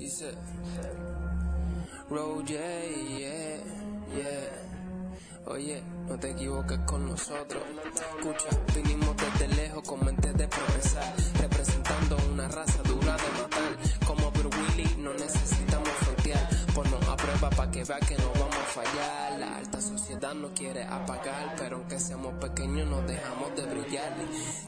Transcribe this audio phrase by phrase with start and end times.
[0.00, 0.32] Dice
[2.08, 2.88] Roger,
[3.18, 3.60] yeah,
[4.16, 4.70] yeah.
[5.44, 7.62] Oye, no te equivoques con nosotros.
[7.94, 14.06] Escucha, vinimos desde lejos con mente de progresar, representando una raza dura de matar.
[14.06, 15.89] Como Bruce Willis, no necesitamos.
[16.74, 19.38] Ponnos a prueba para que vea que no vamos a fallar.
[19.40, 24.14] La alta sociedad nos quiere apagar, pero aunque seamos pequeños, nos dejamos de brillar.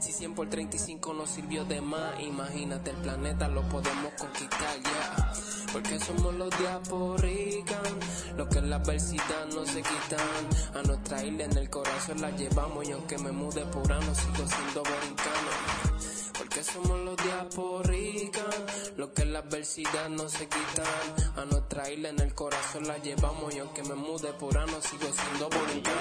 [0.01, 5.33] Si 100 por 35 nos sirvió de más, imagínate el planeta, lo podemos conquistar, ya.
[5.71, 7.99] Porque somos los diasporican,
[8.37, 10.79] los que en la adversidad no se quitan.
[10.79, 14.47] A nuestra isla en el corazón la llevamos y aunque me mude por ano sigo
[14.47, 15.72] siendo borincano.
[16.63, 18.45] Somos los diasporican,
[18.95, 20.85] los que en la adversidad no se quitan.
[21.35, 25.11] A nuestra isla en el corazón la llevamos y aunque me mude por ano sigo
[25.11, 25.97] siendo borincano.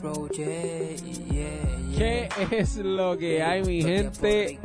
[0.00, 0.96] Bro, yeah,
[1.30, 4.58] yeah, ¿Qué es lo que hay, mi gente?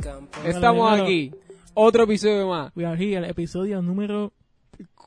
[0.44, 1.32] Estamos aquí.
[1.74, 2.72] Otro episodio más.
[2.74, 4.32] We are here, el episodio número...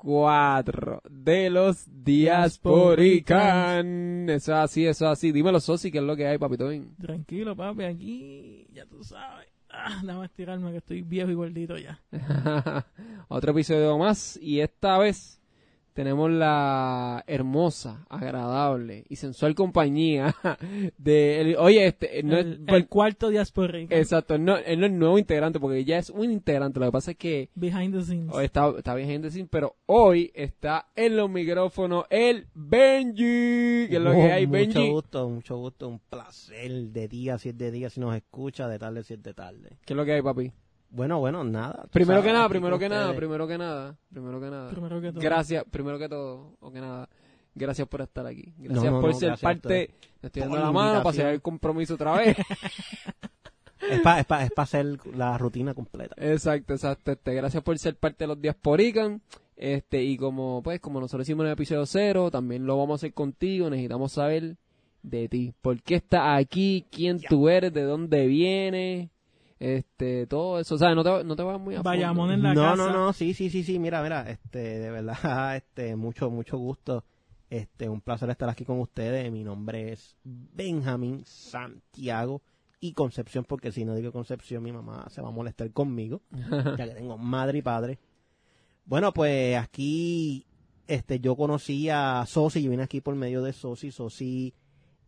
[0.02, 4.28] Cuatro de los Diasporican.
[4.32, 5.32] Eso es así, eso es así.
[5.32, 6.68] Dímelo, Sosi, ¿qué es lo que hay, papito?
[7.00, 9.48] Tranquilo, papi, aquí, ya tú sabes.
[9.70, 12.02] Ah, déjame estirarme que estoy viejo y gordito ya.
[13.28, 14.40] Otro episodio más.
[14.42, 15.40] Y esta vez
[15.94, 20.36] tenemos la hermosa, agradable y sensual compañía
[20.98, 21.42] de...
[21.42, 22.24] el- oye, este...
[22.24, 23.96] No el, es, el cuarto diasporica.
[23.98, 26.80] Exacto, no, él no es nuevo integrante porque ya es un integrante.
[26.80, 28.34] Lo que pasa es que Behind the scenes.
[28.34, 33.88] Hoy está, está bien gente sin, pero hoy está en los micrófonos el Benji.
[33.90, 34.90] ¿Qué es lo que Oh, hay, mucho Benji?
[34.90, 38.80] gusto, mucho gusto, un placer de día si es de día, si nos escucha, de
[38.80, 39.78] tarde si es de tarde.
[39.86, 40.52] ¿Qué es lo que hay, papi?
[40.92, 41.86] Bueno, bueno, nada.
[41.92, 44.70] Primero sabes, que nada, primero que nada, primero que nada, primero que nada.
[44.70, 45.22] Primero que todo.
[45.22, 47.10] Gracias, primero que todo, o que nada.
[47.56, 48.54] Gracias por estar aquí.
[48.58, 49.94] Gracias No, no, por no, ser gracias parte.
[50.22, 52.38] Me estoy dando la la mano para hacer el compromiso otra vez.
[53.90, 56.14] Es para es pa, es pa hacer la rutina completa.
[56.18, 57.12] exacto, exacto.
[57.14, 59.22] Este, gracias por ser parte de los Diasporican.
[59.56, 63.00] Este, y como, pues, como nosotros hicimos en el episodio cero, también lo vamos a
[63.02, 63.70] hacer contigo.
[63.70, 64.58] Necesitamos saber
[65.02, 65.54] de ti.
[65.62, 66.86] ¿Por qué estás aquí?
[66.92, 67.74] ¿Quién tú eres?
[67.74, 69.10] ¿De dónde vienes?
[69.62, 70.74] Este, todo eso.
[70.74, 71.90] O sea, no te, no te vas muy a fondo.
[71.92, 72.76] Bayamón en la no, casa.
[72.78, 77.06] no, no, sí, sí, sí, sí, mira, mira, este, de verdad, este, mucho, mucho gusto.
[77.48, 79.32] Este, un placer estar aquí con ustedes.
[79.32, 82.42] Mi nombre es Benjamín Santiago
[82.80, 86.24] y Concepción, porque si no digo Concepción, mi mamá se va a molestar conmigo,
[86.78, 88.00] ya que tengo madre y padre.
[88.86, 90.48] Bueno, pues aquí,
[90.88, 93.92] este, yo conocí a Sosi, yo vine aquí por medio de Sosi.
[93.92, 94.56] Sosi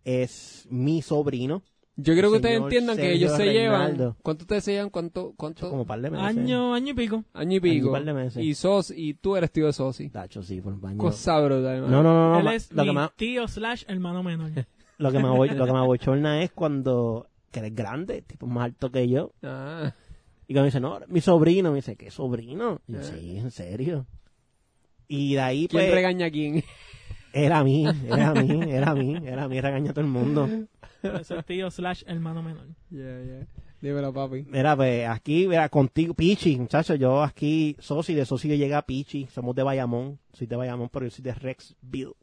[0.06, 1.64] es mi sobrino,
[1.96, 4.16] Yo creo que ustedes entiendan que ellos se llevan.
[4.24, 4.90] ¿Cuánto ustedes se llevan?
[4.90, 5.34] ¿Cuánto?
[5.38, 5.70] cuánto?
[5.70, 6.26] como par de meses.
[6.26, 7.24] Año, año y pico.
[7.34, 7.88] Año y pico.
[7.88, 8.44] un par de meses.
[8.44, 10.10] Y sos, y tú eres tío de Sosi.
[10.10, 10.98] Tacho, sí, por baño.
[10.98, 11.92] Cosa brutal, hermano.
[11.92, 12.50] No, no, no, no.
[12.50, 14.50] Él es lo, mi que me, tío slash hermano menor.
[14.98, 18.66] lo que me abo- lo que me abochorna es cuando que eres grande, tipo más
[18.66, 19.32] alto que yo.
[19.44, 19.94] Ah,
[20.48, 22.82] Y cuando me dice, no, mi sobrino, me dice, ¿qué sobrino?
[22.88, 23.04] Y yo, Ah.
[23.04, 24.08] sí, en serio.
[25.08, 26.64] Y de ahí, ¿Quién pues, regaña a quién?
[27.34, 30.04] era a mí, era a mí, era a mí, era a mí, regaña a todo
[30.06, 30.50] el mundo.
[31.04, 32.68] Es el tío slash hermano menor.
[32.90, 33.48] Ya, ya.
[33.82, 34.46] Dímelo, papi.
[34.50, 38.82] Mira, pues, aquí, mira, contigo, Pichi, muchachos, yo aquí, Sosi, de Sosi yo llegué a
[38.82, 42.14] Pichi, somos de Bayamón, soy de Bayamón, pero yo soy de Rexville.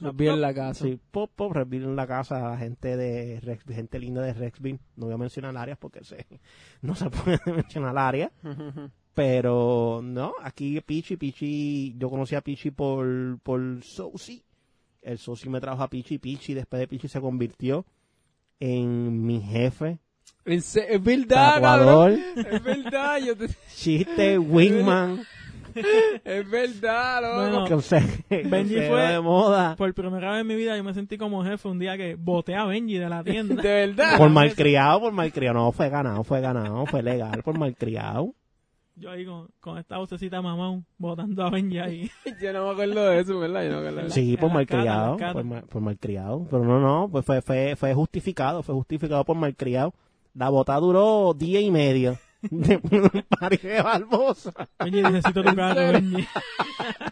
[0.00, 0.84] Nos vi en la casa.
[0.84, 4.78] Sí, pop, pop, Rexville en la casa, gente de Rex, gente linda de Rexville.
[4.94, 6.26] No voy a mencionar áreas porque se,
[6.82, 8.30] no se puede mencionar área.
[9.14, 14.44] Pero no, aquí Pichi, Pichi, yo conocí a Pichi por, por Sosi.
[15.08, 17.84] El Sosi me trajo a Pichi, Pichi, después de Pichi se convirtió
[18.60, 19.98] en mi jefe,
[20.44, 22.20] Es verdad, cabrón.
[22.36, 23.48] Es verdad, yo te...
[23.74, 25.24] chiste, wingman,
[26.24, 27.80] Es verdad, loco.
[27.90, 29.76] Bueno, Benji fue- de moda.
[29.76, 32.54] Por primera vez en mi vida yo me sentí como jefe un día que boté
[32.54, 33.62] a Benji de la De tienda.
[33.62, 34.18] verdad.
[34.18, 35.58] Por malcriado, por malcriado.
[35.58, 38.34] No, fue ganado, fue ganado, fue legal, por malcriado.
[38.98, 42.10] Yo ahí con, con esta vocecita mamá botando a Benji ahí.
[42.42, 43.62] Yo no me acuerdo de eso, ¿verdad?
[43.64, 44.14] Yo no me acuerdo de eso.
[44.14, 46.46] Sí, por malcriado, por, mal- por malcriado.
[46.50, 49.94] Pero no, no, pues fue, fue, fue justificado, fue justificado por malcriado.
[50.34, 52.16] La bota duró día y medio.
[52.50, 52.78] De
[53.40, 54.52] Party de Barbosa.
[54.78, 56.24] Benji, necesito tu carro, Benji.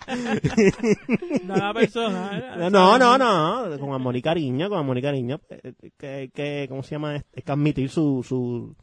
[1.44, 2.68] Nada persona.
[2.70, 5.40] No, no, no, con amor y cariño, con amor y cariño.
[5.50, 7.16] eh, Que, que, ¿Cómo se llama?
[7.32, 8.76] Es que admitir su, su,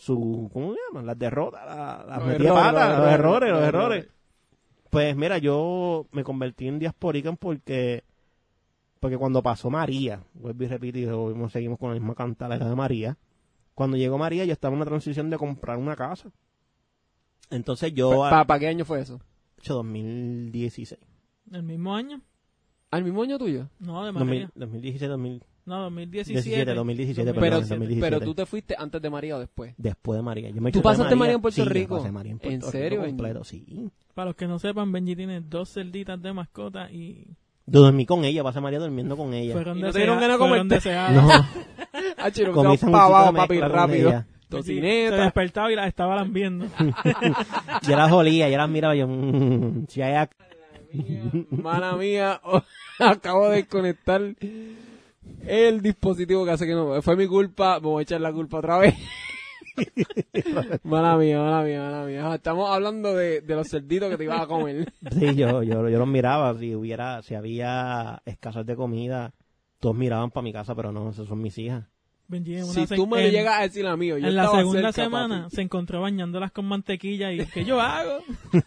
[0.00, 1.04] su, ¿cómo se llama?
[1.04, 3.98] Las derrotas, la- las Los errores, patas, los los errores, errores, los los errores.
[4.04, 4.14] errores.
[4.90, 8.02] Pues mira, yo me convertí en diasporican porque,
[8.98, 13.16] porque cuando pasó María, vuelvo y repito, y seguimos con la misma cantalera de María.
[13.74, 16.30] Cuando llegó María, yo estaba en una transición de comprar una casa.
[17.50, 19.20] Entonces yo, ¿Para qué año fue eso?
[19.58, 20.98] hecho 2016.
[21.52, 22.20] ¿El mismo año?
[22.90, 23.68] ¿Al mismo año tuyo?
[23.78, 24.50] No, de 2000, María.
[24.54, 26.42] 2016, 2000, No, 2017.
[26.42, 28.16] 17, 2017, Pero, perdón, si- 2017.
[28.16, 29.74] pero tú te fuiste antes de María o después.
[29.76, 30.50] Después de María.
[30.50, 31.96] Yo me ¿Tú pasaste María en Puerto Sí, Rico?
[31.98, 33.16] pasé María en Puerto ¿En Rico serio, Benji?
[33.16, 33.90] completo, sí.
[34.14, 37.26] Para los que no sepan, Benji tiene dos cerditas de mascota y
[37.66, 39.52] Yo dormí con ella, pasé María durmiendo con ella.
[39.52, 40.80] fueron ¿Y no te dieron ganas de comerte?
[41.12, 41.28] No,
[42.16, 42.86] Ah, chino, comí de
[43.36, 44.08] papi, rápido.
[44.08, 44.26] ella.
[44.42, 45.22] Se Tocineta.
[45.22, 46.66] despertaba y las estaba lambiendo.
[47.86, 50.26] Yo las olía, yo las miraba, yo, mm, si hay
[51.50, 52.40] Mala mía,
[52.98, 54.20] acabo de desconectar
[55.46, 57.00] el dispositivo que hace que no.
[57.02, 58.94] Fue mi culpa, me voy a echar la culpa otra vez.
[60.84, 62.34] mala mía, mala mía, mala mía.
[62.34, 64.92] Estamos hablando de, de los cerditos que te ibas a comer.
[65.12, 69.32] Sí, yo, yo, yo los miraba, si hubiera, si había escasez de comida,
[69.78, 71.84] todos miraban para mi casa, pero no, esas son mis hijas.
[72.28, 74.36] Benji en una Si se- tú me en- llegas a decir a mí, yo En
[74.36, 75.56] la segunda cerca, semana papi.
[75.56, 78.18] se encontró bañándolas con mantequilla y ¿qué yo hago?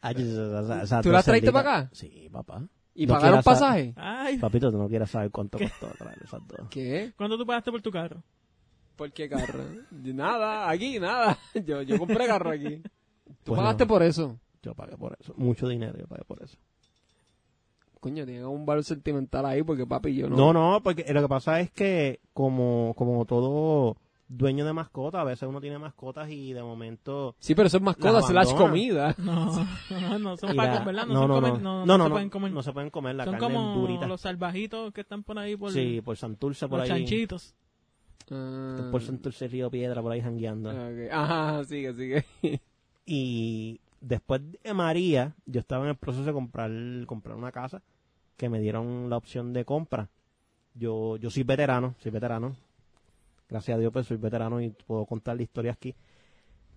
[0.00, 1.90] Ay, ¿Tú las cerditas- para acá?
[1.92, 2.62] Sí, papá.
[2.94, 3.94] ¿Y No pagaron quieras pasaje?
[3.96, 6.68] Ay, Papito, tú no quieres saber cuánto costó traer esas dos.
[6.70, 7.12] ¿Qué?
[7.16, 8.22] ¿cuánto tú pagaste por tu carro?
[8.96, 9.64] ¿Por qué carro?
[9.90, 11.38] nada, aquí, nada.
[11.66, 12.82] Yo, yo compré carro aquí.
[12.82, 13.88] ¿Tú Pues pagaste no.
[13.88, 14.38] por eso?
[14.62, 15.32] Yo pagué por eso.
[15.36, 16.56] Mucho dinero yo pagué por eso.
[17.98, 20.36] Coño, tiene un valor sentimental ahí porque papi yo no.
[20.36, 23.96] No, no, porque lo que pasa es que como, como todo
[24.36, 27.34] dueño de mascota, a veces uno tiene mascotas y de momento...
[27.38, 29.14] Sí, pero eso es mascota Las slash comida.
[29.18, 31.06] No, no, no son para comer, ¿verdad?
[31.06, 32.52] No, no, son no, no, no, no, no no, se no, pueden comer.
[32.52, 34.06] no se pueden comer la son carne como durita.
[34.06, 37.00] los salvajitos que están por ahí por Sí, por Santurce, por los ahí.
[37.00, 37.54] chanchitos.
[38.30, 40.70] Ah, Por Santurce, Río Piedra, por ahí jangueando.
[40.70, 41.12] ok.
[41.12, 42.24] Ajá, sigue, sigue.
[43.04, 46.70] Y después de María, yo estaba en el proceso de comprar,
[47.06, 47.82] comprar una casa
[48.36, 50.08] que me dieron la opción de compra.
[50.74, 52.54] Yo, yo soy veterano, soy veterano.
[53.52, 55.94] Gracias a Dios, pues soy veterano y puedo contar la historia aquí.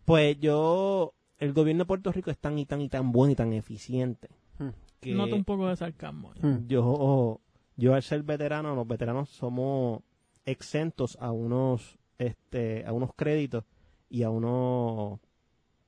[0.04, 3.36] Pues yo, el gobierno de Puerto Rico es tan y tan y tan bueno y
[3.36, 4.28] tan eficiente.
[4.60, 4.72] Hmm.
[5.00, 6.34] Que Nota un poco de sarcasmo.
[6.42, 6.68] Hmm.
[6.68, 7.40] yo,
[7.78, 10.02] yo al ser veterano, los veteranos somos
[10.44, 13.64] exentos a unos, este, a unos créditos
[14.10, 15.22] y a unos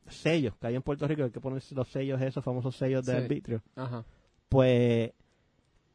[0.08, 3.12] sellos que hay en Puerto Rico, hay que poner los sellos, esos famosos sellos de
[3.12, 3.18] Sí.
[3.24, 3.62] arbitrio.
[3.76, 4.06] Ajá.
[4.48, 5.12] Pues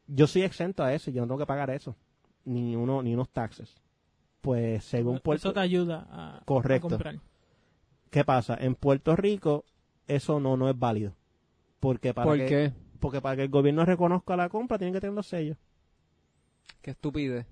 [0.05, 1.95] yo soy exento a eso, yo no tengo que pagar eso,
[2.45, 3.75] ni uno, ni unos taxes.
[4.43, 6.89] Pues según Puerto Eso te ayuda a, a Correcto.
[6.89, 7.15] comprar.
[8.09, 8.55] ¿qué pasa?
[8.59, 9.63] En Puerto Rico
[10.05, 11.15] eso no, no es válido.
[11.79, 12.73] Porque para ¿Por que, qué?
[12.99, 15.57] porque para que el gobierno reconozca la compra tienen que tener los sellos.
[16.81, 17.45] Qué estupidez.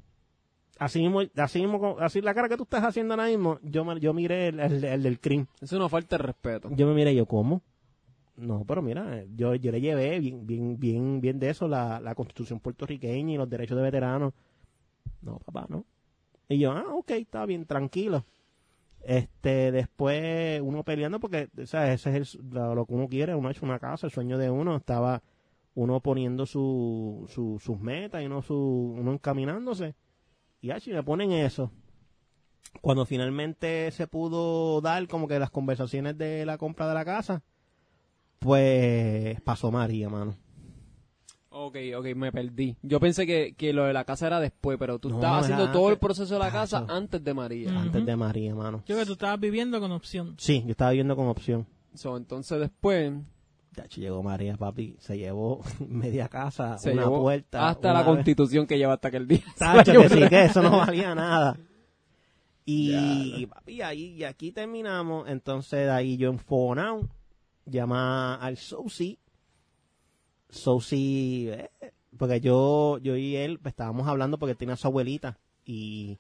[0.80, 4.14] Así mismo, así mismo, así la cara que tú estás haciendo ahora mismo, yo yo
[4.14, 5.48] miré el, el- el del crimen.
[5.62, 6.70] Es una falta de respeto.
[6.76, 7.62] Yo me miré y yo, ¿cómo?
[8.36, 12.16] No, pero mira, yo, yo le llevé bien, bien, bien, bien de eso la, la
[12.16, 14.34] constitución puertorriqueña y los derechos de veteranos.
[15.22, 15.86] No, papá, no.
[16.52, 18.26] Y yo, ah, ok, está bien, tranquilo.
[19.04, 22.06] Este, después uno peleando porque, o ese es
[22.36, 25.24] el- lo, que uno quiere, uno ha hecho una casa, el sueño de uno, estaba
[25.76, 29.96] uno poniendo su, su, sus metas y uno, su, uno encaminándose.
[30.62, 31.72] Y así me ponen eso.
[32.82, 37.44] Cuando finalmente se pudo dar como que las conversaciones de la compra de la casa,
[38.40, 40.36] pues pasó María, mano.
[41.54, 42.78] Ok, ok, me perdí.
[42.82, 45.56] Yo pensé que, que lo de la casa era después, pero tú No, estabas era
[45.58, 46.00] haciendo todo el antes.
[46.06, 46.94] proceso de la casa Tacho.
[46.94, 47.78] antes de María.
[47.78, 48.78] Antes de María, mano.
[48.80, 50.36] Yo creo que tú estabas viviendo con opción.
[50.38, 51.68] Sí, yo estaba viendo con opción.
[51.94, 53.12] So, entonces después
[53.76, 57.68] Ya llegó María, papi, se llevó media casa, se una llevó puerta.
[57.68, 59.44] hasta una la vez- constitución que lleva hasta aquel día.
[59.58, 61.58] Tacho, que sí, que eso no valía nada.
[62.66, 65.28] Y, papi, ahí, y aquí terminamos.
[65.28, 67.10] Entonces, de ahí yo enfonado,
[67.66, 69.20] llama al Sousi.
[70.52, 71.70] Sousi, eh,
[72.18, 75.40] porque yo, yo y él pues, estábamos hablando porque tiene a su abuelita.
[75.66, 76.20] Y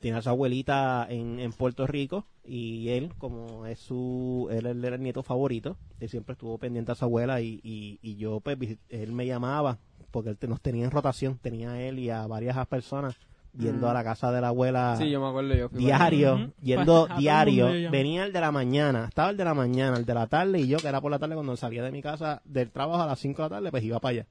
[0.00, 2.26] tiene a su abuelita en, en Puerto Rico.
[2.44, 6.96] Y él, como es su, él, era el nieto favorito, él siempre estuvo pendiente a
[6.96, 7.40] su abuela.
[7.40, 8.58] Y, y, y yo, pues,
[8.88, 9.78] él me llamaba
[10.10, 13.16] porque él nos tenía en rotación, tenía a él y a varias personas
[13.58, 13.90] yendo Mm.
[13.90, 15.68] a la casa de la abuela Sí, yo me acuerdo yo.
[15.68, 19.96] fui para diario, yendo diario, venía el de la mañana, estaba el de la mañana,
[19.96, 22.00] el de la tarde y yo que era por la tarde cuando salía de mi
[22.02, 24.26] casa del trabajo a las 5 de la tarde, pues iba para allá.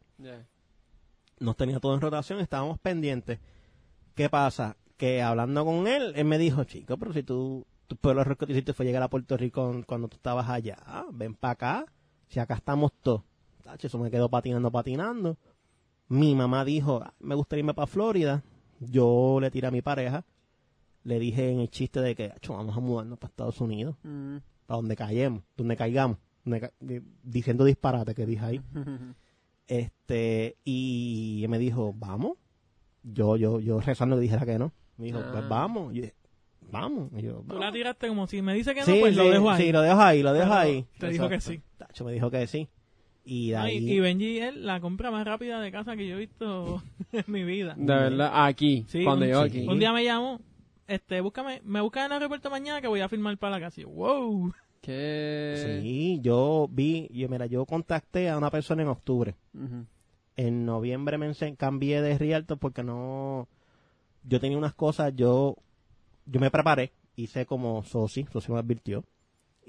[1.39, 3.39] Nos tenía todo en rotación, estábamos pendientes.
[4.15, 4.75] ¿Qué pasa?
[4.97, 8.73] Que hablando con él, él me dijo, chico, pero si tú, tu pueblo que hiciste
[8.73, 10.77] fue llegar a Puerto Rico cuando tú estabas allá,
[11.13, 11.85] ven para acá,
[12.27, 13.21] si acá estamos todos.
[13.63, 15.37] Tacho, Eso me quedó patinando, patinando.
[16.09, 18.43] Mi mamá dijo, "Ah, me gustaría irme para Florida.
[18.79, 20.23] Yo le tiré a mi pareja,
[21.03, 24.37] le dije en el chiste de que, "Acho, vamos a mudarnos para Estados Unidos, Mm.
[24.65, 28.61] para donde caigamos, donde caigamos, donde ca- di- diciendo disparate que dije ahí.
[29.67, 32.37] Este, y me dijo, vamos.
[33.03, 34.71] Yo, yo, yo rezando le dijera que no.
[34.97, 35.29] Me dijo, Ah.
[35.31, 35.93] pues vamos.
[35.93, 36.15] Yo dije,
[36.71, 37.11] vamos.
[37.15, 37.65] Y yo, Tú "Vamos".
[37.65, 39.63] la tiraste como si me dice que no, Sí, pues lo dejo ahí.
[39.65, 40.85] sí, lo dejo ahí, lo dejo Pero ahí.
[40.97, 41.61] Te dijo que sí.
[41.77, 42.67] Tacho me dijo que sí.
[43.25, 47.23] Y de Benji es la compra más rápida de casa que yo he visto en
[47.27, 47.75] mi vida.
[47.77, 49.59] De verdad, aquí, Sí, cuando un, yo sí.
[49.59, 49.67] aquí.
[49.67, 50.39] un día me llamó,
[50.87, 53.81] este, búscame, me buscan en el aeropuerto mañana que voy a firmar para la casa.
[53.81, 54.51] Y yo, wow.
[54.81, 59.35] Sí, yo vi, yo mira, yo contacté a una persona en octubre.
[60.35, 63.47] En noviembre me cambié de Rialto porque no,
[64.23, 65.57] yo tenía unas cosas, yo,
[66.25, 69.03] yo me preparé, hice como Sosi, Sosi me advirtió,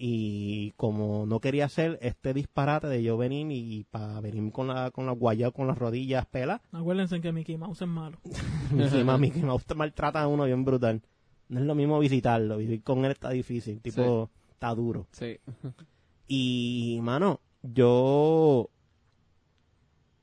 [0.03, 4.91] y como no quería hacer este disparate de yo venir y para venir con la,
[4.91, 8.19] con la guayas, con las rodillas pelas, Acuérdense que Mickey Mouse es malo.
[8.25, 11.03] a mí que me gusta maltrata a uno bien brutal.
[11.51, 15.07] No es lo mismo visitarlo, vivir con él está difícil, tipo, está duro.
[15.13, 15.39] Sí.
[16.27, 18.71] Y, mano, yo.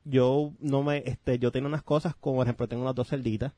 [0.05, 1.03] Yo no me.
[1.05, 3.53] Este, yo tenía unas cosas, como por ejemplo, tengo unas dos celditas.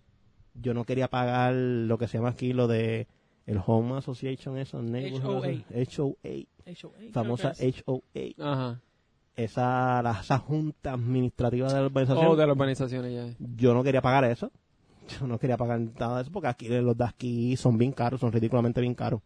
[0.56, 3.08] Yo no quería pagar lo que se llama aquí lo de
[3.50, 7.54] el Home Association, eso, Neighborhood HOA, HOA, famosa
[7.86, 8.02] HOA.
[8.38, 8.82] Ajá.
[9.36, 12.28] Esa, la, esa junta administrativa de la oh, urbanización.
[12.28, 13.36] Oh, de las urbanizaciones, ya.
[13.56, 14.52] Yo no quería pagar eso.
[15.20, 18.20] Yo no quería pagar nada de eso porque aquí los de aquí son bien caros,
[18.20, 19.22] son ridículamente bien caros.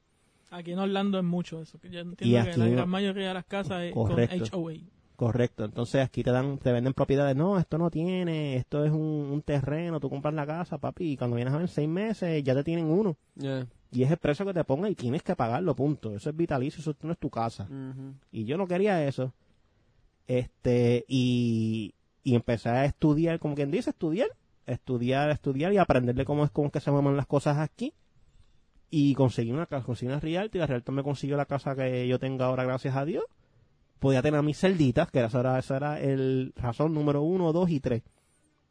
[0.51, 1.77] Aquí en Orlando es mucho eso.
[1.79, 4.61] Que yo entiendo y aquí, que la gran mayoría de las casas correcto, es con
[4.61, 4.73] HOA.
[5.17, 5.65] Correcto.
[5.65, 7.35] Entonces aquí te dan, te venden propiedades.
[7.35, 8.99] No, esto no tiene, esto es un,
[9.31, 12.53] un terreno, tú compras la casa, papi, y cuando vienes a ver seis meses ya
[12.53, 13.17] te tienen uno.
[13.35, 16.15] Yeah y es el precio que te ponga y tienes que pagarlo, punto.
[16.15, 17.67] Eso es vitalicio, eso no es tu casa.
[18.31, 19.33] Y yo no quería eso.
[20.27, 24.29] Este, y, y empecé a estudiar, como quien dice, estudiar,
[24.65, 27.93] estudiar, estudiar y aprenderle cómo es, cómo es que se mueven las cosas aquí.
[28.89, 32.07] Y conseguí una casa, conseguí una Rialto y la Rialto me consiguió la casa que
[32.07, 33.25] yo tengo ahora, gracias a Dios.
[33.99, 37.79] Podía tener mis celditas, que esa era, esa era el razón número uno, dos y
[37.79, 38.03] tres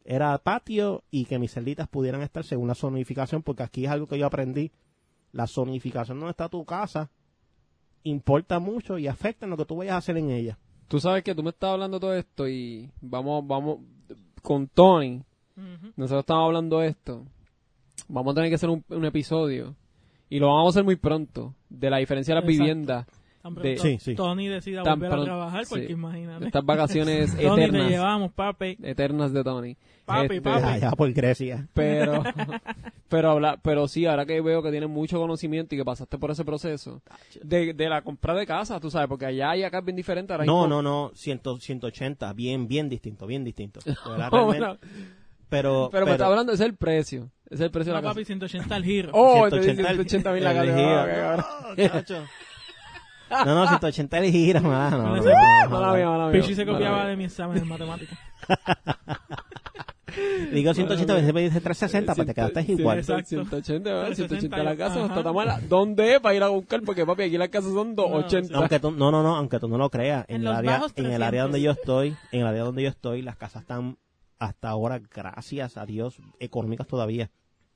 [0.04, 4.06] era patio y que mis celditas pudieran estar según la zonificación, porque aquí es algo
[4.06, 4.72] que yo aprendí
[5.32, 7.10] la zonificación donde está tu casa
[8.04, 10.58] importa mucho y afecta en lo que tú vayas a hacer en ella.
[10.88, 13.78] Tú sabes que tú me estás hablando todo esto y vamos, vamos,
[14.42, 15.22] con Tony,
[15.96, 17.24] nosotros estamos hablando de esto.
[18.08, 19.74] Vamos a tener que hacer un, un episodio
[20.28, 22.62] y lo vamos a hacer muy pronto de la diferencia de las Exacto.
[22.64, 23.06] viviendas
[23.42, 24.14] Tan De- Sí, sí.
[24.14, 25.92] Tony decida Tan volver pronto- a trabajar, porque sí.
[25.92, 26.46] imagínate.
[26.46, 28.78] estas vacaciones Tony, te eternas, llevamos, papi.
[28.82, 29.76] eternas de Tony.
[30.04, 30.62] Papi, Este, papi.
[30.64, 31.66] Allá por Grecia.
[31.74, 32.22] Pero,
[33.08, 36.30] pero habla, pero sí, ahora que veo que tienes mucho conocimiento y que pasaste por
[36.30, 37.02] ese proceso
[37.42, 40.32] de, de la compra de casa, tú sabes, porque allá y acá es bien diferente.
[40.32, 43.80] Ahora No, no, no, 100, 180, bien, bien distinto, bien distinto.
[44.06, 44.76] Verdad, bueno,
[45.48, 47.28] pero, pero, me está hablando, es el precio.
[47.50, 48.26] Es el precio No, de la papi, casa.
[48.28, 49.10] 180 al giro.
[49.12, 50.78] Oh, te 180 dice 180 mil la el casa.
[50.78, 50.88] giro.
[50.88, 52.24] Ah, qué cabrón.
[53.32, 53.44] No.
[53.46, 54.98] No, no, 180 el giro, mano.
[54.98, 55.22] No, no,
[55.70, 56.28] Mala no, no, no.
[56.30, 56.40] mía.
[56.42, 58.18] Pichi se copiaba de mi examen de matemáticas.
[60.52, 62.98] Digo 180, veces me dice 360, pues te quedaste Sí, igual.
[62.98, 63.26] exacto.
[63.28, 64.14] 180, ¿verdad?
[64.14, 65.58] 180 la casa, no está tan mala.
[65.66, 66.82] ¿Dónde es para ir a buscar?
[66.82, 68.58] Porque, papi, aquí las casas son 280.
[68.58, 70.82] Aunque tú, no, no, no, aunque tú no lo creas, en, En el área, en
[70.82, 71.22] el 300.
[71.26, 73.96] área donde yo estoy, en el área donde yo estoy, las casas están
[74.38, 77.30] hasta ahora, gracias a Dios, económicas todavía.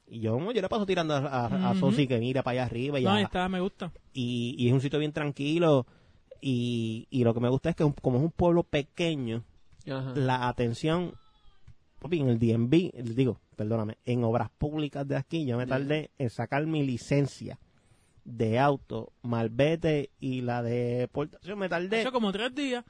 [0.09, 1.75] Y yo, yo le paso tirando a, a.
[1.75, 3.93] Sosi que mira para allá arriba y, No, a- ahí está, me gusta.
[4.13, 5.87] y, y es un sitio bien tranquilo.
[6.41, 9.43] Y, y lo que me gusta es que un- como es un pueblo pequeño,
[9.91, 10.13] Ajá.
[10.15, 11.15] la atención,
[11.99, 16.31] papi, en el DMV, digo, perdóname, en obras públicas de aquí, yo me tardé en
[16.31, 17.59] sacar mi licencia
[18.25, 22.85] de auto, malvete y la de deportación, me tardé Eso como tres días.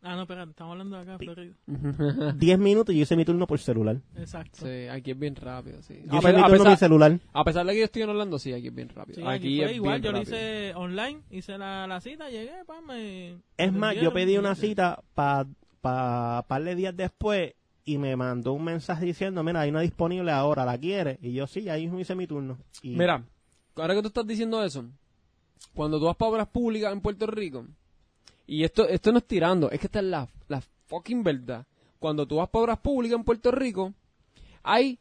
[0.00, 1.54] Ah, no, espera, estamos hablando de acá, Florida.
[2.36, 4.00] 10 minutos y yo hice mi turno por celular.
[4.16, 4.58] Exacto.
[4.64, 6.00] Sí, aquí es bien rápido, sí.
[6.06, 7.18] Yo A, hice pe- mi turno por pesar, celular.
[7.32, 9.16] a pesar de que yo estoy en Orlando, sí, aquí es bien rápido.
[9.16, 10.36] Sí, aquí es igual, bien yo lo rápido.
[10.36, 13.38] hice online, hice la, la cita, llegué, pa, me...
[13.56, 15.46] Es más, yo pedí una cita para
[15.80, 20.30] pa, par de días después y me mandó un mensaje diciendo, mira, hay una disponible
[20.30, 21.18] ahora, ¿la quieres?
[21.22, 22.56] Y yo sí, ahí mismo hice mi turno.
[22.82, 23.24] Y Mira,
[23.74, 24.84] ahora que tú estás diciendo eso,
[25.74, 27.66] cuando tú vas para obras públicas en Puerto Rico,
[28.48, 31.64] y esto, esto no es tirando, es que esta es la, la fucking verdad.
[32.00, 33.92] Cuando tú vas para obras públicas en Puerto Rico,
[34.62, 34.98] hay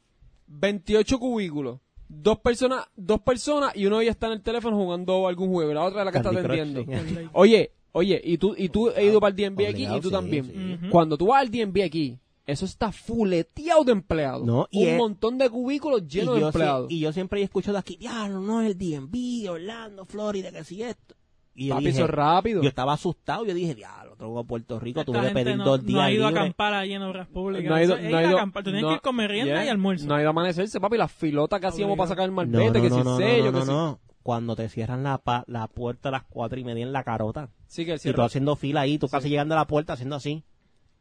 [0.48, 1.80] 28 cubículos.
[2.10, 5.72] Dos personas, dos personas y uno de ellas está en el teléfono jugando algún juego,
[5.72, 6.46] y la otra es la que está Candy
[6.80, 7.30] atendiendo.
[7.34, 10.14] Oye, oye, y tú, y tú he ido para el DMV aquí y tú sí,
[10.14, 10.46] también.
[10.82, 10.88] sí.
[10.90, 14.46] Cuando tú vas al DMV aquí, eso está fuleteado de empleados.
[14.46, 16.90] No, y Un es- montón de cubículos llenos de empleados.
[16.90, 20.82] y yo siempre he escuchado aquí, diablo, no es el DMV, Orlando, Florida, que si
[20.84, 21.14] esto.
[21.60, 22.62] Y yo Papi, dije, eso es rápido.
[22.62, 25.64] yo estaba asustado, yo dije, diablo, tengo a Puerto Rico, Esta tuve que pedir no,
[25.66, 27.68] dos no días ha ido a acampar allí en obras públicas.
[27.68, 28.64] No ha ido, Eso es no ha ir a ido, acampar.
[28.64, 30.06] Tú tienes no- que ir con merienda yeah, y almuerzo.
[30.08, 30.98] No ha ido a amanecerse, papi.
[30.98, 33.52] La filota que hacíamos para sacar el malvete, no, que no, si no, sello, no,
[33.52, 33.72] que no, si...
[33.72, 34.00] no.
[34.22, 37.50] Cuando te cierran la, pa- la puerta a las cuatro y media en la carota.
[37.66, 40.16] Sí, que el Y tú haciendo fila ahí, tú casi llegando a la puerta haciendo
[40.18, 40.44] así.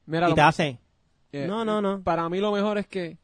[0.06, 0.78] Mira, y te hace,
[1.32, 2.00] eh, no, no, no.
[2.02, 3.18] Para mí lo mejor es que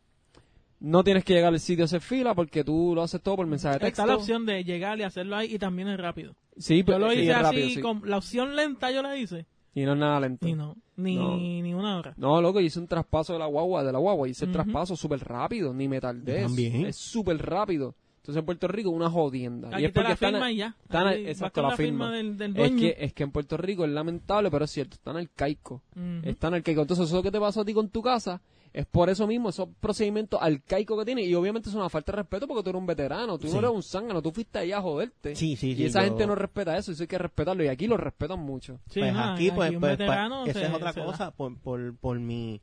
[0.80, 3.46] no tienes que llegar al sitio a hacer fila porque tú lo haces todo por
[3.46, 4.02] mensaje de texto.
[4.02, 6.34] Está la opción de llegar y hacerlo ahí y también es rápido.
[6.56, 7.80] Sí, Yo pero lo hice es así, rápido, sí.
[7.80, 9.46] con la opción lenta yo la hice.
[9.74, 10.46] Y no es nada lento.
[10.46, 11.36] Y no, ni, No.
[11.36, 12.12] ni una hora.
[12.18, 14.62] No, loco, hice un traspaso de la guagua, de la guagua, hice el Ujú.
[14.62, 16.42] traspaso súper rápido, ni me tardé.
[16.42, 16.86] También.
[16.86, 17.94] Es súper rápido.
[18.18, 19.68] Entonces en Puerto Rico una jodienda.
[19.72, 20.76] y Aquí es te la porque están, firma y ya.
[20.84, 22.12] están- Ahí exacto, con la firma.
[22.12, 22.78] del, del es dueño.
[22.78, 25.82] que, es que en Puerto Rico es lamentable, pero es cierto, están arcaico.
[25.96, 26.28] Ujú.
[26.28, 26.82] Están arcaicos.
[26.82, 28.40] Entonces eso que te pasó a ti con tu casa
[28.72, 31.26] es por eso mismo, esos procedimientos arcaicos que tienes.
[31.26, 33.52] Y obviamente es una falta de respeto porque tú eres un veterano, tú Sí.
[33.52, 35.36] no eres un zángano, tú fuiste allá a joderte.
[35.36, 35.82] Sí, sí, sí.
[35.82, 37.62] y esa yo- gente no respeta eso, y eso hay que respetarlo.
[37.64, 38.80] Y aquí lo respetan mucho.
[38.88, 42.60] Sí, pues no, aquí, pues, un pues, esa es otra cosa, por, por, por mi,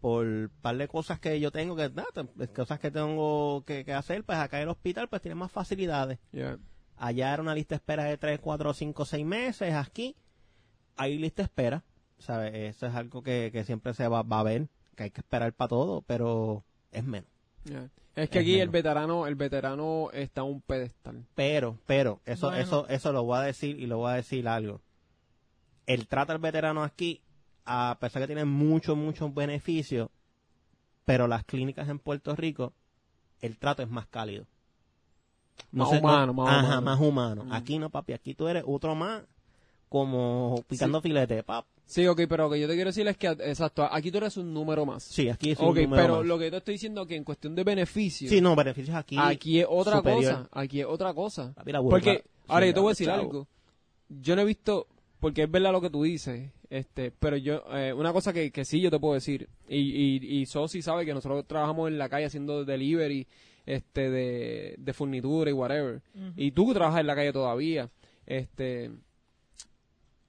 [0.00, 3.92] por par de cosas que yo tengo que, nada, te- cosas que tengo que, que
[3.92, 6.18] hacer, pues acá en el hospital, pues tiene más facilidades.
[6.96, 10.16] Allá era una lista de espera de 3, 4, 5, 6 meses, aquí
[10.96, 11.84] hay lista de espera,
[12.18, 12.52] ¿sabes?
[12.76, 14.68] Eso es algo que, que siempre se va, va a ver,
[14.98, 17.30] que hay que esperar para todo, pero es menos.
[18.16, 21.24] Es que Es aquí el veterano, el veterano está un pedestal.
[21.36, 22.60] Pero, pero, eso, Bueno.
[22.62, 24.80] eso, eso lo voy a decir y lo voy a decir algo.
[25.86, 27.22] El trato al veterano aquí,
[27.64, 30.10] a pesar que tiene muchos, muchos beneficios,
[31.04, 32.72] pero las clínicas en Puerto Rico,
[33.40, 34.46] el trato es más cálido.
[35.70, 36.82] Más sé, humano, más ajá, humano.
[36.82, 37.44] más humano.
[37.44, 37.52] Mm.
[37.52, 39.22] Aquí no, papi, aquí tú eres otro más,
[39.88, 41.66] como picando filete, pap.
[41.90, 44.36] Sí, ok, pero lo que yo te quiero decir es que, exacto, aquí tú eres
[44.36, 45.02] un número más.
[45.04, 46.26] Sí, aquí es un número pero más.
[46.26, 49.16] lo que yo te estoy diciendo que en cuestión de beneficios, Sí, no, beneficios aquí.
[49.18, 50.22] aquí es otra superior.
[50.44, 51.54] cosa, aquí es otra cosa.
[51.88, 53.20] Porque, ahora yo te voy a decir chavo.
[53.22, 53.48] algo.
[54.10, 54.86] Yo no he visto,
[55.18, 58.66] porque es verdad lo que tú dices, este, pero yo, eh, una cosa que, que
[58.66, 62.10] sí yo te puedo decir, y, y, y Sosi sabe que nosotros trabajamos en la
[62.10, 63.26] calle haciendo delivery,
[63.64, 66.02] este, de, de furnitura y whatever.
[66.36, 67.88] Y tú que trabajas en la calle todavía,
[68.26, 68.90] este,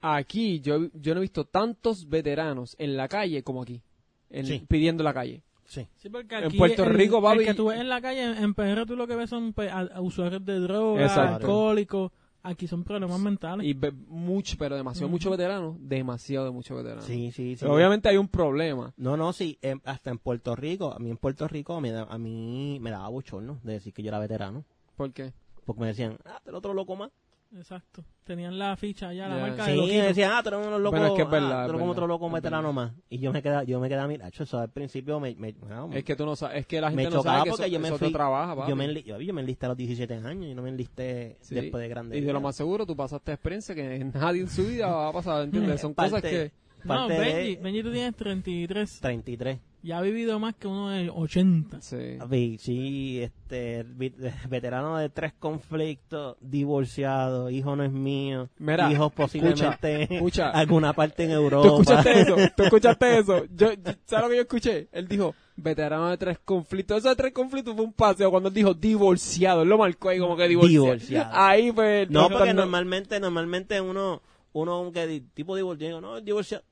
[0.01, 3.81] aquí yo, yo no he visto tantos veteranos en la calle como aquí,
[4.29, 4.65] en- Sí.
[4.67, 5.41] pidiendo la calle.
[5.65, 5.87] Sí.
[5.97, 8.53] Sí, porque En Puerto el- Rico, el papi- que tú ves en la calle, en,
[8.55, 12.11] PR tú lo que ves son pues, a- a usuarios de drogas, alcohólicos.
[12.41, 13.67] Aquí son problemas mentales.
[13.67, 13.77] Y
[14.07, 15.11] mucho, pero demasiado Ujú.
[15.11, 17.01] mucho veterano, demasiado de mucho veterano.
[17.01, 17.57] Sí, sí, sí.
[17.59, 18.93] Pero obviamente hay un problema.
[18.95, 22.07] No, no, sí, em, hasta en Puerto Rico, a mí en Puerto Rico me da-
[22.09, 24.63] a mí me daba bochorno de decir que yo era veterano,
[24.95, 25.33] ¿Por qué?
[25.65, 27.11] porque me decían, ah, eres otro loco más.
[27.55, 28.03] Exacto.
[28.23, 31.07] Tenían la ficha ya, la marca Sí, de decían, ah, tú eres uno loco, Bueno,
[31.07, 32.91] es que es ah, verdad, tú es eres como verdad, otro loco es veterano más.
[33.09, 36.03] Y yo me quedaba, yo me quedaba, mira, eso al principio me, me, bueno, Es
[36.03, 37.79] que tú no sabes, es que la gente me no sabe que porque eso, yo
[37.79, 38.69] me eso fui, trabaja, papi.
[38.69, 41.37] yo me, enli- yo, yo me enlisté a los 17 años y no me enlisté
[41.41, 41.55] Sí.
[41.55, 42.17] después de grande.
[42.19, 45.13] Y de lo más seguro, tú pasaste experiencia que nadie en su vida va a
[45.13, 45.81] pasar, ¿entiendes?
[45.81, 46.51] Son Parte- cosas que...
[46.83, 48.99] No, parte de Benji, Benji, tú tienes 33.
[49.01, 49.59] 33.
[49.81, 51.81] Ya ha vivido más que uno de 80.
[51.81, 52.57] Sí.
[52.59, 53.85] Sí, este,
[54.49, 60.49] veterano de tres conflictos, divorciado, hijo no es mío, Mira, hijos posiblemente escucha.
[60.49, 61.67] alguna parte en ¿Tú Europa.
[61.67, 62.35] escuchaste eso?
[62.57, 63.45] ¿Tú escuchaste eso?
[63.55, 64.87] Yo, yo- ¿Sabes lo que yo escuché?
[64.91, 66.97] Él dijo, veterano de tres conflictos.
[66.99, 69.61] Eso de tres conflictos fue un paseo cuando él dijo divorciado.
[69.63, 70.85] Él lo marcó ahí como que divorciado.
[70.85, 71.29] Divorciado.
[71.33, 72.07] Ahí fue...
[72.09, 74.21] No, porque no- normalmente, normalmente uno,
[74.53, 76.63] uno que tipo divorciado, no, divorciado.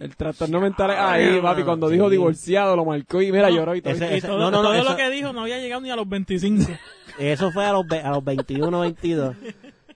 [0.00, 1.62] El trastorno mental es ahí, papi.
[1.64, 1.94] Cuando Sí.
[1.94, 3.94] dijo divorciado, lo marcó y mira, lloró y todo.
[3.94, 5.96] ese- Y todo, no, no, todo eso- lo que dijo no había llegado ni a
[5.96, 6.70] los 25.
[7.18, 9.34] Eso fue a los, ve- a los 21, 22.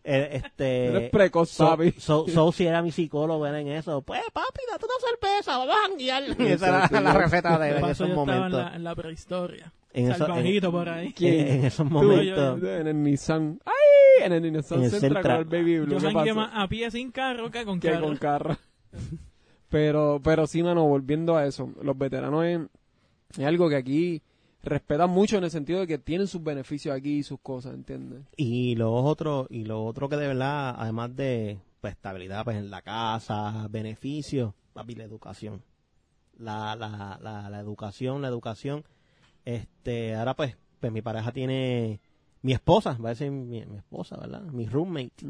[0.05, 1.93] Eh, este, Eres precoz, So- papi.
[1.99, 4.03] So, so, si era mi psicólogo, era en eso.
[4.03, 4.95] Pues, papi, date una
[5.31, 6.23] cerveza, vamos a janguear.
[6.41, 8.61] Esa era la yo- receta de él en esos yo estaba en momentos.
[8.61, 9.73] la, en la prehistoria.
[9.93, 11.13] En eso- Salvajito por ahí.
[11.17, 11.47] ¿Quién?
[11.47, 12.61] En esos momentos.
[12.61, 13.61] yo- en el Nissan.
[13.65, 14.25] ¡Ay!
[14.25, 15.99] En el Nissan En el Sentra con el Baby Blue.
[16.01, 16.35] Yo ¿Qué pasó?
[16.35, 18.07] más a pie sin carro que con que carro.
[18.07, 18.57] con carro.
[19.73, 22.61] pero, pero sí, mano, volviendo a eso, los veteranos es,
[23.39, 24.23] es algo que aquí
[24.63, 28.21] respetan mucho en el sentido de que tienen sus beneficios aquí y sus cosas, ¿entiendes?
[28.37, 32.71] Y lo otro, y lo otro que de verdad, además de pues, estabilidad pues, en
[32.71, 35.63] la casa, beneficios, papi, la educación.
[36.37, 38.85] La, la, la, la educación, la educación.
[39.47, 41.99] Este, ahora pues, pues mi pareja tiene
[42.43, 44.43] mi esposa, va a decir mi, mi esposa, ¿verdad?
[44.43, 45.25] Mi roommate.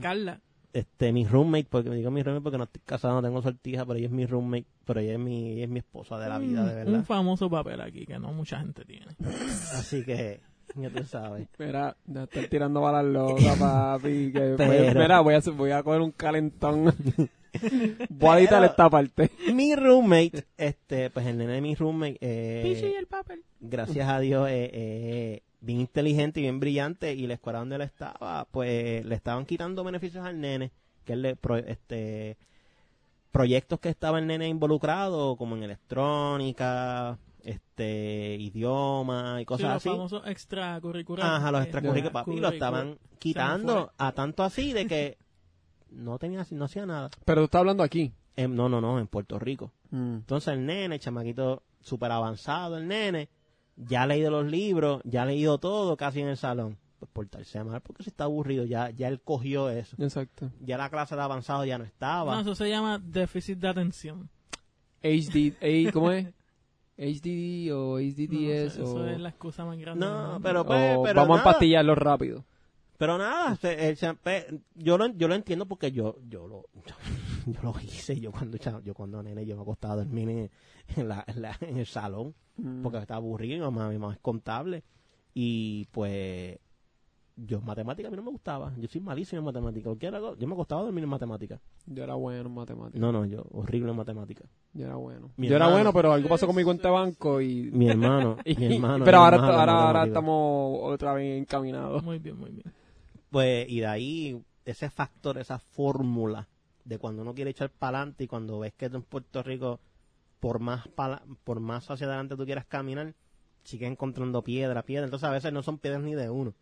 [0.00, 0.40] Carla.
[0.76, 3.86] Este, mi roommate, porque me digo mi roommate porque no estoy casado, no tengo sortija,
[3.86, 6.38] pero ella es mi roommate, pero ella es mi, ella es mi esposa de la
[6.38, 6.94] vida, de Un- verdad.
[6.94, 9.06] Un famoso papel aquí que no mucha gente tiene.
[9.74, 10.40] Así que,
[10.74, 11.48] ya tú sabes.
[11.58, 14.32] Mira, ya estar tirando balas locas, papi.
[14.32, 16.94] Que voy- Pero- mira, voy a, hacer- voy a coger un calentón.
[18.10, 19.30] voy a esta parte.
[19.54, 23.42] mi roommate, este, pues el nene de mi roommate, eh, el papel.
[23.60, 27.82] gracias a Dios, eh, eh, bien inteligente y bien brillante, y la escuela donde él
[27.82, 30.70] estaba, pues le estaban quitando beneficios al nene,
[31.04, 32.36] que él le, pro- este,
[33.30, 39.76] proyectos que estaba el nene involucrado, como en electrónica, este, idioma y Sí, cosas los
[39.76, 39.88] así.
[39.90, 41.30] famosos extracurriculares.
[41.32, 45.18] Ajá, los extracurriculares, papi, lo estaban quitando a tanto así de que
[45.90, 47.10] no tenía, no hacía nada.
[47.24, 48.12] Pero tú estás hablando aquí.
[48.36, 49.72] Em, no, no, no, en Puerto Rico.
[49.90, 50.16] Mm.
[50.16, 53.28] Entonces el nene, el chamaquito súper avanzado, el nene,
[53.76, 56.78] ya ha leído los libros, ya ha leído todo casi en el salón.
[56.98, 59.96] pues, portarse mal porque si está aburrido, ya, ya él cogió eso.
[59.98, 60.50] Exacto.
[60.60, 62.34] Ya la clase de avanzado ya no estaba.
[62.34, 64.30] No, eso se llama déficit de atención.
[65.02, 66.26] HD, eh, ¿cómo es?
[66.98, 70.06] HDD o No, HDDS eso, eso o, es la excusa más grande.
[70.06, 72.44] No, pero, o pues, pero vamos a empastillarlo rápido.
[72.96, 76.64] Pero nada, se- el champe- yo lo, yo lo entiendo porque yo, yo lo,
[77.52, 78.18] yo, lo hice.
[78.20, 80.50] Yo cuando, yo cuando nene, yo me acostaba a dormir en,
[80.96, 82.82] en la, en, la- en el salón Mm.
[82.82, 83.54] porque estaba aburrido.
[83.58, 84.82] Mi mamá, mi mamá es contable
[85.34, 86.58] y pues
[87.36, 88.72] yo matemática a mí no me gustaba.
[88.78, 89.84] Yo soy malísimo en matemática.
[89.90, 91.60] Cualquier algo- Yo me acostaba a dormir en matemática.
[91.84, 92.98] Yo era bueno en matemáticas.
[92.98, 94.44] No, no, yo horrible en matemática.
[94.72, 95.30] Yo era bueno.
[95.36, 97.70] Mi yo era bueno, pero algo pasó con mi cuenta de banco y...
[97.72, 99.04] Mi hermano, y- mi hermano.
[99.04, 102.02] pero ahora, hermano en ahora, ahora estamos otra vez encaminados.
[102.02, 102.72] Muy bien, muy bien.
[103.28, 106.48] Pues, y de ahí, ese factor, esa fórmula
[106.86, 109.80] de cuando uno quiere echar para adelante y cuando ves que tú en Puerto Rico,
[110.40, 113.14] por más pala- por más hacia adelante tú quieras caminar,
[113.64, 115.04] sigues encontrando piedra, piedra.
[115.06, 116.54] Entonces a veces no son piedras ni de uno,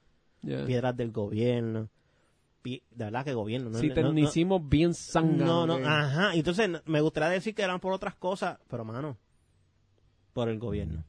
[0.43, 0.65] Yeah.
[0.67, 1.89] piedras del gobierno.
[2.63, 3.69] pi- de verdad que gobierno.
[3.69, 5.45] No, Sí, no- te no- hicimos bien sangre.
[5.45, 6.35] no, no, ajá.
[6.35, 9.19] Entonces me gustaría decir que eran por otras cosas, pero mano,
[10.33, 11.05] por el gobierno.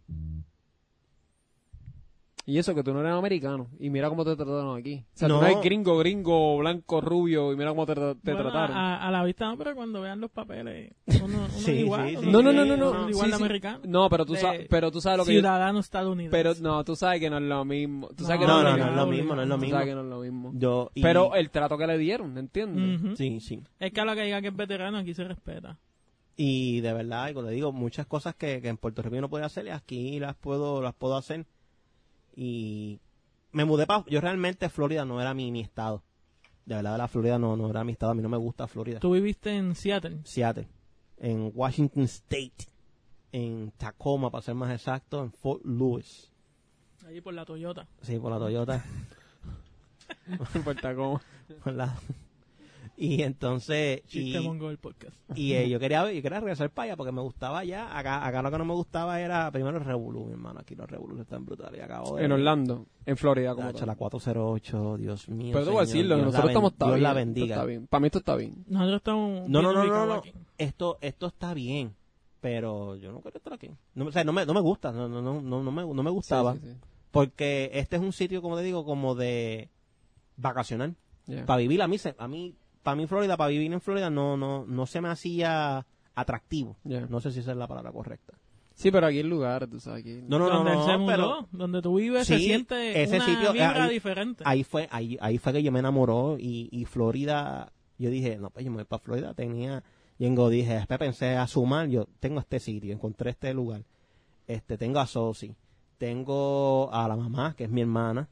[2.48, 3.70] Y eso que tú no eres americano.
[3.80, 5.04] Y mira cómo te trataron aquí.
[5.16, 5.36] O sea, No.
[5.38, 7.52] tú no eres gringo, gringo, blanco, rubio.
[7.52, 8.78] Y mira cómo te, te Bueno, trataron.
[8.78, 12.10] A, a la vista no, pero cuando vean los papeles, uno, uno Sí, es igual.
[12.10, 12.32] sí, uno sí.
[12.32, 13.10] no, no, no, no, no.
[13.10, 13.44] igual Sí, de sí.
[13.44, 13.80] americano.
[13.88, 16.38] No, pero tú, sabes, pero tú sabes lo que yo- Ciudadano estadounidense.
[16.38, 18.10] Pero no, tú sabes que no es lo mismo.
[18.16, 19.02] Tú sabes que No, no, No, es no, es mismo.
[19.02, 19.76] lo mismo, no es lo Tú mismo.
[19.78, 20.52] sabes que no es lo mismo.
[20.54, 23.18] Yo, y- Pero el trato que le dieron, ¿entiendes?
[23.18, 23.64] Sí, sí.
[23.80, 25.80] Es que a lo que diga que es veterano aquí se respeta.
[26.38, 29.30] Y de verdad, como le digo, muchas cosas que, que en Puerto Rico yo no
[29.30, 31.46] podía hacer, aquí las puedo, las puedo hacer.
[32.36, 33.00] Y
[33.52, 34.04] me mudé para...
[34.08, 36.04] Yo realmente Florida no era mi, mi estado.
[36.66, 38.12] De verdad, la Florida no, no era mi estado.
[38.12, 39.00] A mí no me gusta Florida.
[39.00, 40.20] Tú viviste en Seattle.
[40.26, 40.68] Seattle.
[41.18, 42.68] En Washington State.
[43.32, 45.24] En Tacoma, para ser más exacto.
[45.24, 46.32] En Fort Lewis.
[47.06, 47.88] Allí por la Toyota.
[48.02, 48.84] Sí, por la Toyota.
[50.28, 51.22] No importa cómo.
[51.64, 51.96] por la-
[52.98, 54.04] Y entonces...
[54.08, 55.16] Chiste y- mongo del podcast.
[55.36, 57.98] Y eh, yo quería yo quería regresar para allá porque me gustaba allá.
[57.98, 60.60] Acá, acá lo que no me gustaba era primero el Revolú, mi hermano.
[60.62, 61.80] Aquí los Revolú están brutales.
[61.80, 62.24] Y acabo de.
[62.26, 65.52] En Orlando, en Florida, como la 408, Dios mío.
[65.54, 67.04] Pero señor, decirlo, Dios nosotros estamos está Dios bien.
[67.04, 67.56] la bendiga.
[67.56, 67.88] está bien.
[67.88, 68.64] Para mí esto está bien.
[68.68, 69.50] Nosotros estamos.
[69.50, 70.24] No, bien no, no, no, no.
[70.58, 71.94] Esto, esto está bien.
[72.40, 73.72] Pero yo no quiero estar aquí.
[73.96, 74.92] No, o sea, no me, no me gusta.
[74.92, 76.54] No, no, no, no, no me, no me gustaba.
[76.54, 76.78] Sí, sí, sí.
[77.12, 79.70] Porque este es un sitio, como te digo, como de
[80.38, 80.96] vacacional.
[81.28, 81.46] Yeah.
[81.46, 82.54] Para vivir, a mí, se- a mí,
[82.86, 86.78] para mí Florida, para vivir en Florida, no, no, no se me hacía atractivo.
[86.86, 87.08] Yeah.
[87.10, 88.34] No sé si esa es la palabra correcta.
[88.76, 90.22] Sí, pero aquí el lugar, tú sabes, aquí...
[90.28, 93.16] No, no, no, donde no, se mudó, pero donde tú vives, se Sí, siente ese
[93.18, 94.44] una sitio, vibra ahí- diferente.
[94.46, 98.50] ahí fue, ahí, ahí fue que yo me enamoró y, y Florida, yo dije, no,
[98.50, 99.82] pues yo me voy para Florida, tenía,
[100.20, 103.84] y dije, después pensé a sumar, yo tengo este sitio, encontré este lugar,
[104.46, 105.56] este, tengo a Sosi,
[105.98, 108.28] tengo a la mamá, que es mi hermana,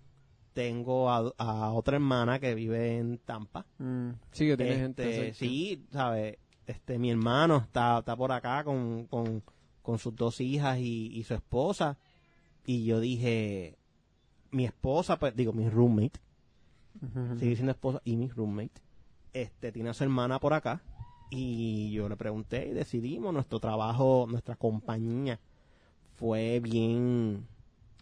[0.53, 5.13] tengo a, a otra hermana que vive en Tampa, Mm, sí, que tiene Este, gente
[5.13, 5.33] cerca.
[5.35, 6.37] sí, sabes,
[6.67, 9.43] este, mi hermano está, está por acá con, con,
[9.81, 11.97] con sus dos hijas y, y su esposa.
[12.65, 13.77] Y yo dije,
[14.51, 16.19] mi esposa, pues, digo, mi roommate,
[17.39, 18.81] sigue siendo esposa y mi roommate,
[19.33, 20.81] este, tiene a su hermana por acá.
[21.29, 25.39] Y yo le pregunté y decidimos, nuestro trabajo, nuestra compañía
[26.15, 27.47] fue bien,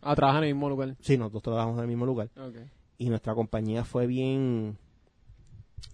[0.01, 0.95] Ah, trabaja en el mismo lugar.
[0.99, 2.29] sí, nosotros trabajamos en el mismo lugar.
[2.35, 2.65] Okay.
[2.97, 4.77] Y nuestra compañía fue bien,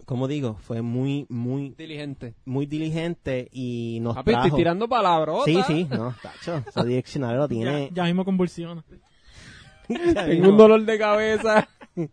[0.04, 0.56] ¿cómo digo?
[0.60, 2.34] Fue muy, muy, Diligente.
[2.44, 4.56] muy diligente y nos Papi, estoy trajo...
[4.56, 5.36] tirando palabras.
[5.44, 7.90] Sí, sí, no, tacho, ese diccionario lo ya, tiene...
[7.92, 8.84] ya mismo convulsiona.
[9.88, 10.48] ya Tengo mismo.
[10.50, 11.68] un dolor de cabeza.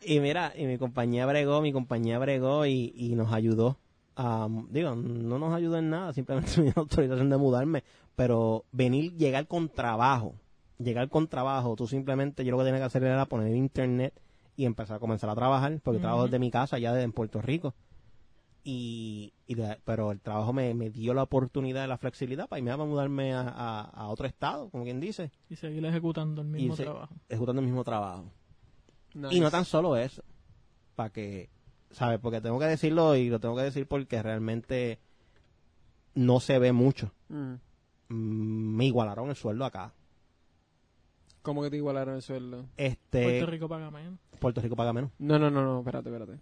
[0.00, 3.78] Y mira, y mi compañía bregó, mi compañía bregó y, y nos ayudó.
[4.16, 7.84] a- digo, no nos ayudó en nada, simplemente me dio autorización de mudarme,
[8.16, 10.34] pero venir, llegar con trabajo,
[10.78, 14.14] llegar con trabajo, tú simplemente, yo lo que tenía que hacer era poner internet
[14.56, 16.26] y empezar a comenzar a trabajar, porque trabajo Ujú.
[16.28, 17.74] desde mi casa, allá de- en Puerto Rico.
[18.64, 22.70] Y, y de- pero el trabajo me, me dio la oportunidad, la flexibilidad para irme
[22.72, 26.76] a mudarme a, a- a otro estado, como quien dice, Y seguir ejecutando el mismo
[26.76, 27.14] se- trabajo.
[27.28, 28.30] ejecutando el mismo trabajo.
[29.30, 30.22] Y no tan solo eso,
[30.94, 31.48] para que,
[31.90, 32.18] ¿sabes?
[32.20, 34.98] Porque tengo que decirlo y lo tengo que decir porque realmente
[36.14, 37.12] no se ve mucho.
[37.28, 37.54] Mm.
[38.10, 39.94] Mm, Me igualaron el sueldo acá.
[41.48, 42.66] ¿Cómo que te igualaron el sueldo?
[42.76, 44.18] Este, Puerto Puerto, Rico paga menos.
[44.62, 45.10] Rico paga menos.
[45.18, 46.38] No, no, no, no, espérate, espérate.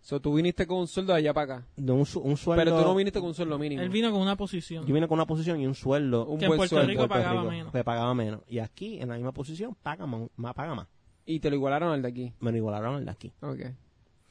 [0.00, 1.66] So, tú viniste con un sueldo de allá para acá.
[1.76, 2.64] De un, su- un sueldo.
[2.64, 3.80] Pero tú no viniste con un sueldo mínimo.
[3.80, 4.84] Él vino con una posición.
[4.84, 6.88] Yo vine con una posición y un sueldo un que en buen Puerto sueldo.
[6.90, 7.72] Rico Puerto pagaba Rico, menos.
[7.72, 8.40] que pagaba menos.
[8.48, 10.88] Y aquí, en la misma posición, paga más, paga más.
[11.24, 12.32] Y te lo igualaron al de aquí.
[12.40, 13.32] Me lo igualaron el de aquí.
[13.42, 13.60] Ok.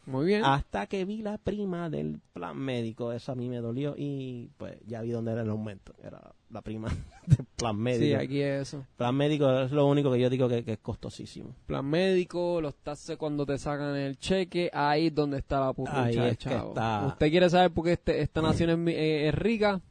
[0.07, 0.43] Muy bien.
[0.45, 4.77] Hasta que vi la prima del plan médico, eso a mí me dolió y pues
[4.87, 5.93] ya vi dónde era el aumento.
[6.01, 6.87] Era la prima
[7.27, 8.19] del plan sí, médico.
[8.21, 8.85] aquí es eso.
[8.95, 11.53] Plan médico es lo único que yo digo que, que es costosísimo.
[11.65, 16.37] Plan médico, los taxes cuando te sacan el cheque, ahí es donde está la es
[16.37, 16.69] que chavo.
[16.69, 17.05] está.
[17.07, 19.81] ¿Usted quiere saber por qué este- esta nación es, mi- eh, es rica?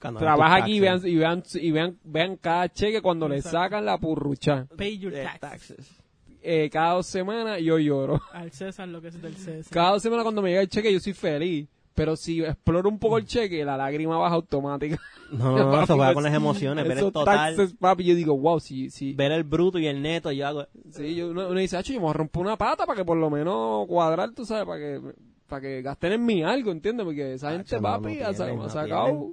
[0.00, 3.84] Cuando trabaja aquí y vean, y vean, y vean, vean cada cheque cuando le sacan
[3.84, 4.66] la purrucha.
[4.76, 6.00] Pay your Eh, taxes.
[6.46, 8.20] Eh, cada dos semanas yo lloro.
[8.32, 9.72] Al César lo que es del César.
[9.72, 11.68] Cada dos semanas cuando me llega el cheque yo soy feliz.
[11.94, 15.00] Pero si exploro un poco el cheque, la lágrima baja automática.
[15.30, 18.02] No, no, no, eso Papi, juega pues, con las emociones, ver el total, taxes, papi,
[18.02, 20.66] yo digo, wow, si, si, ver el bruto y el neto, yo hago...
[20.90, 23.04] Sí, yo, uno, uno dice, "Acho, yo me voy a romper una pata para que
[23.04, 25.00] por lo menos cuadrar, tú sabes, para que,
[25.48, 27.04] para que gasten en mí algo, ¿entiendes?
[27.04, 29.32] Porque esa gente, papi, no ha, sa- pierden, ha no sacado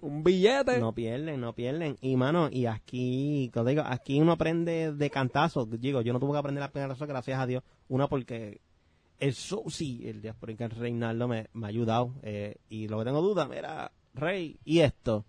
[0.00, 0.78] un billete.
[0.78, 1.96] No pierden, no pierden.
[2.00, 5.66] Y mano, y aquí, como digo, aquí uno aprende de cantazo.
[5.66, 7.62] Digo, yo no tuve que aprender la primera razón, gracias a Dios.
[7.88, 8.60] Una porque
[9.18, 12.14] el sí, el diaspórica Reinaldo me, me ha ayudado.
[12.22, 15.24] eh, y lo que tengo duda, mira, Rey, ¿y esto?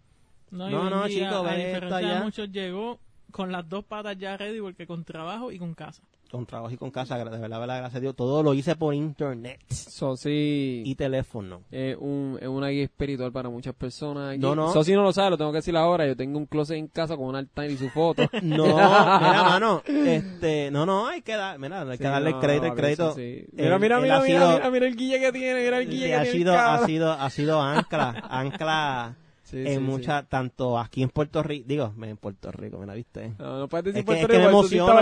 [0.51, 2.23] No, No, no, chico, a ve diferencia esto de allá.
[2.23, 2.99] muchos, llegó
[3.31, 6.03] con las dos patas ya ready porque con trabajo y con casa.
[6.31, 8.15] Con trabajo y con casa, de verdad, de verdad, gracias a Dios.
[8.15, 11.63] Todo lo hice por internet So, sí, y teléfono.
[11.71, 14.37] es, un, es una guía espiritual para muchas personas.
[14.39, 14.71] No, no.
[14.71, 16.07] So, si no lo sabe, lo tengo que decir ahora.
[16.07, 18.23] Yo tengo un closet en casa con un altar y su foto.
[18.41, 22.39] No, mira, mano, este, no, no, hay que dar, mira, hay que Sí, darle no,
[22.39, 23.13] crédito, el crédito.
[23.13, 23.45] sí.
[23.51, 26.07] Mira, mira, él mira, mira, sido- mira, mira el guille que tiene, mira el guille
[26.07, 26.37] que ha tiene.
[26.37, 29.15] sido, ha sido, ha sido ancla, ancla
[29.51, 29.79] Sí, en sí, sí.
[29.79, 33.33] muchas, tanto aquí en Puerto Rico, digo, en Puerto Rico, me la viste.
[33.37, 34.93] No, no puedes decir Es que- Puerto es que Rico, me emociono,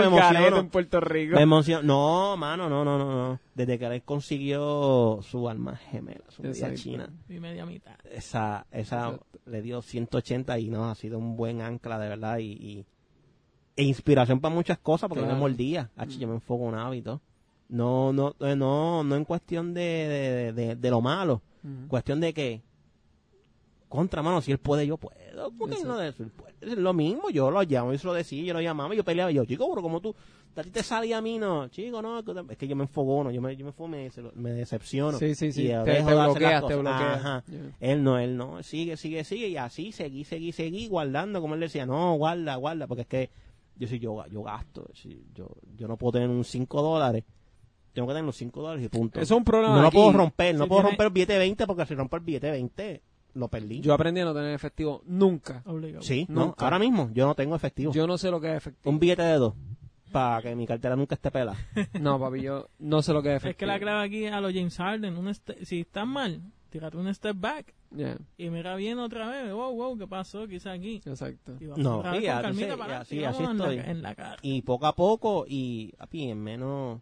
[0.52, 1.36] me en Puerto Rico.
[1.36, 3.40] Me no, mano, no, no, no, no.
[3.54, 7.94] Desde que él consiguió su alma gemela, su media china, Y media mitad.
[8.10, 9.26] esa, esa Exacto.
[9.46, 12.86] le dio 180 y no, ha sido un buen ancla de verdad y, y-
[13.76, 15.36] e inspiración para muchas cosas porque Claro.
[15.36, 17.20] me mordía, Ach, yo me enfoco en un hábito.
[17.68, 21.86] No, no, eh, no, no en cuestión de, de, de- de lo malo, Ujú.
[21.88, 22.62] cuestión de que
[23.90, 25.14] contra mano, si él puede, yo puedo.
[26.60, 29.30] Es lo mismo, yo lo llamo, yo se lo decía, yo lo llamaba, yo peleaba,
[29.30, 30.14] yo, chico, pero como tú,
[30.56, 33.40] a ti te salía a mí, no, chico, no, es que yo me enfogono, yo
[33.42, 35.18] me, yo me, fue- me, me decepciono.
[35.18, 35.64] Sí, sí, sí.
[35.64, 37.16] Y Te, dejo te de bloqueas, te bloqueas.
[37.18, 37.44] Ajá.
[37.48, 37.76] Yeah.
[37.80, 41.60] Él no, él no, sigue, sigue, sigue, y así seguí, seguí, seguí, guardando, como él
[41.60, 43.30] decía, no, guarda, guarda, porque es que
[43.76, 44.88] yo sí, yo, yo gasto,
[45.34, 47.24] yo, yo no puedo tener un 5 dólares,
[47.94, 49.20] tengo que tener los 5 dólares y punto.
[49.20, 51.38] Eso es un problema no lo puedo romper, no Si puedo tiene- romper el billete
[51.38, 53.02] 20 porque si rompo el billete 20,
[53.34, 53.80] lo perdí.
[53.80, 55.62] Yo aprendí a no tener efectivo nunca.
[55.66, 56.02] Obligado.
[56.02, 57.92] sí, no, ahora mismo yo no tengo efectivo.
[57.92, 58.90] Yo no sé lo que es efectivo.
[58.90, 59.54] Un billete de dos,
[60.12, 61.56] para que mi cartera nunca esté pelada.
[62.00, 63.58] No, papi, yo no sé lo que es Es efectivo.
[63.58, 66.40] que la clave aquí a los James Harden, un este- si estás mal,
[66.70, 69.52] tírate un step back Yeah, y mira bien otra vez.
[69.52, 70.46] Wow, wow, ¿qué pasó?
[70.46, 71.00] Quizá aquí.
[71.04, 71.56] exacto.
[71.58, 73.78] Y No, sí, para y así en la- estoy.
[73.78, 74.36] en la cara.
[74.42, 77.00] Y poco a poco, y papi, en menos,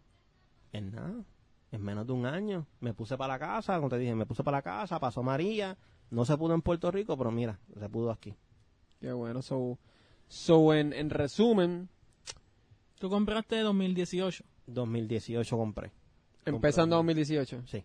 [0.73, 1.23] en nada,
[1.71, 4.43] en menos de un año, me puse para la casa, como te dije, me puse
[4.43, 5.77] para la casa, pasó María,
[6.11, 8.33] no se pudo en Puerto Rico, pero mira, se pudo aquí.
[8.99, 9.41] Qué bueno.
[9.41, 9.77] So,
[10.27, 11.89] so en, en resumen,
[12.99, 14.43] Tú compraste 2018.
[14.67, 15.91] 2018 compré.
[16.45, 17.63] empezando 2018.
[17.65, 17.83] Sí.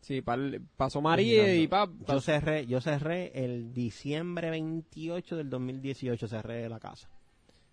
[0.00, 6.28] Sí, pal- pasó María y pa, Yo cerré, yo cerré el diciembre 28 del 2018,
[6.28, 7.08] cerré la casa.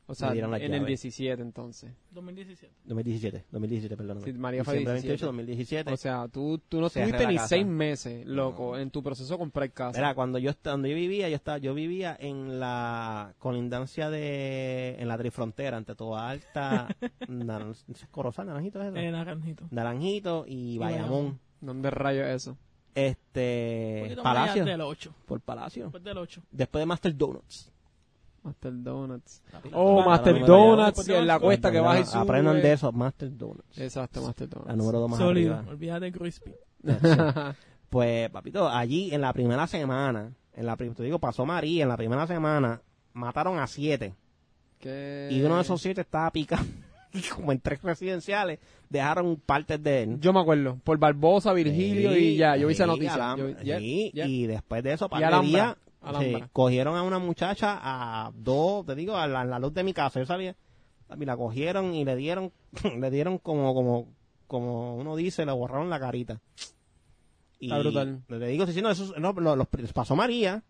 [0.06, 0.88] O sea, en las el llaves.
[0.88, 1.92] 17 entonces.
[2.12, 2.74] 2017.
[2.86, 4.22] 2017, 2017, perdón.
[4.24, 5.26] Sí, María fue Diciembre 17.
[5.26, 5.94] 28, 2017.
[5.94, 9.72] O sea, tú, tú no estuviste ni seis meses, loco, en tu proceso de comprar
[9.72, 9.98] casa.
[10.00, 15.08] Mira, cuando yo donde yo vivía, yo estaba, yo vivía en la colindancia de, en
[15.08, 16.88] la trifrontera, entre toda alta,
[17.28, 17.76] naran-
[18.12, 18.98] Corozal, Naranjito es eso?
[18.98, 19.66] Eh, Naranjito.
[19.72, 21.40] Naranjito y Y Bayamón.
[21.62, 22.58] ¿Dónde rayos es eso?
[22.96, 25.16] Este, Palacio, del 8.
[25.26, 25.84] por Palacio.
[25.86, 26.44] Después del 8.
[26.52, 27.72] Después de Master Donuts.
[28.44, 29.42] Master Donuts.
[29.72, 32.22] Oh, la- Master la- Donuts, la- en la cuesta que baja y sube.
[32.22, 33.78] Aprendan de eso, Master Donuts.
[33.80, 34.76] Exacto, Master La Donuts.
[34.78, 35.56] número dos más Sólido.
[35.56, 35.72] arriba.
[35.72, 36.52] Olvídate de Crispy.
[37.90, 41.96] Pues, papito, allí en la primera semana, en la te digo, pasó María, en la
[41.98, 42.82] primera semana
[43.14, 44.16] mataron a siete.
[44.80, 45.30] ¿Qué?
[45.32, 46.64] Y uno de esos siete estaba picado.
[47.36, 48.58] Como en tres residenciales,
[48.90, 50.20] dejaron partes de él.
[50.20, 53.36] Yo me acuerdo, por Barbosa, Virgilio Sí, y ya, yo vi esa sí, noticia.
[53.38, 54.26] Yo- ya- sí, ya.
[54.26, 55.76] y después de eso, Y par de días.
[56.20, 59.84] Sí, cogieron a una muchacha a dos, te digo, a la, a la luz de
[59.84, 60.56] mi casa, yo sabía,
[61.20, 62.52] y la cogieron y le dieron,
[63.00, 64.08] le dieron como, como,
[64.48, 66.40] como uno dice, le borraron la carita.
[67.60, 68.24] Y Está brutal.
[68.28, 70.64] Le digo, sí, sí, no, eso, no, lo- los- pasó María,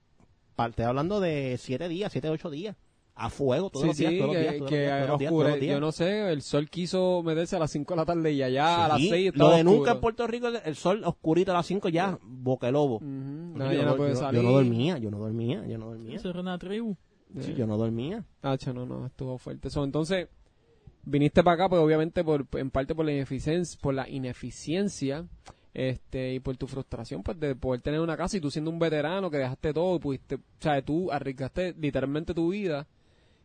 [0.57, 2.75] estoy hablando de siete días, siete, ocho días,
[3.15, 4.89] a fuego todos Sí, los días, sí, todos los que, días, todos los que días,
[4.99, 5.73] todos los días, todos oscure- los días.
[5.75, 8.85] yo no sé, el sol quiso meterse a las 5 de la tarde y allá
[8.85, 9.91] a las Sí, 6 lo de nunca oscuro.
[9.93, 12.99] en Puerto Rico, el sol oscurito a las 5 ya, boca el lobo.
[13.01, 14.41] Yo no- no puede yo- salir.
[14.41, 16.15] Yo no dormía, yo no dormía, yo no dormía.
[16.15, 16.95] Eso era una tribu.
[17.39, 18.23] Sí, yo no dormía.
[18.41, 19.69] Tacho, no, no, estuvo fuerte.
[19.69, 20.27] So, entonces,
[21.03, 25.25] viniste para acá, pues obviamente por, en parte por la ineficiencia, por la ineficiencia
[25.73, 28.77] este y por tu frustración pues de poder tener una casa y tú siendo un
[28.77, 32.85] veterano que dejaste todo y pudiste, o sea, tú arriesgaste literalmente tu vida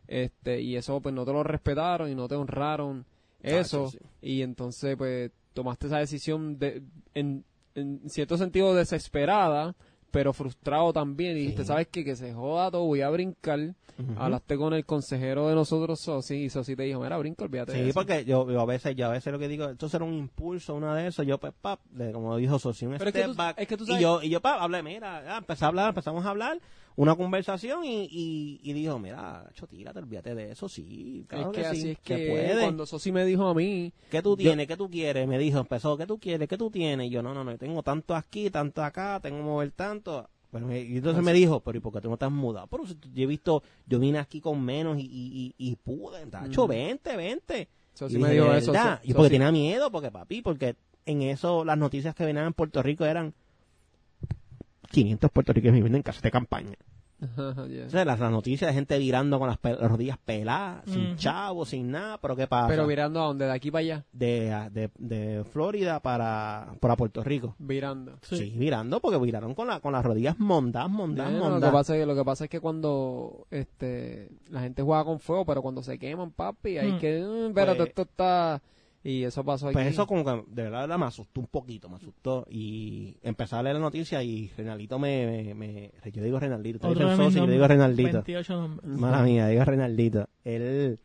[0.09, 3.05] este y eso pues no te lo respetaron y no te honraron
[3.41, 3.99] eso sí.
[4.21, 6.81] y entonces pues tomaste esa decisión de
[7.13, 7.45] en,
[7.75, 9.75] en cierto sentido desesperada
[10.11, 11.67] pero frustrado también y dijiste Sí.
[11.67, 12.03] sabes qué?
[12.03, 14.13] que se joda todo voy a brincar Ujú.
[14.17, 17.83] hablaste con el consejero de nosotros Sosi y Sosi te dijo mira brinca olvídate de
[17.83, 17.99] Sí, eso".
[17.99, 20.73] porque yo, yo a veces, yo a veces lo que digo, esto será un impulso,
[20.73, 23.31] una de esos, yo pues, pap, de, como dijo Sosi, un Pero es que step
[23.31, 25.67] tú- back, es que tú y sabes- yo, y yo, pap, hablé, mira, empecé a
[25.67, 26.59] hablar, empezamos a hablar,
[27.01, 31.55] una conversación y, y, y dijo, mira, cho, tírate, olvídate de eso, sí, claro es
[31.55, 32.61] que, que, así sí, es que puede.
[32.61, 34.67] cuando Sosi me dijo a mí ¿Qué tú Yo- tienes?
[34.67, 35.25] ¿Qué tú quieres?
[35.25, 36.49] Me dijo, empezó, ¿qué tú quieres?
[36.49, 37.07] ¿Qué tú tienes?
[37.07, 40.29] Y yo, no, no, no, yo tengo tanto aquí, tanto acá, tengo que mover tanto.
[40.51, 42.67] Y entonces me dijo, pero ¿y por qué tú no te has mudado?
[42.67, 46.25] Pero si yo he visto, yo vine aquí con menos y, y, y, y pude,
[46.25, 46.69] tacho, Ujú.
[46.69, 47.67] vente, vente.
[47.93, 48.99] Sosi me dijo "¿De eso verdad?".
[49.01, 52.53] So- Y porque tenía miedo, porque papi, porque en eso las noticias que venían en
[52.53, 53.33] Puerto Rico eran
[54.91, 56.75] 500 puertorriqueños viviendo en casas de campaña.
[57.91, 61.15] Las, las noticias de gente virando con las, pe- las rodillas peladas, sin Ujú.
[61.15, 62.67] chavos, sin nada, pero ¿qué pasa?
[62.67, 67.23] Pero virando a dónde, de aquí para allá, de, de, de Florida para, para Puerto
[67.23, 67.55] Rico.
[67.59, 68.17] virando.
[68.21, 68.37] Sí.
[68.37, 68.49] Sí.
[68.57, 71.99] virando porque viraron con, la, con las rodillas mondadas, mondadas, Bueno, lo, que pasa es
[72.01, 75.83] que, lo que pasa es que cuando este la gente juega con fuego, pero cuando
[75.83, 76.99] se queman, papi, hay Mm.
[76.99, 78.61] que, mm, espérate, Pues- esto está...
[79.03, 79.73] Y eso pasó aquí.
[79.73, 82.45] Pues eso como que de verdad, de verdad me asustó un poquito, me asustó.
[82.49, 85.25] Y empecé a leer la noticia y Renaldito me...
[85.25, 88.11] me, me- yo digo Renaldito, yo nombres, digo Renaldito.
[88.11, 88.89] 28 nombres.
[88.91, 90.27] Mala mía, digo Renaldito.
[90.43, 90.99] Él,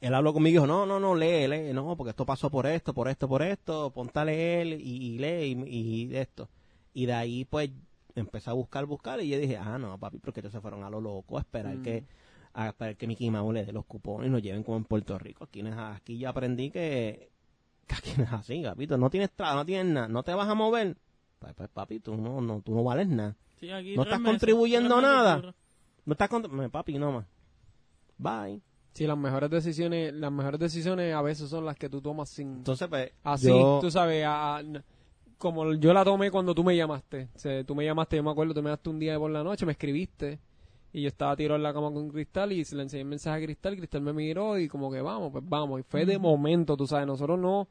[0.00, 2.66] él habló conmigo y dijo, no, no, no, lee, lee, no, porque esto pasó por
[2.66, 4.74] esto, por esto, por esto, ponte a leer y,
[5.14, 6.48] y lee y, y esto.
[6.94, 7.70] Y de ahí, pues,
[8.14, 10.90] empecé a buscar, buscar y yo dije, ah, no, papi, porque ellos se fueron a
[10.90, 11.82] lo loco, a esperar Mm.
[11.82, 12.04] que
[12.54, 15.18] a esperar que Mickey Mouse le dé los cupones y nos lleven como en Puerto
[15.18, 15.44] Rico.
[15.44, 17.30] Aquí, no es- aquí ya aprendí que,
[17.86, 18.96] que aquí no es así, papito.
[18.98, 20.96] No tienes trabajo, no tienes nada, no te vas a mover.
[21.38, 23.36] Pues, pues, papi, tú no, no, tú no vales nada.
[23.58, 25.54] Sí, aquí ¿No estás meses, contribuyendo nada?
[26.04, 26.54] No estás con...
[26.54, 27.26] me, Papi, no más.
[28.18, 28.60] Bye.
[28.92, 32.48] Sí, las mejores decisiones, las mejores decisiones a veces son las que tú tomas sin...
[32.58, 34.62] Entonces, pues, Así, yo- tú sabes, a- a-
[35.38, 37.28] como yo la tomé cuando tú me llamaste.
[37.34, 39.42] O sea, tú me llamaste, yo me acuerdo, tú me llamaste un día por la
[39.42, 40.38] noche, me escribiste.
[40.92, 43.42] Y yo estaba tirado en la cama con Cristal y se le enseñé el mensaje
[43.42, 43.76] a Cristal.
[43.76, 45.80] Cristal me miró y como que vamos, pues vamos.
[45.80, 47.68] Y fue de momento, tú sabes, nosotros no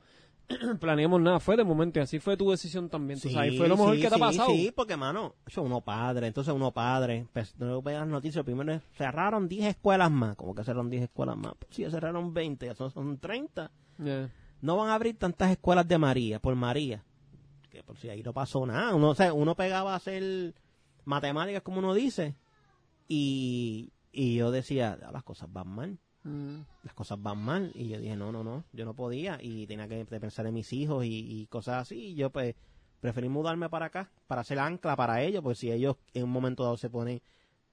[0.80, 2.00] planeamos nada, fue de momento.
[2.00, 3.54] Y así fue tu decisión también, tú sabes.
[3.54, 4.50] Y fue lo mejor sí, que te ha sí, pasado.
[4.50, 8.74] Sí, porque, mano, eso uno padre, entonces uno padre, pues, no veo las noticias, primero
[8.74, 12.66] es, cerraron 10 escuelas más, como que cerraron 10 escuelas más, pues sí, cerraron 20,
[12.66, 13.72] ya son, son 30.
[14.04, 14.30] Yeah.
[14.62, 17.04] No van a abrir tantas escuelas de María, por María,
[17.70, 20.54] que por si ahí no pasó nada, uno, o sea, uno pegaba a hacer
[21.06, 22.36] matemáticas, como uno dice,
[23.14, 26.60] y, y yo decía, "Ah, las cosas van mal Mm.
[26.84, 29.88] las cosas van mal y yo dije no no no yo no podía y tenía
[29.88, 31.10] que pensar en mis hijos y,
[31.42, 32.54] y cosas así y yo pues
[33.00, 36.62] preferí mudarme para acá para ser ancla para ellos pues si ellos en un momento
[36.62, 37.24] dado se ponen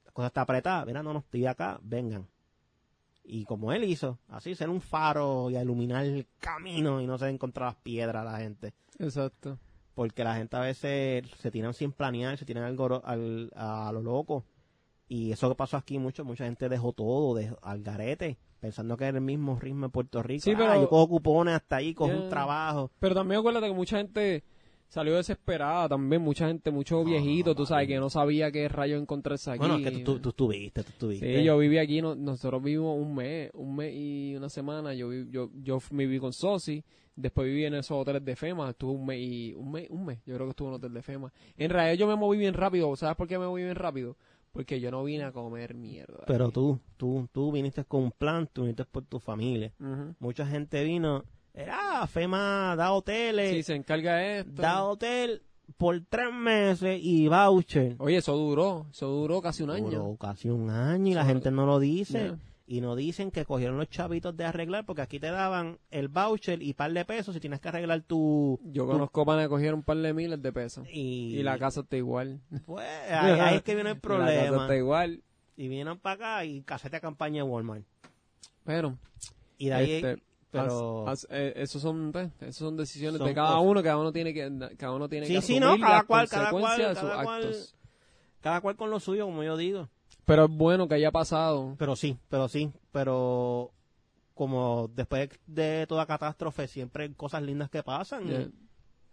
[0.06, 2.26] la cosa está apretada mira no no estoy acá vengan
[3.22, 7.18] y como él hizo así ser un faro y a iluminar el camino y no
[7.18, 9.58] se encontrar las piedras a la gente Exacto.
[9.94, 14.00] porque la gente a veces se tiran sin planear, se tiran algo al, a lo
[14.00, 14.46] loco.
[15.08, 19.04] Y eso que pasó aquí, mucho, mucha gente dejó todo, dejó, al garete, pensando que
[19.06, 20.42] era el mismo ritmo en Puerto Rico.
[20.44, 22.90] Sí, Ah, pero- yo cojo cupones hasta ahí, cojo un trabajo.
[23.00, 24.44] Pero también acuérdate que mucha gente
[24.86, 29.50] salió desesperada también, mucha gente, mucho viejito, tú sabes, que no sabía qué rayo encontrarse
[29.50, 29.58] aquí.
[29.58, 31.38] Bueno, es que tú, tú, estuviste, tú estuviste.
[31.38, 35.12] Sí, yo viví aquí, no- nosotros vivimos un mes, un mes y una semana, yo
[35.12, 36.82] yo, yo viví con Sosi,
[37.16, 40.18] después viví en esos hoteles de FEMA, estuve un mes y, un mes, un mes,
[40.24, 41.32] yo creo que estuve en un hotel de FEMA.
[41.56, 44.16] En realidad yo me moví bien rápido, ¿sabes por qué me moví bien rápido?
[44.52, 46.24] Porque yo no vine a comer mierda.
[46.26, 49.72] Pero tú, tú, tú viniste con un plan, tú viniste por tu familia.
[50.18, 54.60] Mucha gente vino, era FEMA, da hoteles, Sí, se encarga esto.
[54.62, 55.42] da hotel
[55.76, 57.94] por tres meses y voucher.
[57.98, 59.90] Oye, eso duró, eso duró casi un año.
[59.90, 62.32] Duró casi un año y la gente no lo dice.
[62.70, 66.62] Y no dicen que cogieron los chavitos de arreglar porque aquí te daban el voucher
[66.62, 68.60] y par de pesos si tienes que arreglar tu...
[68.62, 70.86] Yo tu- conozco panes que cogieron un par de miles de pesos.
[70.92, 72.40] y, Y la casa está igual.
[72.66, 74.62] Pues ahí, ahí es que viene el La casa problema.
[74.64, 75.22] está igual.
[75.56, 77.84] Y vienen para acá y casete de campaña de Walmart.
[78.64, 78.98] Pero,
[79.56, 79.90] Y de ahí...
[79.92, 81.06] este, pero...
[81.08, 83.62] Haz- eh, esos son esos son decisiones Son de cada cosas.
[83.64, 86.50] uno cada uno tiene que cada uno tiene Sí, que sí, no, cada cual, cada
[86.50, 87.42] cual, consecuencias de sus cada cual.
[87.44, 87.74] actos
[88.42, 89.88] Cada cual con lo suyo, como yo digo.
[90.28, 93.72] Pero es bueno que haya pasado Pero sí, pero sí, pero
[94.34, 98.26] como después de toda catástrofe siempre hay cosas lindas que pasan.
[98.28, 98.46] Ya.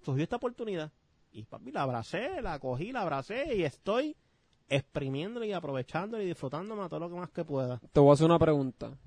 [0.03, 0.91] surgió esta oportunidad.
[1.31, 4.15] Y papi, la abracé, la cogí, la abracé y estoy
[4.69, 7.79] exprimiéndola y aprovechándola y disfrutándome a todo lo que más que pueda.
[7.91, 8.97] te voy a hacer una pregunta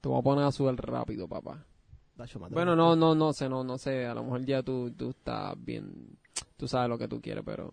[0.00, 1.66] Te voy a poner a subir rápido, papá.
[2.50, 4.06] Bueno, no, no, no sé, no, no sé.
[4.06, 6.18] A lo mejor ya tú, tú estás bien.
[6.56, 7.70] Tú sabes lo que tú quieres, pero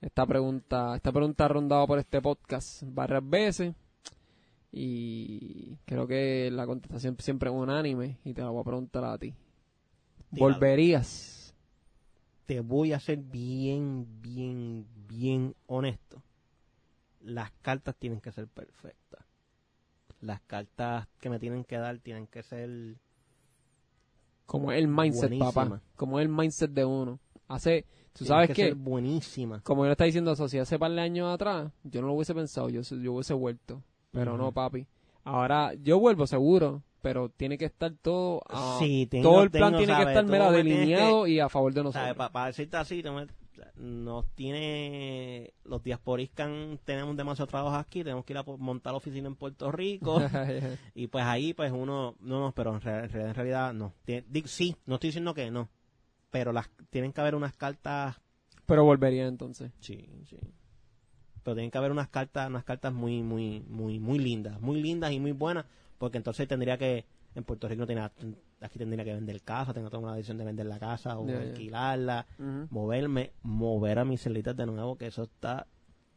[0.00, 3.74] esta pregunta, esta pregunta ha rondado por este podcast varias veces
[4.72, 9.18] y creo que la contestación siempre es unánime y te la voy a preguntar a
[9.18, 9.34] ti.
[10.30, 11.54] ¿Volverías?
[12.44, 16.22] Te voy a ser bien, bien, bien honesto.
[17.20, 19.24] Las cartas tienen que ser perfectas.
[20.20, 22.96] Las cartas que me tienen que dar tienen que ser
[24.46, 25.52] Como es el mindset, Buenísima.
[25.52, 25.82] papá.
[25.96, 27.18] Como es el mindset de uno.
[27.48, 27.84] Hace,
[28.18, 29.62] tú sabes que buenísimas.
[29.62, 32.14] como yo le estaba diciendo a Sociedad hace par de años atrás, yo no lo
[32.14, 33.82] hubiese pensado, yo, yo hubiese vuelto.
[34.12, 34.86] Pero no, papi.
[35.24, 39.72] Ahora, yo vuelvo seguro, pero tiene que estar todo, ah, Sí, tengo- todo el plan
[39.72, 42.16] tengo, tiene que estar, Tú mira, me tienes delineado y a favor de nosotros.
[42.32, 43.02] Para decirte así,
[43.76, 49.34] nos tiene los diasporiscan tenemos demasiado trabajo aquí, tenemos que ir a montar oficina en
[49.34, 50.20] Puerto Rico
[50.94, 53.92] y pues ahí pues uno no no, pero en, en realidad, en realidad no.
[54.06, 55.68] Tien- di- sí, no estoy diciendo que no,
[56.36, 58.20] pero las tienen que haber unas cartas,
[58.66, 59.72] pero volvería entonces.
[59.80, 60.36] sí, sí.
[61.42, 65.12] Pero tienen que haber unas cartas, unas cartas muy muy muy muy lindas, muy lindas
[65.12, 65.64] y muy buenas,
[65.96, 68.12] porque entonces tendría que en Puerto Rico no tenía
[68.60, 71.26] aquí tendría que vender casa, tengo que tomar la decisión de vender la casa o
[71.26, 72.26] alquilarla
[72.68, 75.66] moverme, mover a mis celitas de nuevo, que eso está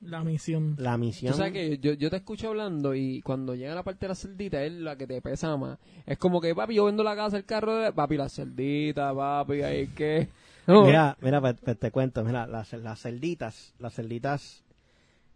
[0.02, 0.76] La misión.
[0.78, 1.32] la misión.
[1.34, 4.16] Tú sabes que yo, yo te escucho hablando y cuando llega la parte de la
[4.16, 5.78] cerdita es la que te pesa más.
[6.06, 7.92] Es como que, papi, yo vendo la casa, el carro, de...
[7.92, 10.30] papi, la cerdita, papi, ahí que...
[10.68, 10.86] No.
[10.86, 14.64] Mira, mira, pues, pues te cuento, mira, las, las celditas, las celditas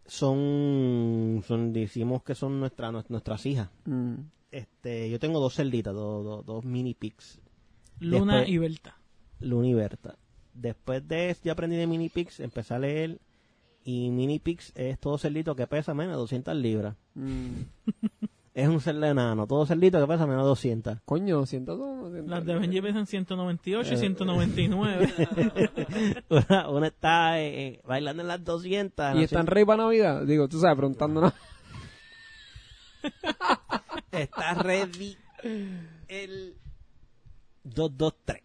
[0.05, 3.69] son, son, decimos que son nuestra, nues- nuestras hijas.
[3.85, 4.15] Mm.
[4.51, 7.39] Este, yo tengo dos celditas, dos, mini pigs,
[7.99, 8.97] Luna Después- y Berta.
[9.39, 10.15] Luna y Berta.
[10.53, 13.17] Después de eso, yo aprendí de mini pigs, empecé a leer,
[13.83, 16.95] y mini pigs es todo cerdito que pesa menos de 200 libras.
[17.15, 17.47] Mm.
[18.55, 20.99] Es un cerdo enano, todo cerdito que pesa menos de 200.
[21.05, 22.11] Coño, siento todo.
[22.11, 23.93] siento- Las de Benji pesan 198 Eh.
[23.95, 25.13] y 199.
[26.29, 29.15] una, una está eh, eh, bailando en las 200.
[29.15, 30.21] ¿Y están rey para Navidad?
[30.27, 31.33] Digo, tú sabes, preguntándonos.
[34.11, 35.17] Está ready
[36.07, 36.55] el
[37.63, 38.43] 223.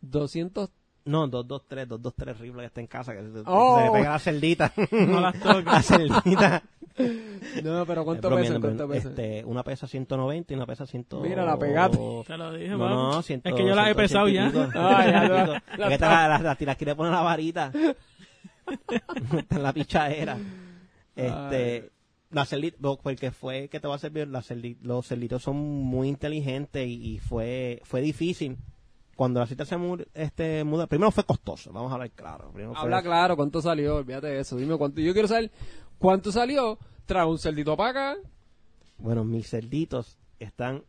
[0.00, 0.70] 200...
[1.06, 3.78] No, 223, 223 Rifle que está en casa, que se, Oh.
[3.78, 4.72] se le pega la cerdita.
[4.90, 5.64] no las toques.
[5.64, 6.62] la cerdita.
[7.62, 8.58] No, pero ¿cuánto pesa?
[8.60, 9.08] ¿Cuánto pesa?
[9.10, 11.06] Este, una pesa 190 y una pesa 100.
[11.22, 11.98] Mira, la pegaste.
[12.26, 14.46] Te lo dije, No, no, 100, Es que yo las he 100 pesado ya.
[14.74, 17.70] Ah, ya, Es la- la- que te la, la, la, la quiere poner la varita.
[19.38, 20.38] está en la pichadera.
[21.14, 21.90] Este,
[22.30, 25.56] la cerdita, no, porque fue que te va a servir, la cerdi- los cerditos son
[25.56, 28.56] muy inteligentes y, y fue, fue difícil.
[29.16, 32.50] Cuando la cita se mu- este, muda, primero fue costoso, vamos a hablar claro.
[32.52, 33.96] Fue- Habla claro, ¿cuánto salió?
[33.96, 34.56] Olvídate de eso.
[34.56, 35.00] Dime cuánto.
[35.00, 35.50] Yo quiero saber
[35.98, 36.78] cuánto salió.
[37.06, 38.20] Trae un cerdito para acá.
[38.98, 40.82] Bueno, mis cerditos están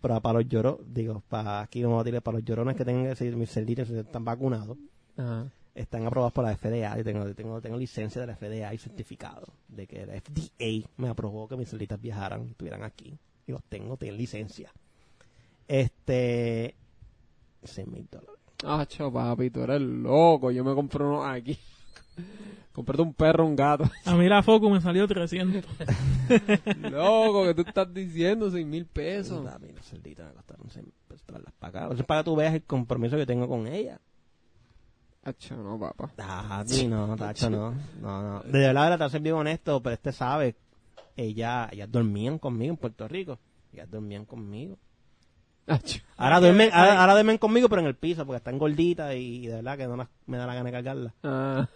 [0.00, 3.02] para, para los llorones, digo, para aquí vamos a decirle, para los llorones que tengan
[3.04, 4.76] que decir, mis cerditos están vacunados.
[5.16, 5.46] Ajá.
[5.74, 6.96] están aprobados por la FDA.
[6.96, 11.08] Yo tengo, tengo, tengo licencia de la FDA y certificado de que la FDA me
[11.08, 13.18] aprobó que mis cerditas viajaran y estuvieran aquí.
[13.46, 14.70] Y los tengo, tengo licencia.
[15.66, 16.74] Este.
[17.64, 18.34] 6 mil dólares.
[18.64, 20.50] Ah, chao, papi, tú eres loco.
[20.50, 21.58] Yo me compré uno aquí.
[22.72, 23.84] Compré un perro, un gato.
[24.04, 25.62] A mí la Focus me salió 300.
[26.90, 28.50] loco, que tú estás diciendo?
[28.50, 29.46] Seis mil pesos.
[29.46, 31.92] A mí las cerditas me costaron 6 pesos traerlas para acá.
[31.92, 34.00] Eso es para que tú veas el compromiso que tengo con ella.
[35.22, 36.10] Ah, chao, no, papá.
[36.18, 37.74] Ah, sí, no, tacho, no.
[38.00, 38.40] No, no.
[38.44, 40.56] De verdad, de verdad, te voy a ser bien honesto, pero este sabe.
[41.16, 43.38] Ella, ellas dormían conmigo en Puerto Rico.
[43.72, 44.78] Ellas dormían conmigo.
[45.66, 45.78] Ah.
[46.16, 49.54] Ahora duermen, ahora, ahora duermen conmigo, pero en el piso, porque están gorditas y, de
[49.56, 51.12] verdad que no las- me da la gana de cargarlas.
[51.22, 51.66] Ah,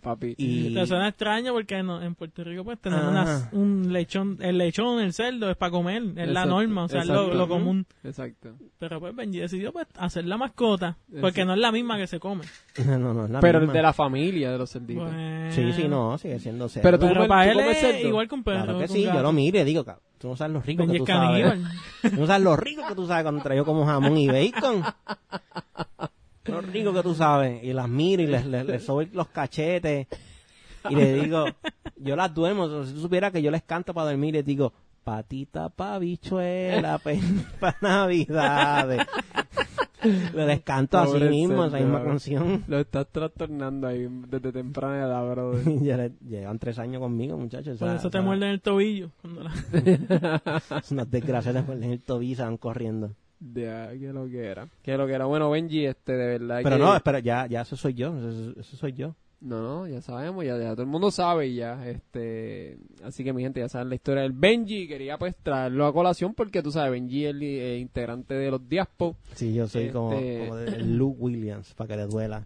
[0.00, 0.34] papi.
[0.38, 3.10] Y Te suena extraño porque no- en Puerto Rico pues tenemos Ajá.
[3.12, 7.00] unas- un lechón, el lechón, el cerdo es para comer, es la norma, o sea,
[7.02, 7.86] es lo, común.
[8.04, 8.54] Exacto.
[8.78, 11.44] Pero pues Benji decidió pues hacer la mascota, porque Exacto.
[11.46, 12.44] no es la misma que se come.
[12.86, 13.72] no, no, es la Pero misma.
[13.74, 15.04] de la familia de los cerditos.
[15.12, 15.50] Bueno.
[15.52, 16.82] Sí, sí, no, sigue siendo cerdo.
[16.82, 18.08] Pero tú Pero comes- para tú él comes es cerdo.
[18.08, 18.62] igual un perro.
[18.64, 20.98] Claro que sí, yo lo mire digo, cabrón, tú no sabes lo rico Benji que
[21.00, 21.28] tú sabes.
[21.42, 21.72] caníbal.
[22.02, 24.82] Tú no sabes lo rico que tú sabes cuando traigo como jamón y bacon.
[26.46, 27.62] Lo rico que tú sabes.
[27.64, 30.06] Y las miro y les, les, les sobo los cachetes.
[30.90, 31.46] Y les digo,
[31.96, 32.84] yo las duermo.
[32.84, 34.72] Si tú supieras que yo les canto para dormir, les digo,
[35.02, 36.98] patita pa' bichuela,
[37.60, 39.06] para navidades.
[40.34, 42.64] les canto así Pobre mismo, esa misma canción.
[42.68, 45.24] Lo estás trastornando ahí desde temprana edad.
[45.82, 47.78] Ya le- llevan tres años conmigo, muchachos.
[47.78, 49.10] Por eso te esa- muerden el tobillo.
[49.22, 50.52] cuando la-
[50.90, 53.10] Unas desgracias después en el tobillo y se van corriendo.
[53.52, 54.68] Ya, que lo que era.
[54.82, 55.26] Que lo que era.
[55.26, 56.82] Bueno, Benji, este, de verdad Pero que...
[56.82, 59.14] no, espera, ya, ya eso soy yo, eso, eso soy yo.
[59.40, 63.42] No, no, ya sabemos, ya, ya todo el mundo sabe ya, este, así que mi
[63.42, 66.92] gente ya saben la historia del Benji, quería pues traerlo a colación porque tú sabes,
[66.92, 70.78] Benji es el eh, integrante de los Diaspo, Sí, yo soy como, Este- como de
[70.84, 72.36] Luke Williams, para que le duela.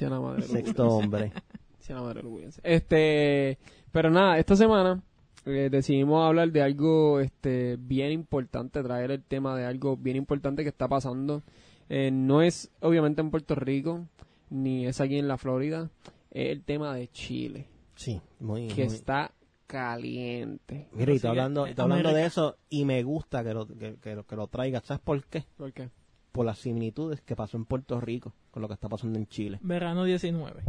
[0.00, 1.30] a la madre, Sexto hombre.
[1.78, 2.60] si a la madre lo Williams.
[2.64, 3.58] Este,
[3.92, 5.00] pero nada, esta semana
[5.46, 10.62] eh, decidimos hablar de algo, este, bien importante, traer el tema de algo bien importante
[10.62, 11.42] que está pasando,
[11.88, 14.06] Eh, no es obviamente en Puerto Rico,
[14.48, 15.90] ni es aquí en la Florida,
[16.30, 17.66] es el tema de Chile.
[17.96, 19.32] Sí, muy, que muy- está
[19.66, 20.88] caliente.
[20.92, 24.14] Mira, y está hablando, está hablando de eso y me gusta que lo, que, que
[24.14, 24.80] lo, que lo traiga.
[24.82, 25.44] ¿Sabes por qué?
[25.56, 25.90] ¿Por qué?
[26.30, 29.58] Por las similitudes que pasó en Puerto Rico con lo que está pasando en Chile.
[29.62, 30.62] Verano 19.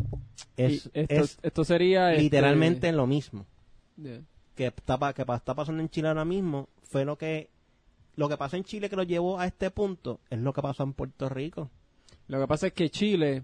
[0.58, 2.12] Es, esto, es esto sería...
[2.12, 3.46] este, literalmente lo mismo.
[3.98, 4.20] yeah.
[4.56, 7.50] Que está, que está pasando en Chile ahora mismo fue lo que
[8.16, 10.84] lo que pasó en Chile que lo llevó a este punto es lo que pasó
[10.84, 11.70] en Puerto Rico.
[12.28, 13.44] Lo que pasa es que Chile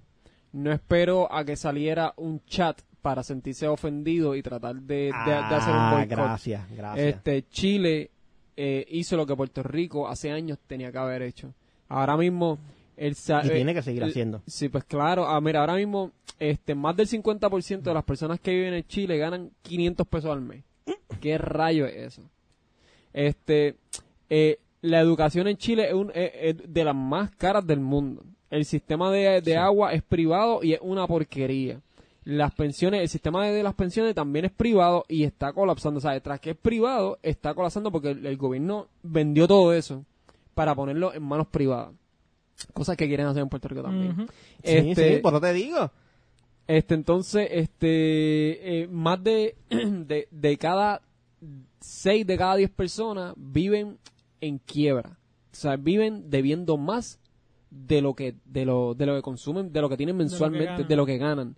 [0.53, 5.11] no esperó a que saliera un chat para sentirse ofendido y tratar de, de- de
[5.33, 6.09] hacer un Ah, boicot.
[6.17, 7.07] Gracias, gracias.
[7.15, 8.11] Este, Chile
[8.57, 11.53] eh, hizo lo que Puerto Rico hace años tenía que haber hecho.
[11.87, 12.59] Ahora mismo...
[12.97, 14.41] El, y eh, tiene que seguir el- haciendo.
[14.45, 15.25] Sí, pues claro.
[15.27, 19.17] Ah, mira, ahora mismo este, más del 50% de las personas que viven en Chile
[19.17, 20.63] ganan 500 pesos al mes.
[21.19, 22.21] ¿Qué rayo es eso?
[23.13, 23.75] Este,
[24.29, 28.23] eh, la educación en Chile es, un- es- es de las más caras del mundo.
[28.49, 31.79] El sistema de, de agua es privado y es una porquería.
[32.23, 35.97] Las pensiones, el sistema de, de las pensiones también es privado y está colapsando.
[35.97, 40.05] O sea, detrás que es privado, está colapsando porque el, el gobierno vendió todo eso
[40.53, 41.91] para ponerlo en manos privadas.
[42.73, 44.11] Cosas que quieren hacer en Puerto Rico también.
[44.11, 44.21] Ujú.
[44.63, 45.91] Sí, Este, sí, por eso te digo.
[46.67, 51.01] este, entonces, este, eh, más de, de, de cada
[51.79, 53.97] seis de cada diez personas viven
[54.41, 55.17] en quiebra.
[55.51, 57.19] O sea, viven debiendo más
[57.71, 60.95] de lo que, de lo, de lo que consumen, de lo que tienen mensualmente, de
[60.95, 61.55] lo que ganan.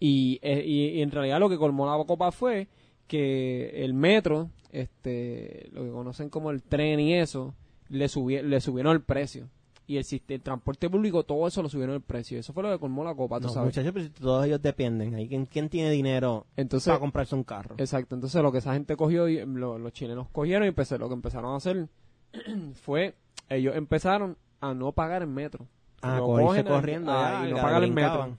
[0.00, 2.68] Y, eh, y, y en realidad lo que colmó la copa fue
[3.06, 7.54] que el metro, este, lo que conocen como el tren y eso,
[7.88, 9.48] le, subi- le subieron el precio.
[9.88, 12.38] Y el, el transporte público, todo eso lo subieron el precio.
[12.38, 13.68] Eso fue lo que colmó la copa, tú No, sabes.
[13.68, 15.14] muchachos, pero todos ellos dependen.
[15.14, 17.74] Ahí, ¿quién, quién tiene dinero Entonces, para comprarse un carro?
[17.78, 18.14] exacto.
[18.14, 21.14] Entonces, lo que esa gente cogió, y lo- los chilenos cogieron y empecé, lo que
[21.14, 21.88] empezaron a hacer
[22.74, 23.14] fue,
[23.48, 25.66] ellos empezaron a no pagar el metro.
[26.02, 28.36] Ah, cogen corriendo a- ya, y no pagar el metro.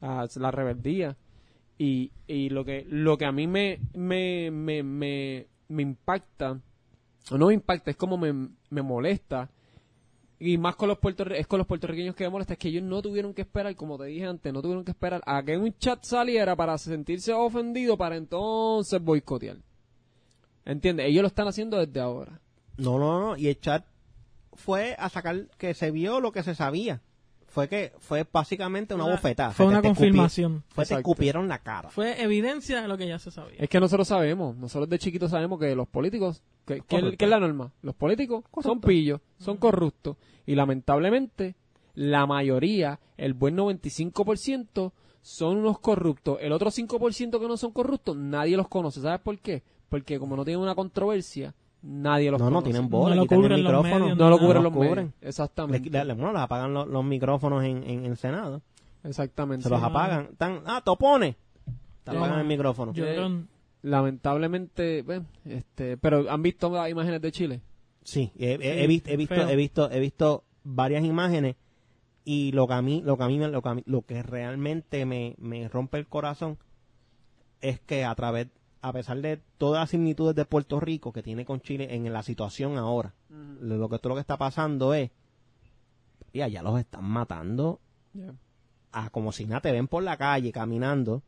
[0.00, 1.16] a la rebeldía.
[1.78, 6.58] Y, y lo que lo que a mí me, me, me, me, me impacta,
[7.30, 8.32] o no me impacta, es como me,
[8.70, 9.48] me molesta,
[10.42, 12.82] y más con los puertorri- es con los puertorriqueños que me molesta, es que ellos
[12.82, 15.72] no tuvieron que esperar, como te dije antes, no tuvieron que esperar a que un
[15.78, 19.58] chat saliera para sentirse ofendido para entonces boicotear.
[20.64, 21.06] ¿Entiendes?
[21.06, 22.40] Ellos lo están haciendo desde ahora.
[22.76, 23.36] No, no, no.
[23.36, 23.84] Y el chat
[24.54, 27.00] fue a sacar que se vio lo que se sabía.
[27.48, 29.50] Fue que fue básicamente una Una- bofetada.
[29.52, 30.62] Fue una confirmación.
[30.68, 31.00] Fue te Exacto.
[31.10, 31.90] escupieron la cara.
[31.90, 33.56] Fue evidencia de lo que ya se sabía.
[33.58, 36.42] Es que nosotros sabemos, nosotros de chiquitos sabemos que los políticos,
[36.78, 40.16] que es la norma, los políticos son pillos, son corruptos
[40.46, 41.54] y lamentablemente
[41.94, 44.92] la mayoría, el buen 95%
[45.22, 46.38] son unos corruptos.
[46.40, 49.00] El otro 5% que no son corruptos, nadie los conoce.
[49.00, 49.62] ¿Sabes por qué?
[49.88, 52.60] Porque como no tienen una controversia, nadie los No, conoce.
[52.60, 54.72] no tienen No voz, lo el cubren los medios, No lo no, cubren no los
[54.72, 54.94] los cubren.
[55.06, 55.12] medios.
[55.22, 55.90] Exactamente.
[55.90, 58.62] Le- le- bueno, les apagan los, los micrófonos en, en el Senado.
[59.04, 59.64] Exactamente.
[59.64, 60.30] Se los apagan.
[60.36, 61.36] Tan, ah, topones.
[62.04, 62.92] Te Yo- apagan el micrófono.
[62.92, 63.42] Yo creo-
[63.82, 67.60] Lamentablemente, bueno, este, pero ¿han visto las imágenes de Chile?
[68.02, 71.56] Sí, he, he- Sí, he visto, he visto, he visto, he visto varias imágenes
[72.24, 74.02] y lo que a mí, lo que a mí, me- lo que, a mí- lo
[74.02, 76.58] que realmente me, me rompe el corazón
[77.60, 78.48] es que a través,
[78.82, 82.22] a pesar de todas las similitudes de Puerto Rico que tiene con Chile en la
[82.22, 83.14] situación ahora,
[83.60, 85.10] lo que todo lo que está pasando es,
[86.32, 87.80] y allá los están matando
[88.92, 91.22] a como si nada te ven por la calle caminando.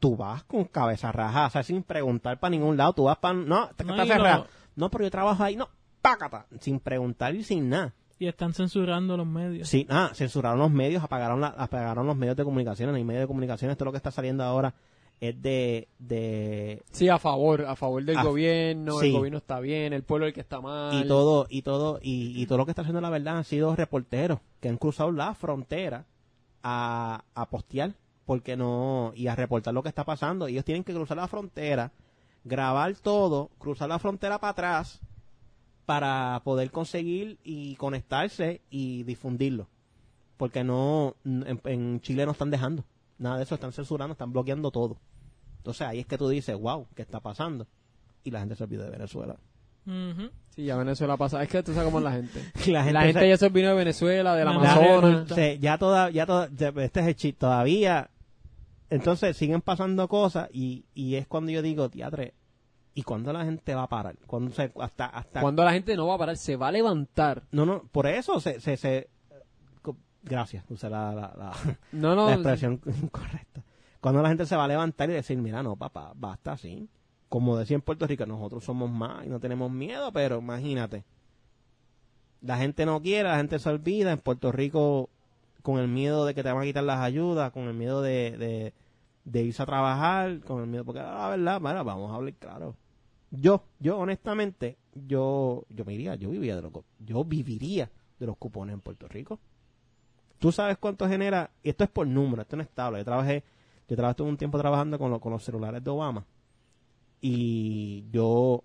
[0.00, 2.92] Tú vas con cabeza rajada, o sea, sin preguntar para ningún lado.
[2.92, 3.34] Tú vas para.
[3.34, 4.44] No, está, No, está cerrado.
[4.44, 5.56] lo- No, pero yo trabajo ahí.
[5.56, 5.68] No,
[6.00, 6.46] pácata.
[6.60, 7.92] Sin preguntar y sin nada.
[8.20, 9.68] Y están censurando los medios.
[9.68, 12.94] Sí, ah, censuraron los medios, apagaron, la, apagaron los medios de comunicación.
[12.96, 14.74] En medios de comunicación, esto lo que está saliendo ahora
[15.20, 15.88] es de.
[15.98, 19.06] de Sí, a favor, a favor del Ah, gobierno, sí.
[19.08, 20.94] el gobierno está bien, el pueblo es el que está mal.
[21.04, 23.74] y todo, y todo, y, y todo lo que está haciendo la verdad han sido
[23.76, 26.04] reporteros que han cruzado la frontera
[26.62, 27.92] a, a postear,
[28.28, 30.48] porque no, y a reportar lo que está pasando.
[30.48, 31.92] Ellos tienen que cruzar la frontera,
[32.44, 35.00] grabar todo, cruzar la frontera para atrás,
[35.86, 39.66] para poder conseguir y conectarse y difundirlo.
[40.36, 42.84] Porque no, en, en Chile no están dejando.
[43.16, 44.98] Nada de eso, están censurando, están bloqueando todo.
[45.56, 47.66] Entonces ahí es que tú dices, wow, ¿qué está pasando?
[48.24, 49.36] Y la gente se olvidó de Venezuela.
[49.86, 50.28] Ujú.
[50.54, 51.42] Sí, ya Venezuela pasa.
[51.42, 52.40] Es que tú sabes cómo es la gente.
[52.70, 55.28] La gente, La gente se- ya se vino de Venezuela, del La Amazonas.
[55.60, 56.50] ya toda, ya toda,
[56.84, 58.10] este es el chiste, todavía
[58.90, 62.34] entonces siguen pasando cosas y, y es cuando yo digo, teatre,
[62.94, 64.16] ¿y cuándo la gente va a parar?
[64.26, 67.44] Cuando se, hasta, hasta, Cuando la gente no va a parar, se va a levantar.
[67.52, 69.08] no, no, por eso se, se, se-
[70.22, 71.52] gracias, usé la, la, la,
[71.92, 72.26] No, no.
[72.28, 73.62] la expresión incorrecta.
[74.00, 76.88] Cuando la gente se va a levantar y decir, mira, no, papá, basta así.
[77.28, 81.04] Como decía en Puerto Rico, nosotros somos más y no tenemos miedo, pero imagínate.
[82.40, 84.12] La gente no quiere, la gente se olvida.
[84.12, 85.10] En Puerto Rico,
[85.62, 88.72] con el miedo de que te van a quitar las ayudas, con el miedo de,
[89.24, 92.34] de, irse a trabajar, con el miedo, porque ah, la verdad, mira, vamos a hablar
[92.34, 92.76] claro.
[93.30, 98.36] Yo, yo honestamente, yo, yo me iría, yo viviría de los, yo viviría de los
[98.36, 99.38] cupones en Puerto Rico.
[100.38, 102.98] Tú sabes cuánto genera, y esto es por número, esto no es estable.
[102.98, 103.44] Yo trabajé,
[103.88, 106.24] yo trabajé un tiempo trabajando con, con los celulares de Obama.
[107.20, 108.62] Y yo,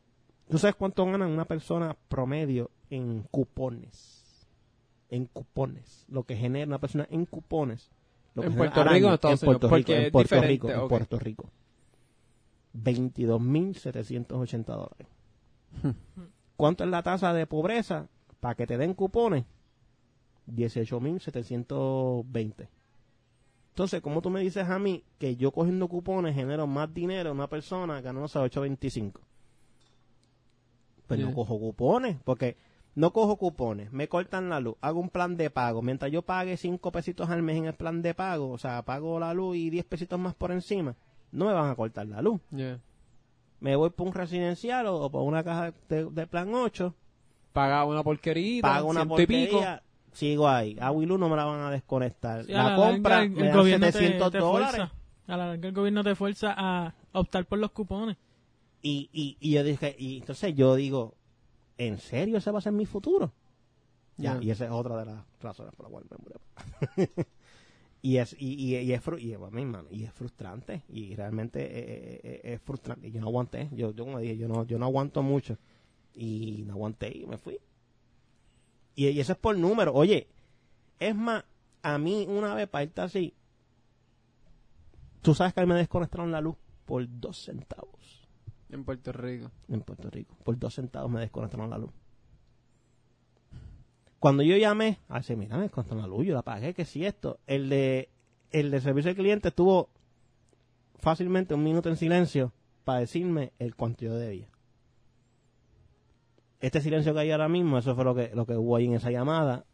[0.48, 4.12] ¿tú sabes cuánto gana una persona promedio en cupones?
[5.14, 6.05] En cupones.
[6.07, 7.91] Lo que genera una persona en cupones.
[8.34, 9.70] Lo que ¿En Puerto Rico en Puerto?
[9.70, 10.89] Rico, en Puerto Rico, en ok.
[10.89, 11.51] Puerto Rico.
[12.74, 15.07] 22.780 dólares.
[16.57, 18.07] ¿Cuánto es la tasa de pobreza
[18.39, 19.45] para que te den cupones?
[20.51, 22.68] 18.720.
[23.70, 27.34] Entonces, ¿cómo tú me dices a mí que yo cogiendo cupones genero más dinero a
[27.34, 29.20] una persona ganándose 8.25?
[31.05, 32.57] Pues no cojo cupones, porque
[32.96, 35.82] no cojo cupones, me cortan la luz, hago un plan de pago.
[35.82, 39.20] Mientras yo pague 5 pesitos al mes en el plan de pago, o sea, pago
[39.20, 40.96] la luz y 10 pesitos más por encima,
[41.32, 42.80] no me van a cortar la luz Yeah.
[43.60, 46.94] me voy por un residencial o, o por una caja de, de plan 8,
[47.54, 49.10] Paga una porquería, pago una y pico.
[49.16, 50.76] porquería, sigo ahí.
[50.82, 52.44] A Wilu no me la van a desconectar.
[52.46, 54.76] Sí, a la larga compra el, me el gobierno te- 700 te, dólares.
[54.76, 54.94] fuerza.
[55.28, 58.18] A la larga el gobierno te fuerza a optar por los cupones.
[58.82, 61.14] Y, y, y yo dije, y entonces yo digo,
[61.78, 63.32] ¿en serio ese va a ser mi futuro?
[64.17, 67.09] Ya, y esa es otra de las razones por las cuales me muré.
[68.03, 69.36] y es y, y, y es y,
[69.91, 73.91] y es frustrante y realmente eh, eh, eh, es frustrante y yo no aguanté yo
[73.93, 75.57] yo como dije yo no yo no aguanto mucho
[76.13, 77.57] y no aguanté y me fui
[78.93, 80.28] y, y eso es por número oye
[80.99, 81.45] es más
[81.82, 83.34] a mí una vez para irte así
[85.21, 88.22] tú sabes que a mí me desconectaron la luz por dos centavos
[88.74, 89.51] En Puerto Rico.
[89.69, 90.36] en Puerto Rico.
[90.43, 91.91] Por dos centavos me desconectaron la luz.
[94.17, 97.05] Cuando yo llamé, a decir, mira, me desconectaron la luz, yo la pagué, que si
[97.05, 97.39] esto.
[97.45, 98.09] El de,
[98.49, 99.89] el de servicio al cliente estuvo
[100.99, 102.51] fácilmente un minuto en silencio
[102.84, 104.47] para decirme el cuánto yo debía.
[106.59, 108.95] Este silencio que hay ahora mismo, eso fue lo que, lo que hubo ahí en
[108.95, 109.65] esa llamada.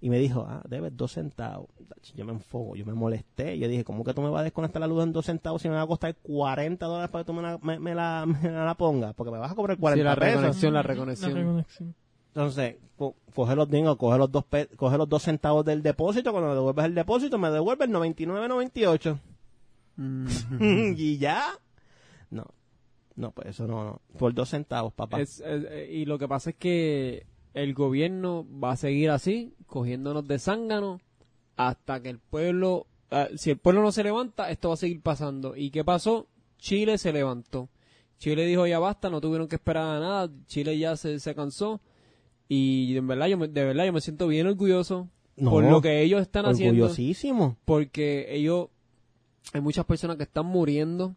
[0.00, 1.66] Y me dijo, ah, debes dos centavos.
[2.14, 3.58] Yo me enfogo, yo me molesté.
[3.58, 5.68] Yo dije, ¿cómo que tú me vas a desconectar la luz en dos centavos si
[5.68, 8.50] me va a costar 40 dólares para que tú me la, me, me la, me
[8.50, 9.14] la pongas?
[9.14, 10.34] Porque me vas a cobrar 40 Sí, la pesos.
[10.36, 11.34] reconexión, la La reconexión.
[11.34, 11.94] reconexión.
[12.28, 16.30] Entonces, co- coge los digo, coge los dos pe- coge los dos centavos del depósito,
[16.30, 19.18] cuando me devuelves el depósito, me devuelve el 99.98.
[19.96, 20.26] Mm.
[20.96, 21.42] y ya.
[22.30, 22.46] No.
[23.16, 24.00] No, pues eso no, no.
[24.16, 25.20] Por dos centavos, papá.
[25.20, 29.54] Es- es- eh, y lo que pasa es que el gobierno va a seguir así,
[29.66, 31.00] cogiéndonos de zángano,
[31.56, 35.00] hasta que el pueblo, ah, si el pueblo no se levanta, esto va a seguir
[35.00, 35.56] pasando.
[35.56, 36.28] ¿Y qué pasó?
[36.58, 37.68] Chile se levantó.
[38.18, 41.80] Chile dijo ya basta, no tuvieron que esperar a nada, Chile ya se, se cansó.
[42.48, 45.82] Y en verdad, yo me, de verdad yo me siento bien orgulloso No, por lo
[45.82, 46.84] que ellos están haciendo.
[46.84, 47.56] Orgullosísimo.
[47.64, 48.68] Porque ellos,
[49.52, 51.14] hay muchas personas que están muriendo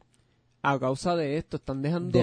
[0.63, 2.19] a causa de esto, están dejando su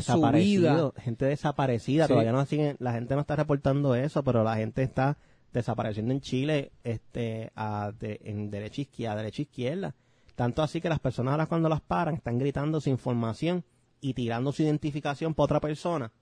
[0.93, 0.93] vida.
[1.03, 2.07] Gente desaparecida.
[2.07, 2.13] Sí.
[2.13, 5.19] Todavía no siguen, la gente no está reportando eso, pero la gente está
[5.53, 9.95] desapareciendo en Chile este a de- en derecha izquierda, derecha izquierda.
[10.35, 13.65] Tanto así que las personas ahora cuando las paran están gritando su información
[14.01, 16.13] y tirando su identificación para otra persona.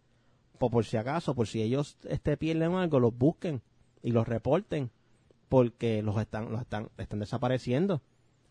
[0.58, 3.60] Por, por si acaso, por si ellos este, pierden algo, los busquen
[4.02, 4.90] y los reporten
[5.50, 8.00] porque los están, los están, están desapareciendo.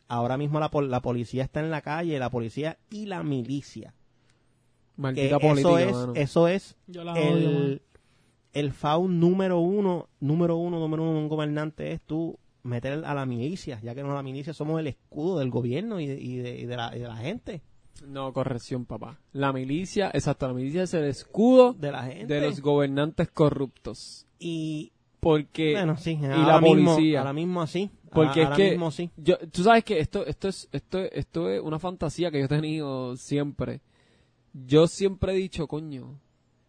[0.08, 3.94] Ahora mismo la, la policía está en la calle, la policía y la milicia.
[5.16, 6.14] Eso es, mano.
[6.16, 6.76] eso es
[7.16, 7.82] el,
[8.54, 13.14] el FAU número uno, número uno, número uno de un gobernante es tú meter a
[13.14, 16.38] la milicia, ya que no la milicia somos el escudo del gobierno y de, y
[16.38, 17.62] de- y de la, y de la gente.
[18.08, 19.20] No, corrección, papá.
[19.34, 22.34] La milicia, exacto, la milicia es el escudo De la gente.
[22.34, 24.28] de los gobernantes corruptos.
[24.40, 27.20] y Porque, bueno, sí, y ahora la mismo, policía.
[27.20, 27.90] ahora mismo así.
[28.16, 29.12] Porque es ahora que, mismo sí.
[29.18, 32.50] yo, tú sabes que esto, esto es, esto, esto es una fantasía que yo he
[32.50, 33.82] tenido siempre.
[34.54, 36.20] Yo siempre he dicho, coño,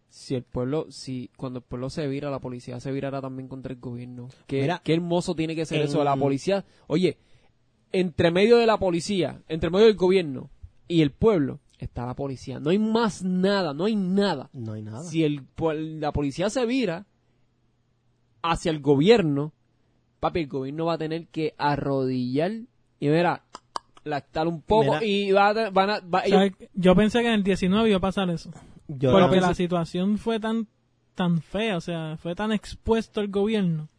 [0.09, 3.73] si el pueblo, si cuando el pueblo se vira, la policía se virará también contra
[3.73, 4.29] el gobierno.
[4.45, 6.03] Qué, Mira, qué hermoso tiene que ser en- eso.
[6.03, 7.17] La policía, oye,
[7.91, 10.49] entre medio de la policía, entre medio del gobierno
[10.87, 12.59] y el pueblo, está la policía.
[12.59, 14.49] No hay más nada, no hay nada.
[14.53, 15.03] No hay nada.
[15.03, 15.45] Si el,
[15.99, 17.05] la policía se vira
[18.41, 19.53] hacia el gobierno,
[20.19, 22.51] papi, el gobierno va a tener que arrodillar
[22.99, 23.43] y mira,
[24.03, 25.03] lactar un poco Mira.
[25.05, 25.99] y va a- van a...
[25.99, 28.49] va- O sea, yo pensé que en el 19 iba a pasar eso.
[28.87, 30.67] Yo porque pensé- la situación fue tan
[31.15, 33.89] tan fea, o sea, fue tan expuesto el gobierno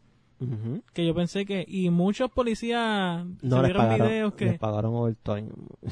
[0.93, 5.49] que yo pensé que y muchos policías No les pagaron, videos que les pagaron overtime.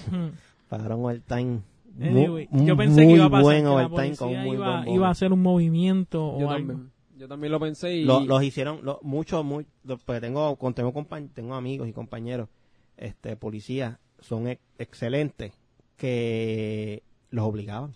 [0.09, 0.29] Hmm.
[0.69, 1.59] Pagaron overtime.
[1.97, 4.55] mu- Anyway, un yo pensé que iba a pasar buen que la policía muy
[4.95, 6.79] iba, a hacer un movimiento o algo.
[7.17, 8.03] Yo también lo pensé y...
[8.05, 9.65] Lo- los hicieron lo- muchos muy
[10.05, 12.49] pues tengo con- tengo, compañ- tengo amigos y compañeros
[12.97, 15.53] este policías son ex- excelentes
[15.97, 17.93] que los obligaban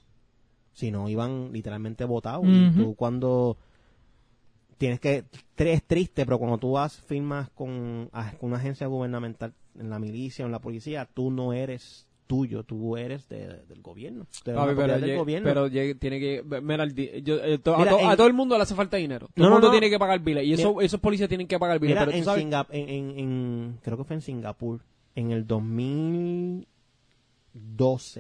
[0.74, 2.78] si no iban literalmente votados y Ujú.
[2.78, 3.58] tú cuando
[4.78, 5.26] tienes que
[5.58, 10.00] es triste pero cuando tú vas firmas con, a- con una agencia gubernamental en la
[10.00, 14.54] milicia o en la policía tú no eres tuyo tú eres de- del gobierno de
[14.54, 15.70] la Papi, pero, del gobierno
[16.00, 16.42] tiene que...
[16.62, 19.28] Mira, el di- yo- eh, to- a, todo el mundo le hace falta dinero.
[19.28, 19.72] Todo No, el mundo no.
[19.74, 20.46] tiene que pagar biles.
[20.46, 21.96] Y eso, esos policías tienen que pagar biles.
[21.98, 22.46] Mira, pero en, sabes...
[22.46, 24.80] Singap- en, en- en- creo que fue en Singapur,
[25.16, 26.68] en el 2012,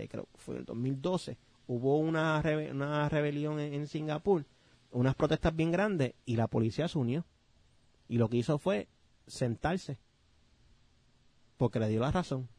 [0.09, 1.37] creo que fue en el 2012,
[1.67, 4.43] hubo una, rebe- una rebelión en Singapur,
[4.91, 7.23] unas protestas bien grandes, y la policía se unió.
[8.09, 8.89] Y lo que hizo fue
[9.25, 9.97] sentarse,
[11.55, 12.49] porque le dio la razón.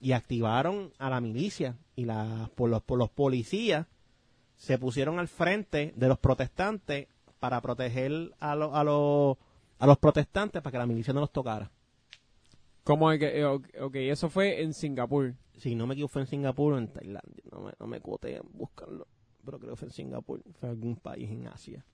[0.00, 3.86] Y activaron a la milicia, y la, por, los, por los policías
[4.56, 9.36] se pusieron al frente de los protestantes para proteger a, lo- a, los
[9.78, 11.70] a los protestantes para que la milicia no los tocara.
[12.84, 13.40] ¿Cómo es que...?
[13.40, 15.34] eh, ok, eso fue en Singapur.
[15.58, 18.36] Si no me equivoco fue en Singapur o en Tailandia, no me, no me cuoté
[18.36, 19.06] en buscarlo,
[19.44, 21.84] pero creo que fue en Singapur, fue algún país en Asia.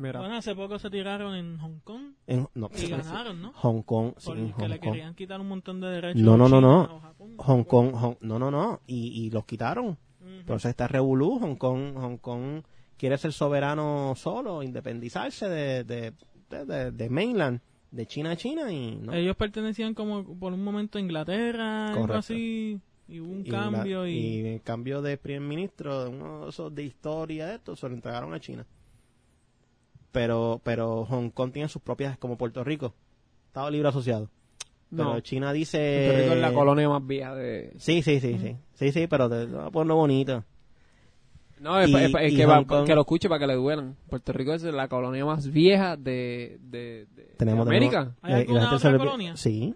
[0.00, 0.18] Mira.
[0.20, 3.52] Bueno, hace poco se tiraron en Hong Kong En, no, y ganaron, ¿no?
[3.54, 4.90] Hong Kong, sí, Porque Hong le Kong.
[4.92, 6.22] querían quitar un montón de derechos.
[6.22, 7.00] No, no, no, no.
[7.00, 7.34] Japón.
[7.36, 9.96] Hong Kong, Hong- no, no, no, y, y los quitaron.
[10.48, 12.62] Eso está Revolú, Hong Kong, Hong Kong
[12.96, 16.12] quiere ser soberano solo, independizarse de, de,
[16.50, 19.12] de, de- de mainland, de China a China y no.
[19.12, 23.58] Ellos pertenecían como por un momento a Inglaterra, algo así, y hubo un Y la-
[23.70, 24.12] cambio y...
[24.12, 27.88] y el cambio de primer ministro, de uno de esos de historia de esto, se
[27.88, 28.66] lo entregaron a China.
[30.12, 32.94] Pero, pero Hong Kong tiene sus propias, como Puerto Rico,
[33.46, 34.28] Estado Libre Asociado.
[34.90, 35.20] Pero No.
[35.20, 35.78] China dice...
[36.08, 37.72] Puerto Rico es la colonia más vieja de...
[37.78, 38.56] Sí, sí, sí, sí.
[38.74, 40.42] Sí, sí, pero te, voy a ponerlo bonito.
[41.60, 43.54] No, es, Y- pa- es que, Hong va- Kong- que lo escuche para que le
[43.54, 43.94] duelan.
[44.08, 48.16] Puerto Rico es la colonia más vieja de, de, de- de Tenemos, América.
[48.22, 49.36] ¿Hay eh, alguna otra se le- colonia?
[49.36, 49.74] Sí.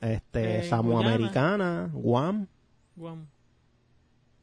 [0.00, 1.14] Este, Eh, Samoa Guyana.
[1.16, 2.46] Americana, Guam.
[2.96, 3.26] Guam.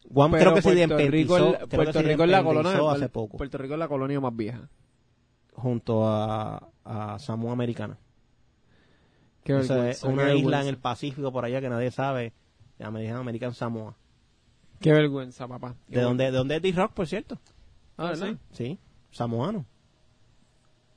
[0.09, 1.03] Guam Pero creo que se Puerto Rico,
[1.37, 3.87] independizó, creo que Puerto se Rico es la colonia hace poco, Puerto Rico es la
[3.87, 4.69] colonia más vieja.
[5.53, 7.97] Junto a, a Samoa Americana.
[9.43, 12.33] Qué Esa vergüenza, es una qué isla en el Pacífico por allá que nadie sabe.
[12.77, 13.95] Se llama American Samoa.
[14.79, 15.75] Qué vergüenza, papá.
[15.89, 17.39] Qué ¿De dónde, ¿De dónde es D-Rock, por cierto?
[17.97, 18.35] Ah, ¿verdad?
[18.51, 18.79] Sí,
[19.11, 19.65] samoano.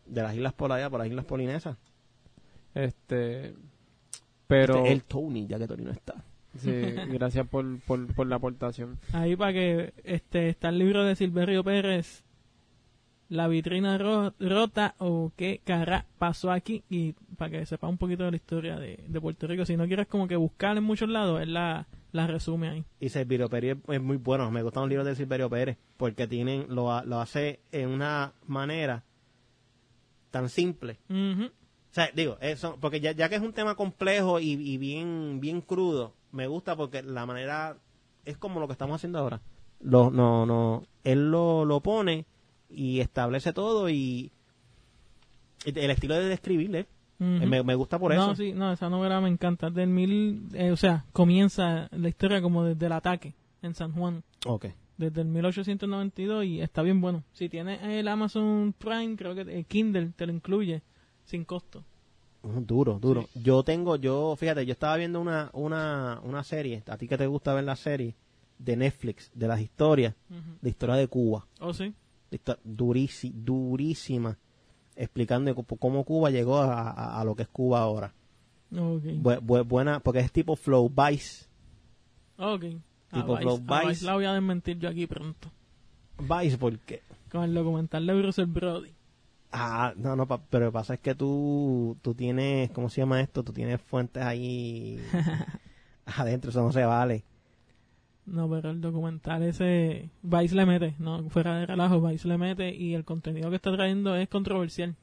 [0.07, 1.77] De las islas por allá, por las islas polinesas.
[2.75, 3.55] Este,
[4.47, 6.25] pero Este, el Tony, ya que Tony no está.
[6.59, 6.71] sí,
[7.11, 8.99] gracias por, por, por la aportación.
[9.13, 12.25] Ahí para que este está el libro de Silverio Pérez,
[13.35, 18.23] La vitrina ro- rota o qué cara pasó aquí y para que sepa un poquito
[18.25, 19.67] de la historia de, de Puerto Rico.
[19.67, 22.85] Si no quieres como que buscar en muchos lados, él la, la resume ahí.
[23.01, 24.51] Y Silverio Pérez es muy bueno.
[24.53, 29.03] Me gustan los libros de Silverio Pérez porque tienen lo, lo hace en una manera
[30.31, 30.99] tan simple.
[31.11, 31.51] O
[31.95, 35.61] sea, digo, eso, porque ya, ya que es un tema complejo y, y bien, bien
[35.61, 37.77] crudo, me gusta porque la manera
[38.25, 39.41] es como lo que estamos haciendo ahora.
[39.81, 42.27] Lo, no, no, él lo, lo pone
[42.75, 44.33] y establece todo y,
[45.65, 46.87] el estilo de describirle,
[47.19, 47.47] Ujú.
[47.47, 48.37] me, me gusta por no, eso.
[48.37, 49.71] sí, no, esa novela me encanta.
[49.71, 54.23] Del mil, eh, o sea, comienza la historia como desde el ataque en San Juan,
[54.47, 54.67] Ok.
[54.99, 57.23] desde el 1892 y está bien bueno.
[57.33, 60.83] Si tienes el Amazon Prime, creo que el Kindle te lo incluye
[61.25, 61.85] sin costo.
[62.43, 63.27] Duro, duro.
[63.35, 67.27] Yo tengo, yo, fíjate, yo estaba viendo una, una, una serie, a ti que te
[67.27, 68.15] gusta ver la serie,
[68.59, 70.15] de Netflix, de las historias,
[70.61, 71.47] de historia de Cuba.
[71.61, 71.95] Oh, sí.
[72.35, 74.39] Está durísima, durísima,
[74.97, 78.13] explicando cómo- Cuba llegó a, a- a lo que es Cuba ahora.
[78.73, 79.05] Ok.
[79.23, 81.47] Bu- bu- buena, porque es tipo Flow Vice.
[82.39, 82.65] Ok.
[83.11, 83.89] A Tipo Flow a Vice.
[83.91, 85.49] Vice la voy a desmentir yo aquí pronto.
[86.19, 87.03] Vice, porque.
[87.31, 88.91] Con el documental de Bruce Brody.
[89.53, 93.01] Ah, no, no, pa- pero lo que pasa es que tú, tú tienes, ¿cómo se
[93.01, 93.45] llama esto?
[93.45, 94.99] Tú tienes fuentes ahí
[96.07, 97.25] adentro, eso no se vale.
[98.27, 102.75] No, pero el documental ese Vice le mete, no, fuera de relajo, Vice le mete
[102.75, 104.95] y el contenido que está trayendo es controversial.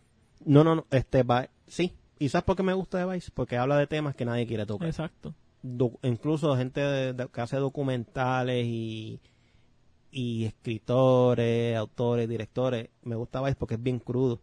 [0.44, 1.94] No, no, no, este, Vi- sí.
[2.18, 3.32] ¿Y sabes por qué me gusta de Vice?
[3.34, 4.88] Porque habla de temas que nadie quiere tocar.
[4.88, 5.34] Exacto.
[5.64, 9.20] do- incluso gente de- de- que hace documentales y,
[10.12, 14.42] y escritores, autores, directores, me gusta Vice porque es bien crudo.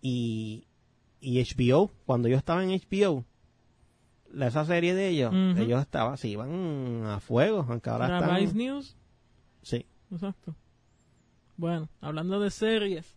[0.00, 0.64] Y,
[1.20, 3.24] y HBO, cuando yo estaba en HBO,
[4.32, 8.56] la- esa serie de ellos, ellos estaban, se iban a fuego, aunque ahora están...
[8.56, 8.96] News.
[9.62, 9.86] Sí.
[10.10, 10.54] Exacto.
[11.56, 13.16] Bueno, hablando de series,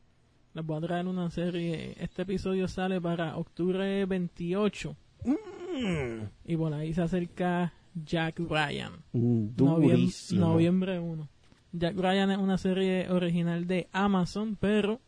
[0.53, 1.95] les voy a traer una serie.
[1.99, 4.95] Este episodio sale para octubre 28.
[5.25, 7.73] Mm, Y por ahí se acerca
[8.05, 8.93] Jack Ryan.
[9.13, 10.47] Noviem- durísimo.
[10.47, 11.27] noviembre 1.
[11.73, 15.01] Jack Ryan es una serie original de Amazon, pero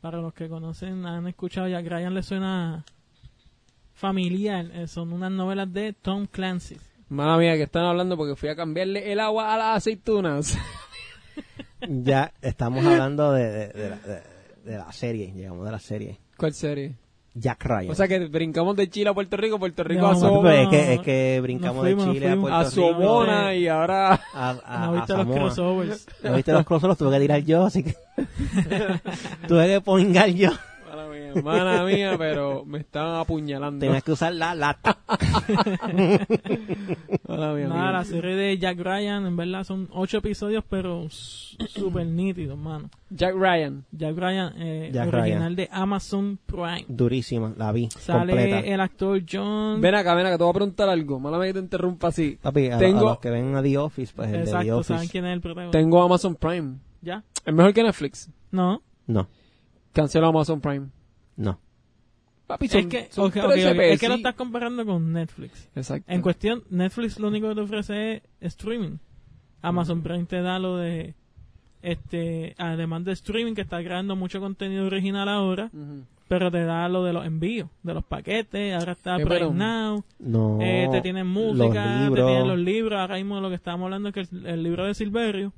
[0.00, 2.84] para los que conocen, han escuchado Jack Ryan, le suena
[4.02, 4.66] familiar.
[4.74, 6.76] Eh, son unas novelas de Tom Clancy.
[7.08, 10.58] Mala mía, que están hablando porque fui a cambiarle el agua a las aceitunas.
[11.88, 14.22] Ya estamos hablando de, de, de la, de-
[14.64, 16.20] de la serie, llegamos de la serie.
[16.36, 16.94] ¿Cuál serie?
[17.34, 17.90] Jack Ryan.
[17.90, 20.64] O sea que brincamos de Chile a Puerto Rico, Puerto Rico No, a Sobona, es,
[20.66, 22.36] no, que, es que brincamos fuimos, de Chile a.
[22.36, 22.70] Puerto a Rico.
[22.70, 24.20] Sobona y ahora...
[24.32, 25.36] A, a, ¿No a viste los Samoa.
[25.38, 26.06] crossovers?
[26.22, 26.88] ¿No viste los crossovers?
[26.90, 27.94] Los tuve que tirar yo, así que
[29.48, 30.50] tuve que poingar yo.
[31.42, 33.84] Mala mía, pero me estaban apuñalando.
[33.84, 34.98] Tenías que usar la lata.
[37.28, 42.06] Mala mía, Nada, la serie de Jack Ryan, en verdad son ocho episodios, pero súper
[42.06, 42.90] nítidos, mano.
[43.10, 43.84] Jack Ryan.
[43.92, 46.84] Jack Ryan, eh, Jack original de Amazon Prime.
[46.88, 47.88] Durísima, la vi.
[47.90, 48.60] Sale completa.
[48.60, 49.80] el actor John.
[49.80, 51.20] Ven acá, ven acá, te voy a preguntar algo.
[51.20, 52.38] Mala mía que te interrumpa así.
[52.40, 54.76] Papi, a, Tengo- a los que ven a The Office, pues el de The Exacto,
[54.78, 54.94] Office.
[54.94, 55.78] ¿saben quién es el protagonista?
[55.78, 56.76] Tengo Amazon Prime.
[57.02, 57.22] ¿Ya?
[57.44, 58.30] ¿Es mejor que Netflix?
[58.50, 58.82] No.
[59.06, 59.28] No,
[59.92, 60.86] Cancelo Amazon Prime.
[61.36, 61.58] No.
[62.46, 65.12] Papi, son, es que, son ok, ok, 13 ok, es que lo estás comparando con
[65.12, 65.70] Netflix.
[65.74, 66.10] Exacto.
[66.12, 68.98] En cuestión, Netflix lo único que te ofrece es streaming.
[69.62, 71.14] Amazon Prime te da lo de,
[71.82, 75.70] este, además de streaming, que está creando mucho contenido original ahora,
[76.28, 79.52] pero te da lo de los envíos, de los paquetes, ahora está Eh, Prime pero-
[79.54, 80.58] Now, No.
[80.60, 84.14] eh, te tienen música, te tienen los libros, ahora mismo lo que estábamos hablando es
[84.14, 85.52] que el, el libro de Silverio,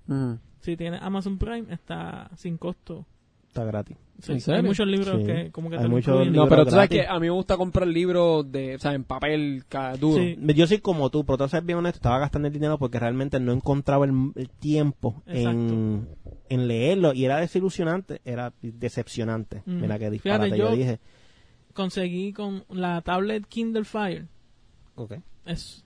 [0.61, 3.07] si tienes Amazon Prime, está sin costo.
[3.55, 3.97] Está gratis.
[4.19, 4.51] Sí.
[4.51, 5.27] Hay muchos libros Sí.
[5.27, 6.27] que como que Hay muchos.
[6.29, 7.03] No, pero tú sabes gratis.
[7.03, 9.63] que a mí me gusta comprar libros de, o sea, en papel,
[10.01, 10.21] duro.
[10.21, 10.37] Sí.
[10.57, 13.39] Yo soy como tú, pero tú sabes bien honesto, estaba gastando el dinero porque realmente
[13.39, 16.09] no encontraba el, el tiempo en,
[16.49, 19.63] en leerlo y era desilusionante, era decepcionante.
[19.67, 19.81] Mm.
[19.83, 20.99] Mira qué disparate Fíjate, yo, yo- dije.
[21.75, 24.27] Conseguí con la tablet Kindle Fire.
[24.97, 25.15] Ok.
[25.47, 25.85] es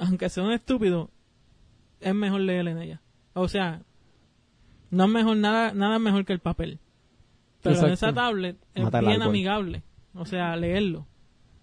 [0.00, 1.10] aunque sea un estúpido
[2.00, 3.00] es mejor leer en ella
[3.34, 3.82] o sea
[4.90, 6.78] no es mejor nada nada mejor que el papel
[7.62, 9.82] pero en esa tablet es Mata bien amigable
[10.14, 11.06] o sea leerlo.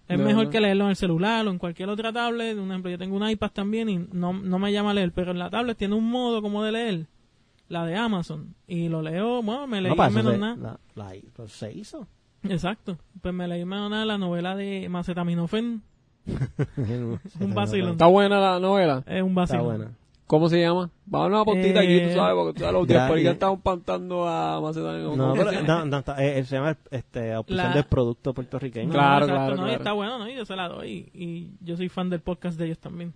[0.08, 2.58] Es mejor que leerlo en el celular o en cualquier otra tablet.
[2.58, 5.32] Un ejemplo yo tengo un iPad también y no, no me llama a leer pero
[5.32, 7.06] en la tablet tiene un modo como de leer
[7.68, 8.56] la de Amazon.
[8.68, 10.80] Y lo leo bueno me leí No, menos se, nada.
[10.95, 12.08] la- la- pues se hizo.
[12.43, 12.98] exacto.
[13.22, 15.82] Pues me leí menos nada la novela de Macetaminofen
[17.39, 17.91] un vacilón.
[17.91, 19.04] Está buena la novela.
[19.08, 19.91] es un Está vacilón buena.
[20.28, 20.89] ¿Cómo se llama?
[21.05, 23.23] Vamos a una puntita aquí, Eh, tú sabes, porque tú sabes, los días por ahí
[23.23, 23.32] ya.
[23.32, 25.03] estamos pantando a Macedonia.
[25.03, 25.67] No, ¿Cómo pero, se llama?
[25.67, 28.88] no, no, está- eh, se llama este, opción La- del producto puertorriqueño.
[28.88, 29.78] No, Claro, exacto, claro, no, y claro.
[29.78, 30.30] está bueno, ¿no?
[30.30, 31.09] Y yo se la doy.
[31.13, 33.13] Y yo soy fan del podcast de ellos también.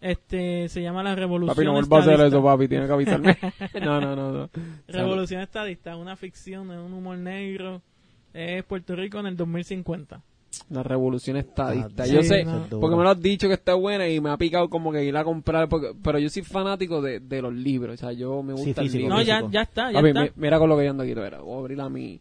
[0.00, 3.36] Este, se llama La Revolución Papi, no vuelva a hacer eso, papi, tiene que avisarme.
[3.82, 4.50] no, no, no, no.
[4.86, 7.82] Revolución Estadista, una ficción, un humor negro.
[8.32, 10.22] Es Puerto Rico en el 2050.
[10.70, 12.02] La revolución estadista.
[12.04, 12.66] Ah, yo sí, sé, no.
[12.80, 15.16] porque me lo has dicho que está buena y me ha picado como que ir
[15.16, 18.56] a comprar, porque, pero yo soy fanático de, de los libros, o sea, yo me
[18.56, 19.02] Sí, gusta el físico.
[19.02, 19.16] libro.
[19.16, 20.22] No, ya, ya está, ya Papi, está.
[20.22, 22.20] mi- mira con lo que yo ando aquí, voy a abrir a mi,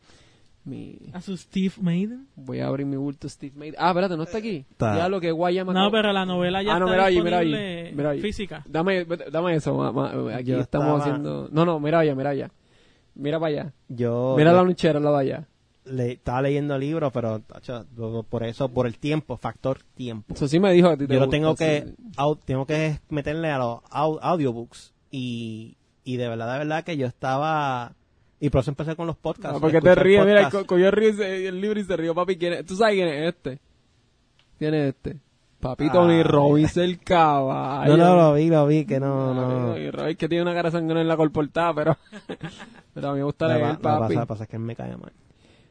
[0.66, 2.28] mi, A su Steve Maiden.
[2.36, 3.76] voy a abrir mi bulto Steve Made.
[3.78, 4.66] Ah, espérate, no está aquí.
[4.70, 4.98] Está.
[4.98, 5.72] Ya lo que Guayama.
[5.74, 8.20] No, pero la novela ya Ah, no, está mira ahí, mira mira ahí.
[8.22, 8.64] física.
[8.68, 11.48] Dame, dame eso, ma- ma- aquí Yo estamos estaba- haciendo...
[11.52, 12.52] No, no, mira allá, mira allá.
[13.16, 13.74] Mira para allá.
[13.88, 15.48] Yo, Mira yo la lonchera, la de allá.
[15.92, 17.86] Le, estaba leyendo libros, pero tacho,
[18.30, 20.34] por- eso, por el tiempo, factor tiempo.
[20.34, 21.64] Eso sí me dijo a ti te Yo lo tengo sí.
[21.64, 26.84] que, au- tengo que meterle a los au- audiobooks y, y de verdad, de verdad
[26.84, 27.94] que yo estaba,
[28.40, 29.58] y por eso empecé con los podcasts.
[29.58, 32.38] Ah, porque te ríes, mira, co- cogió ese- el libro y se rió, papi.
[32.38, 32.66] ¿quién es?
[32.66, 33.60] ¿Tú sabes quién es este?
[34.60, 35.18] ¿Quién es este?
[35.60, 36.24] Papi Tony Ay.
[36.24, 37.98] Robbins, el caballo.
[37.98, 39.68] No, no, lo vi, lo vi, que no, Papi, no.
[39.74, 41.98] Tony Robbins, que tiene una cara sangrona en la colportada, pero...
[42.94, 44.14] pero a mí me gusta leer, pa- la papi.
[44.16, 45.12] pasa, pasa es que él me cae mal.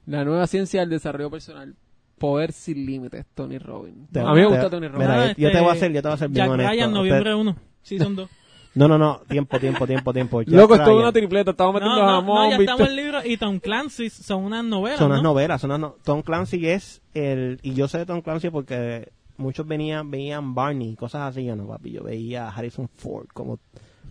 [0.06, 1.74] La nueva ciencia del desarrollo personal.
[2.18, 4.08] Poder sin límites, Tony Robbins.
[4.10, 4.98] Te- a mí me te- gusta Tony Robbins.
[5.06, 6.44] Mira, Nada, yo, yo te este, voy a hacer, yo te voy a hacer bien
[6.44, 6.72] Jack honesto.
[6.72, 7.56] Ryan, noviembre 1.
[7.82, 8.30] Season 2.
[8.74, 10.42] No, no, no, tiempo, tiempo, tiempo, tiempo.
[10.42, 11.50] Jack Loco, esto es una tripleta.
[11.50, 12.64] Estamos metiendo no, jamón, no, ya ¿viste?
[12.72, 15.30] estamos en el libro y Tom Clancy son unas novelas, Son unas ¿no?
[15.30, 19.12] novelas, son unas no- Tom Clancy es el, y yo sé de Tom Clancy porque
[19.38, 23.26] muchos venían, veían Barney y cosas así, yo no, papi, yo veía a Harrison Ford
[23.34, 23.58] como,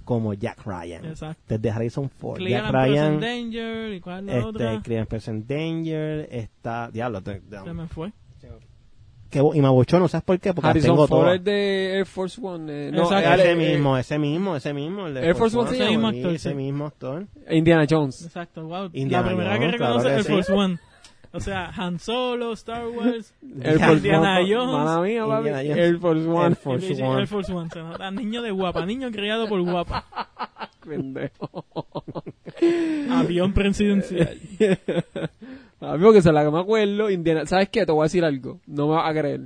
[0.05, 1.03] como Jack Ryan.
[1.05, 1.41] Exacto.
[1.47, 2.37] Desde Harrison Ford.
[2.37, 4.81] Clear Jack and Ryan, Danger y cuál es la este, otra.
[4.81, 8.11] Clear Present Danger, está, diablo, te- te- Se me fue.
[9.29, 11.35] que, y me abuchó, no sabes por qué, porque Harrison tengo Ford todas.
[11.35, 12.71] es de Air Force One.
[12.87, 13.29] eh, no, Exacto.
[13.29, 15.07] eh, Ese eh, mismo, ese mismo, ese mismo.
[15.07, 16.11] El de Air Force One se sí, llama.
[16.11, 17.27] sí, Actor, Ese mismo actor.
[17.49, 18.23] Indiana Jones.
[18.23, 18.89] Exacto, wow.
[18.93, 20.31] Indiana la primera que Jones, reconoce claro que es sí.
[20.31, 20.77] Force One.
[21.36, 24.55] O sea, Han Solo, Star Wars, Air Ya, Force Indiana One.
[24.55, 25.01] Jones.
[25.07, 25.47] Mía, papi.
[25.49, 25.77] Indiana Jones.
[25.77, 26.45] Air Force One.
[26.47, 27.19] Air Force One.
[27.19, 27.69] Air Force One.
[27.69, 30.05] Se nota, niño de guapa, niño criado por guapa.
[30.88, 31.65] Pendejo.
[33.11, 34.39] Avión presidencial.
[35.81, 37.45] A mí porque se la que me acuerdo, Indiana...
[37.45, 37.86] ¿Sabes qué?
[37.86, 38.59] Te voy a decir algo.
[38.65, 39.41] No me vas a creer.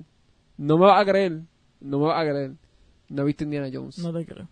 [0.57, 1.41] No me vas a creer.
[1.81, 2.51] No me vas a creer.
[3.09, 3.97] No he visto Indiana Jones.
[3.97, 4.47] No No, te creo.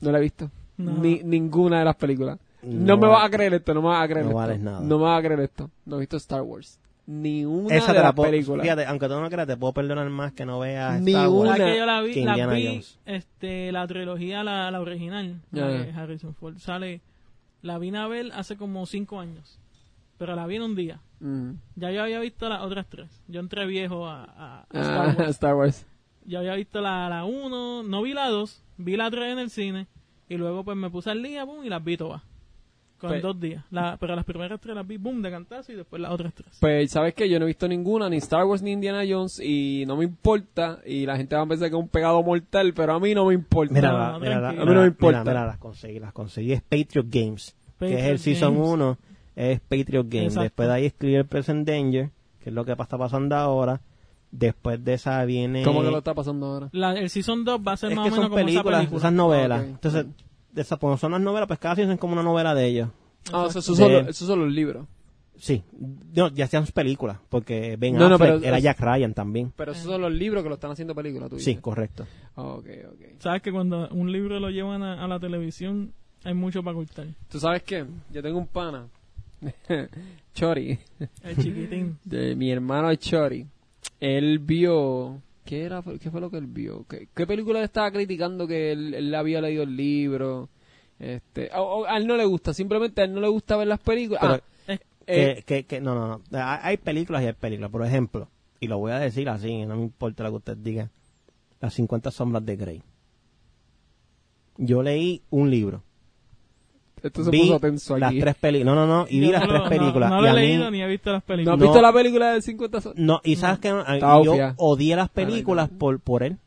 [0.00, 0.50] la he visto.
[0.76, 0.92] No.
[0.98, 2.38] Ni, ninguna de las películas.
[2.62, 3.74] No, No me va- vas a creer esto.
[3.74, 4.38] No me vas a creer no esto.
[4.38, 4.80] vales nada.
[4.80, 5.70] No me vas a creer esto.
[5.84, 6.78] No he visto Star Wars.
[7.04, 8.62] Ni una Esa de te la las puedo, películas.
[8.62, 11.40] fíjate, aunque tú no creas, te puedo perdonar más que no veas Ni Star Wars.
[11.48, 11.56] una.
[11.56, 12.14] ¿Sabes que yo la vi?
[12.14, 15.98] que La vi, este, la trilogía, la, la original, Ya, la de ya.
[16.00, 16.58] Harrison Ford.
[16.58, 17.00] Sale,
[17.62, 19.58] la vi a ver hace como cinco años.
[20.18, 21.00] Pero la vi en un día.
[21.18, 21.54] Mm.
[21.74, 23.08] Ya yo había visto las otras tres.
[23.26, 25.28] Yo entré viejo a, a- a Ah, Star Wars.
[25.30, 25.86] Star Wars.
[26.24, 29.50] Yo había visto la, la 1, no vi la 2, vi la 3 en el
[29.50, 29.88] cine.
[30.28, 32.22] Y luego pues me puse al día, boom, y las vi todas.
[33.02, 33.64] Con Pues- dos días.
[33.72, 36.56] La, pero las primeras tres las vi, boom, de cantazo y después las otras tres.
[36.60, 37.28] Pues, ¿sabes qué?
[37.28, 40.78] Yo no he visto ninguna, ni Star Wars ni Indiana Jones, y no me importa.
[40.86, 43.26] Y la gente va a pensar que es un pegado mortal, pero a mí no
[43.26, 43.74] me importa.
[43.74, 44.48] Mira, No, la- no, mira, la-.
[44.50, 45.24] A mí no me mira, importa.
[45.24, 46.52] Mira, las conseguí, las conseguí.
[46.52, 48.68] Es Patriot Games, que es Patriot el Season Games.
[48.70, 48.98] 1,
[49.34, 50.22] es Patriot Games.
[50.28, 50.42] Exacto.
[50.44, 53.80] Después de ahí escribe el Present Danger, que es lo que está pasando ahora.
[54.30, 55.62] Después de esa viene...
[55.62, 56.68] ¿Cómo que lo está pasando ahora?
[56.72, 58.64] La, el Season 2 va a ser Es más que o menos son como películas,
[58.64, 58.98] esa película.
[59.00, 59.60] esas novelas.
[59.62, 59.68] Ok.
[59.68, 60.06] Entonces,
[60.56, 62.88] esas, como son las novelas, pues cada season es como una novela de ellos.
[63.32, 64.86] Ah, o sea, esos De- son, los, esos son los libros.
[65.38, 65.62] Sí,
[66.14, 69.52] no, ya hacían sus películas, porque Ben No, no, Affleck pero- era Jack Ryan también.
[69.56, 71.60] Pero esos son los libros que lo están haciendo película, tú Sí, dices.
[71.62, 72.06] correcto.
[72.36, 73.00] Ah, ok, ok.
[73.18, 75.92] Sabes que cuando un libro lo llevan a, a la televisión,
[76.22, 77.06] hay mucho para cortar.
[77.28, 77.84] ¿Tú sabes qué?
[78.12, 78.86] Yo tengo un pana.
[80.34, 80.78] Chori.
[81.22, 81.98] El chiquitín.
[82.04, 83.46] De, mi hermano es Chori.
[84.00, 85.20] Él vio...
[85.44, 86.86] ¿Qué, era, ¿Qué fue lo que él vio?
[86.88, 90.48] ¿Qué, qué película le estaba criticando que él, él había leído el libro?
[90.98, 93.66] Este, o- o a él no le gusta, simplemente a él no le gusta ver
[93.66, 94.20] las películas.
[94.22, 94.78] Pero- Ah,
[95.08, 96.22] eh, que, que, no, no, no.
[96.38, 97.70] Hay hay películas y hay películas.
[97.72, 98.28] Por ejemplo,
[98.60, 100.90] y lo voy a decir así, no me importa lo que usted diga,
[101.60, 102.82] Las 50 sombras de Grey.
[104.58, 105.82] Yo leí un libro.
[107.02, 108.74] Esto se vi puso tenso las tres películas.
[108.74, 109.06] No, no, no.
[109.08, 110.10] Y vi las no tres películas.
[110.10, 111.58] No, no he mí- leído ni he visto las ¿No has películas.
[111.58, 111.64] No.
[111.64, 115.68] visto la película de 50 so- No, y sabes que Estaba yo odié las películas
[115.68, 116.38] por, por él.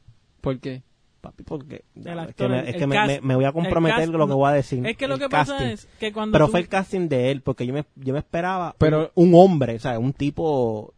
[0.42, 0.84] ¿por qué?
[1.22, 3.46] Papi, porque El es actor, que, me, el- es que me, cast- me- me voy
[3.46, 4.86] a comprometer con lo que voy a decir.
[4.86, 7.42] Es que lo que pasa es que cuando Pero tú- fue el casting de él,
[7.42, 10.94] porque yo me, yo me esperaba Pero- un, un hombre, o sea, un tipo,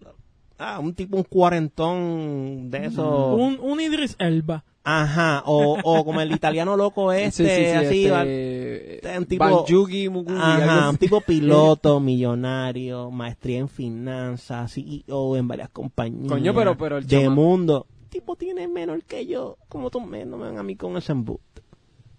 [0.59, 3.35] ah, un tipo, un cuarentón de eso.
[3.35, 4.63] un, un Idris Elba.
[4.89, 9.17] Ajá, o, o como el italiano loco este, Sí, sí, sí, así, este, va- este,
[9.19, 15.69] un tipo- Banjuki Mugubi, Ajá, un tipo piloto, millonario, maestría en finanzas, CEO en varias
[15.69, 16.31] compañías.
[16.31, 17.85] Coño, pero- pero el De chama- mundo.
[18.03, 19.57] El tipo tiene menor que yo.
[19.67, 21.61] como tú me, no me ven a mí con ese embuste?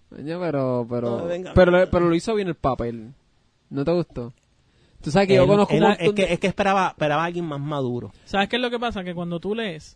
[0.09, 1.89] Coño, pero, pero, No, venga, pero, venga.
[1.89, 3.13] pero lo hizo bien el papel.
[3.71, 4.31] ¿No te gustó?
[5.01, 6.89] Tú sabes que Él- yo conozco él- un montón es, que, de- es que esperaba,
[6.89, 8.11] esperaba a alguien más maduro.
[8.25, 9.03] ¿Sabes qué es lo que pasa?
[9.03, 9.95] Que cuando tú lees.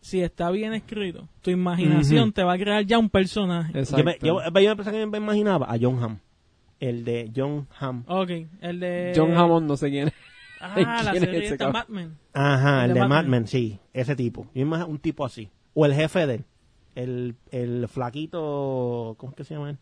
[0.00, 3.78] Si está bien escrito, tu imaginación te va a crear ya un personaje.
[3.78, 3.98] Exacto.
[3.98, 6.18] Yo me, yo, yo que me imaginaba a John Hamm.
[6.80, 8.04] El de John Hamm.
[8.06, 8.30] Ok,
[8.60, 9.12] el de...
[9.14, 10.14] John Hammond, no sé quién es.
[10.60, 10.74] Ah,
[11.04, 11.72] la ¿Quién es serie?
[11.72, 12.16] Mad Men.
[12.32, 13.30] Ajá, El el, de Men.
[13.30, 13.78] Men, sí.
[13.92, 14.44] Ese tipo.
[14.54, 15.50] Yo me imagino un tipo así.
[15.74, 16.44] O el jefe de él.
[16.94, 19.14] El, el flaquito.
[19.18, 19.78] ¿Cómo es que se llama él?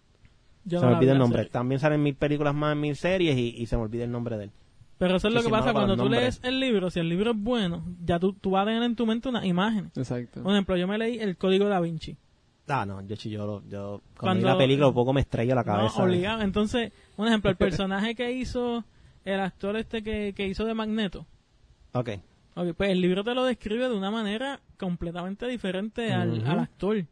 [0.65, 1.45] Yo se no me olvida vi el nombre.
[1.47, 4.37] También salen mil películas más en mil series y, y se me olvida el nombre
[4.37, 4.51] de él.
[4.99, 6.89] Pero eso es lo que pasa cuando tú lees el libro.
[6.91, 9.45] Si el libro es bueno, ya tú, tú vas a tener en tu mente unas
[9.45, 9.97] imágenes.
[9.97, 10.43] Exacto.
[10.43, 12.17] Por ejemplo, yo me leí El Código Da Vinci.
[12.69, 15.55] Ah, no, yo, sí, yo, lo- yo cuando, vi la película un poco me estrella
[15.55, 16.03] la No, cabeza.
[16.03, 16.43] obligado.
[16.43, 18.85] Entonces, un ejemplo, el personaje que hizo
[19.25, 21.27] el actor este que, que hizo de Magneto.
[21.93, 22.11] Ok.
[22.55, 27.05] Ok, pues el libro te lo describe de una manera completamente diferente al, al actor.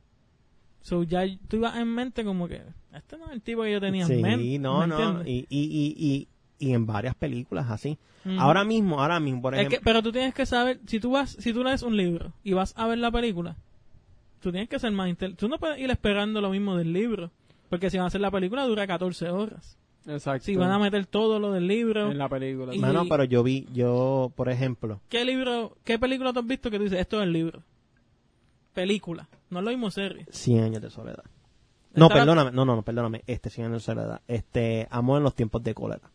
[0.80, 2.62] So, ya tú ibas en mente como que
[2.94, 4.58] este no es el tipo que yo tenía Sí, en mente.
[4.58, 4.98] no, ¿me no.
[4.98, 5.28] entiendes?
[5.28, 6.28] Y, y, y, y,
[6.64, 7.98] y en varias películas así.
[8.38, 9.78] Ahora mismo, ahora mismo, por Es ejemplo.
[9.78, 12.54] que, pero tú tienes que saber, si tú vas, si tú lees un libro y
[12.54, 13.56] vas a ver la película,
[14.40, 15.38] tú tienes que ser más inteligente.
[15.40, 17.30] Tú no puedes ir esperando lo mismo del libro,
[17.68, 19.76] porque si van a hacer la película dura 14 horas.
[20.06, 20.44] Exacto.
[20.44, 22.74] Si van a meter todo lo del libro, en la película.
[22.74, 26.70] Y- Mano, pero yo vi, yo, por ejemplo, ¿qué libro, qué película tú has visto
[26.70, 27.62] que tú dices, esto es el libro?
[28.72, 30.26] Película, no es lo mismo serie.
[30.30, 31.24] 100 años de soledad.
[31.94, 33.22] No, perdóname, no, no, no, perdóname.
[33.26, 34.20] Este 100 años de soledad.
[34.26, 36.10] Este, Amor en los tiempos de cólera.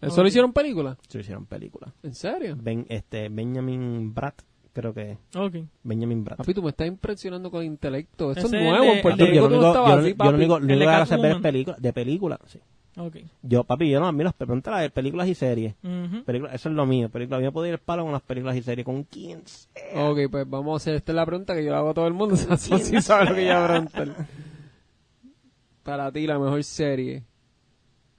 [0.00, 0.96] ¿Eso lo hicieron película?
[1.08, 1.92] Se hicieron película.
[2.02, 2.56] ¿En serio?
[2.60, 5.18] Ben, este, Benjamin Bratt, creo que es.
[5.36, 5.56] Ok.
[5.82, 6.38] Benjamin Bratt.
[6.38, 8.32] Papi, tú me estás impresionando con el intelecto.
[8.32, 8.84] Esto es nuevo.
[8.84, 11.92] de- En Puerto Rico yo no digo, yo, así, yo que hacer ver películas, de
[11.92, 12.60] películas, sí.
[12.94, 13.16] Ok.
[13.42, 15.74] Yo, papi, yo no, a mí las preguntas de películas y series.
[15.82, 16.24] Ujú.
[16.24, 17.08] Películas, eso es lo mío.
[17.08, 20.10] Películas, yo puedo ir el palo con las películas y series, con quien sea.
[20.10, 20.96] Ok, pues vamos a hacer.
[20.96, 22.34] Esta es la pregunta que yo le hago a todo el mundo.
[22.50, 24.26] O sea, sí sabe lo que yo preguntar.
[25.82, 27.24] Para ti, la mejor serie.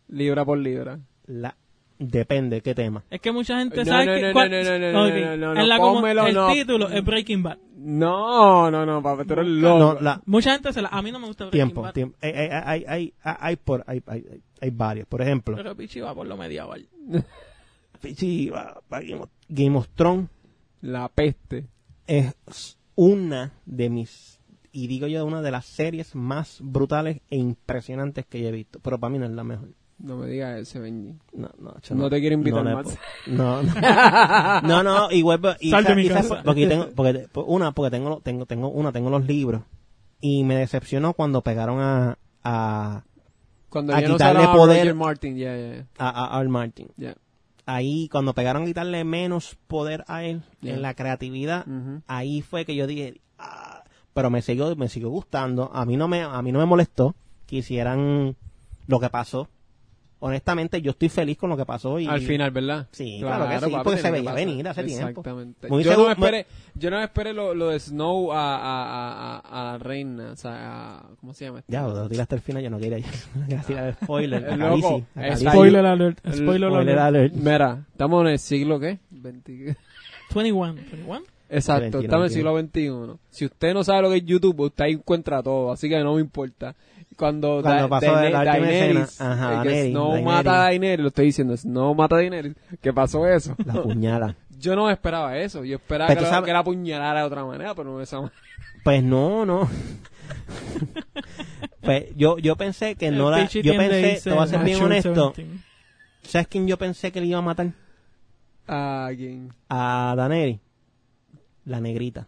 [0.07, 0.99] Libra por libra.
[1.25, 1.55] La,
[1.99, 3.03] Depende, ¿qué tema?
[3.09, 4.21] Es que mucha gente No, sabe no, que...
[4.27, 6.33] no, cuál- no, no, no, no, Ok, no, no, no, en la como- pónmelo, el
[6.33, 6.51] no.
[6.51, 7.57] título es Breaking Bad.
[7.77, 9.77] No, no, no, papi, tú eres loco.
[9.79, 10.89] No, la, Mucha gente se la...
[10.89, 11.93] A mí no me gusta Breaking tiempo, Bad.
[11.93, 12.17] tiempo.
[12.21, 15.07] Hay, hay, hay, hay, hay, hay por, hay, hay, hay- hay varios.
[15.07, 16.87] Por ejemplo, Pero Pichi va por lo medieval.
[18.17, 20.29] sí, va- va Game of- Game of Thrones
[20.81, 21.67] La peste.
[22.07, 24.39] es una de mis,
[24.71, 28.79] y digo yo, una de las series más brutales e impresionantes que yo he visto.
[28.79, 29.69] Pero para mí no es la mejor.
[30.03, 31.15] No me digas ese, Benji.
[31.31, 32.97] No, no, yo No te quiero invitar le más.
[33.25, 34.61] No, no.
[34.61, 35.11] no, no.
[35.11, 35.23] Y,
[35.71, 36.41] Sal de mi casa.
[36.43, 39.61] porque tengo, porque, por- una, porque tengo, tengo, tengo, una, tengo los libros.
[40.19, 43.03] Y me decepcionó cuando pegaron a, a,
[43.69, 45.85] Cuando A no quitarle a poder- Roger Martin, ya, ya, ya.
[45.97, 46.89] a, a Al Martin.
[46.97, 47.15] ya.
[47.65, 51.65] Ahí, cuando pegaron a quitarle menos poder a él en la creatividad,
[52.07, 53.83] ahí fue que yo dije, "Ah",
[54.13, 55.71] pero me siguió, me siguió gustando.
[55.73, 57.15] A mí no me, a mí no me molestó
[57.47, 58.35] que hicieran
[58.87, 59.47] lo que pasó.
[60.25, 62.87] Honestamente, yo estoy feliz con lo que pasó y Al final, ¿verdad?
[62.91, 64.45] Sí, claro que sí, papi, porque se veía pasar.
[64.45, 65.07] venir hace tiempo.
[65.09, 65.67] Exactamente.
[65.67, 66.45] Muy yo, no seguro- esperé,
[66.75, 70.31] yo no me esperé lo, lo de Snow a, a, a, a, a la reina,
[70.31, 71.59] o sea, a- ¿cómo se llama?
[71.59, 71.69] esto?
[71.71, 73.05] Ya, lo tiraste al final, yo no quería ir
[73.47, 74.43] Quería tirar spoiler.
[74.45, 74.81] El A a es
[75.13, 75.45] Khaleesi.
[75.49, 76.19] Spoiler alert.
[76.19, 76.99] Spoiler Spoiler alert.
[76.99, 77.33] alert.
[77.33, 78.99] Mira, estamos en el siglo, ¿qué?
[79.11, 79.75] 20
[80.33, 80.73] 21.
[80.73, 81.23] 21.
[81.49, 82.59] Exacto, 21, estamos en el siglo
[83.11, 83.19] XXI.
[83.29, 86.15] Si usted no sabe lo que es YouTube, usted ahí encuentra todo, así que no
[86.15, 86.73] me importa.
[87.17, 90.25] Cuando, Cuando Da- pasó Daener- la última Daenerys, escena, ajá, eh, que Daenerys, Snow Daenerys.
[90.25, 93.55] mata a Daenerys, lo estoy diciendo, Snow mata a Daenerys, ¿qué pasó eso?
[93.65, 94.35] La puñala.
[94.59, 97.43] Yo no esperaba eso, yo esperaba Pero que, la, sabes- que la apuñalara de otra
[97.43, 98.33] manera, pero no de esa manera.
[98.83, 99.67] Pues no, no.
[101.81, 103.45] pues yo, yo pensé que no la.
[103.47, 105.33] Yo pensé, te voy a ser bien honesto.
[105.35, 105.47] 17.
[106.23, 107.71] ¿Sabes quién yo pensé que le iba a matar?
[108.67, 109.53] ¿A quién?
[109.69, 110.59] A Daneri.
[111.65, 112.27] La negrita.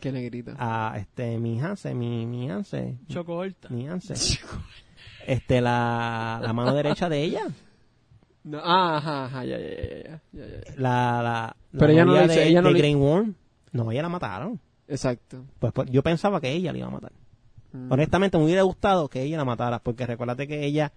[0.00, 0.54] ¿Qué negrita?
[0.58, 2.98] A este, mi Hanse, mi, mi Hanse.
[3.08, 3.68] Chocolta.
[3.68, 4.14] Mi Hanse.
[5.26, 7.42] Este, la, la mano derecha de ella.
[8.42, 10.74] No, ah, ajá, ajá, ya, ya, ya, ya, ya, ya.
[10.76, 13.34] La, la, la Pero ella no de, ella no de Grey Worm.
[13.72, 14.60] No, ella la mataron.
[14.88, 15.44] Exacto.
[15.58, 17.12] Pues, pues, yo pensaba que ella le iba a matar.
[17.72, 17.92] Mm.
[17.92, 20.92] Honestamente, me hubiera gustado que ella la matara, porque recuérdate que ella,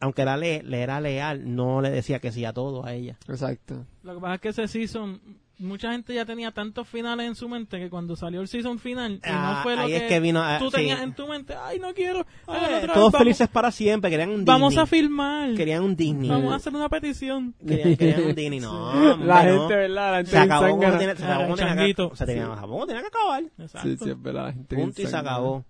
[0.00, 3.16] aunque era le, le era leal, no le decía que sí a todo a ella.
[3.28, 3.86] Exacto.
[4.02, 5.20] Lo que pasa es que ese season,
[5.62, 9.14] mucha gente ya tenía tantos finales en su mente que cuando salió el season final,
[9.14, 10.76] y Ah, no fue lo ahí que, es que vino, ah, tú sí.
[10.76, 13.70] tenías en tu mente, ay, no quiero, ay, Eh, otra todos vez, vamos- felices para
[13.70, 14.82] siempre, querían un Vamos Disney.
[14.82, 16.28] a filmar, Querían un Disney.
[16.28, 17.54] vamos a hacer una petición.
[17.66, 18.60] Querían, querían un Disney.
[18.60, 19.58] No, hombre, la no.
[19.60, 20.10] gente, ¿verdad?
[20.10, 22.10] La gente Se acabó como tenía, se acabó Ah, como tenía changuito.
[22.10, 23.42] que, se tenía, como tenía que acabar.
[23.58, 23.88] Exacto.
[23.88, 24.44] Sí, sí, es verdad.
[24.46, 25.64] La gente Punto y se acabó.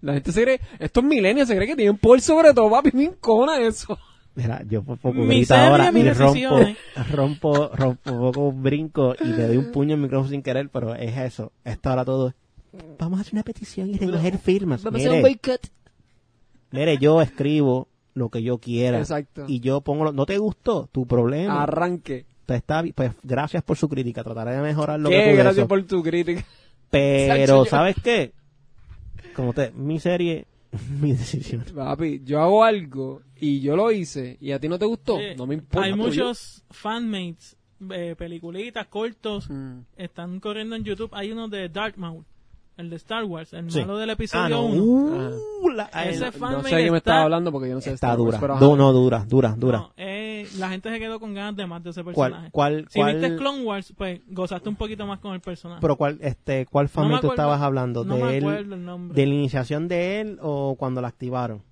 [0.00, 3.04] La gente se cree, estos millennials se creen que tienen por sobre todo, papi, me
[3.04, 3.98] incona eso.
[4.36, 6.76] Mira, yo por poco grito ahora y rompo, decisiones.
[7.12, 10.94] rompo, rompo, un poco brinco y le doy un puño al micrófono sin querer, pero
[10.96, 11.52] es eso.
[11.64, 12.34] Esto ahora todo es,
[12.98, 14.84] vamos a hacer una petición y recoger firmas.
[14.90, 15.22] Mire,
[16.72, 18.98] mire, yo escribo lo que yo quiera.
[18.98, 19.44] Exacto.
[19.46, 20.88] Y yo pongo, lo- ¿no te gustó?
[20.90, 21.62] Tu problema.
[21.62, 22.26] Arranque.
[22.46, 25.58] Pues, está, pues gracias por su crítica, trataré de mejorar lo que Qué pude gracias
[25.58, 25.68] eso.
[25.68, 26.44] por tu crítica.
[26.90, 28.32] Pero, ¿sabes qué?
[29.34, 30.46] Como te, mi serie,
[31.00, 31.64] mi decisión.
[31.74, 35.46] Papi, yo hago algo y yo lo hice y a ti no te gustó, no
[35.46, 35.84] me importa.
[35.86, 37.56] Hay yo- muchos fanmates,
[37.90, 39.80] eh, peliculitas, cortos, Mm.
[39.96, 41.10] están corriendo en YouTube.
[41.12, 42.24] Hay uno de Dartmouth,
[42.76, 43.80] el de Star Wars, el Sí.
[43.80, 44.64] malo del Ah, episodio no.
[44.66, 45.36] 1.
[45.62, 46.32] Uh, la- ay, Ese no.
[46.32, 48.08] fan- No sé de qué me está- estaba hablando porque yo no sé de Está
[48.08, 48.40] Star Wars, dura.
[48.40, 48.64] pero ajá.
[48.64, 49.78] Du- no, dura, dura, dura.
[49.78, 52.50] No, eh, la gente se quedó con ganas de más de ese ¿Cuál, personaje.
[52.50, 55.80] cuál, si cuál, viste Clone Wars, pues gozaste un poquito más con el personaje.
[55.80, 58.04] pero cuál, este, cuál No me tú acuerdo- estabas hablando?
[58.04, 59.14] no ¿De me él, acuerdo el nombre.
[59.20, 61.62] de la iniciación de él o cuando la activaron?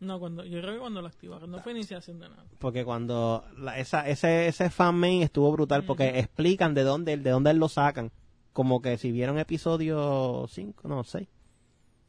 [0.00, 1.50] No, cuando, yo creo que cuando lo activaron.
[1.50, 2.44] No fue iniciación de nada.
[2.60, 7.50] Porque cuando la- esa, ese, ese fanmate estuvo brutal porque explican de dónde, de dónde
[7.50, 8.12] él lo sacan.
[8.58, 11.28] Como que si vieron episodio 5, no, 6.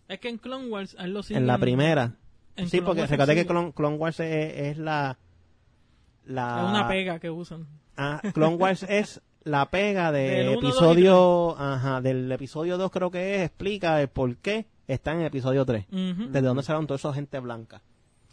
[0.08, 2.16] Es que en Clone Wars, él lo En siguen- la primera.
[2.56, 3.45] en sí, Clone porque recuerda que.
[3.45, 5.20] Clone, Clone Wars es, es la,
[6.26, 6.64] la...
[6.64, 7.68] Es una pega que usan.
[7.95, 13.41] Ah, Clone Wars es la pega Del episodio, ajá, del episodio 2 creo que es,
[13.44, 15.86] explica el por qué está en el episodio 3.
[15.91, 16.30] Ujú.
[16.32, 17.84] Desde dónde salieron todos esos gente blanca.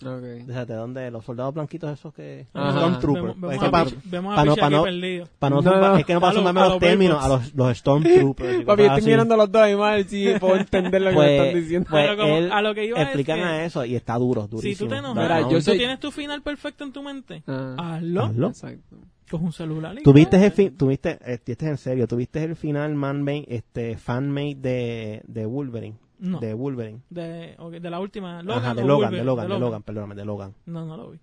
[0.05, 0.47] Ok.
[0.47, 2.47] Desde dónde los soldados blanquitos esos que...
[2.53, 3.41] Stormtroopers.
[3.41, 4.83] Vemos, vemos Es que a pa- Pichi- vemos a pa no- Pichi pa aquí no-
[4.83, 5.29] perdido.
[5.39, 5.97] para no, No, zumba- no.
[5.97, 8.61] es que no para los- los términos a los, los Stormtroopers.
[8.61, 9.07] y Papi, estoy así.
[9.09, 11.89] mirando a los dos animales sí puedo entender lo que me Pues, están diciendo.
[11.91, 14.15] pues Pero como- él a lo que iba es explican que- a eso y está
[14.19, 14.89] duro, Si durísimo.
[14.89, 17.75] tú te enojas, Mira, yo tú soy- tienes tu final perfecto en tu mente, Ah.
[17.97, 18.25] hazlo.
[18.25, 18.49] Hazlo.
[18.49, 18.97] Exacto.
[19.31, 22.55] Coge un celular y ¿Tuviste el fin, tuviste, eh, este es en serio, tuviste el
[22.55, 25.97] final manmade, este, fanmade de, de Wolverine?
[26.19, 26.41] No.
[26.41, 27.01] De Wolverine.
[27.11, 28.43] De, ok, de la última.
[28.43, 30.55] Logan Ajá, de Logan, Wolverine, de Logan, de Logan, perdóname, de Logan.
[30.67, 31.19] No, no lo vi.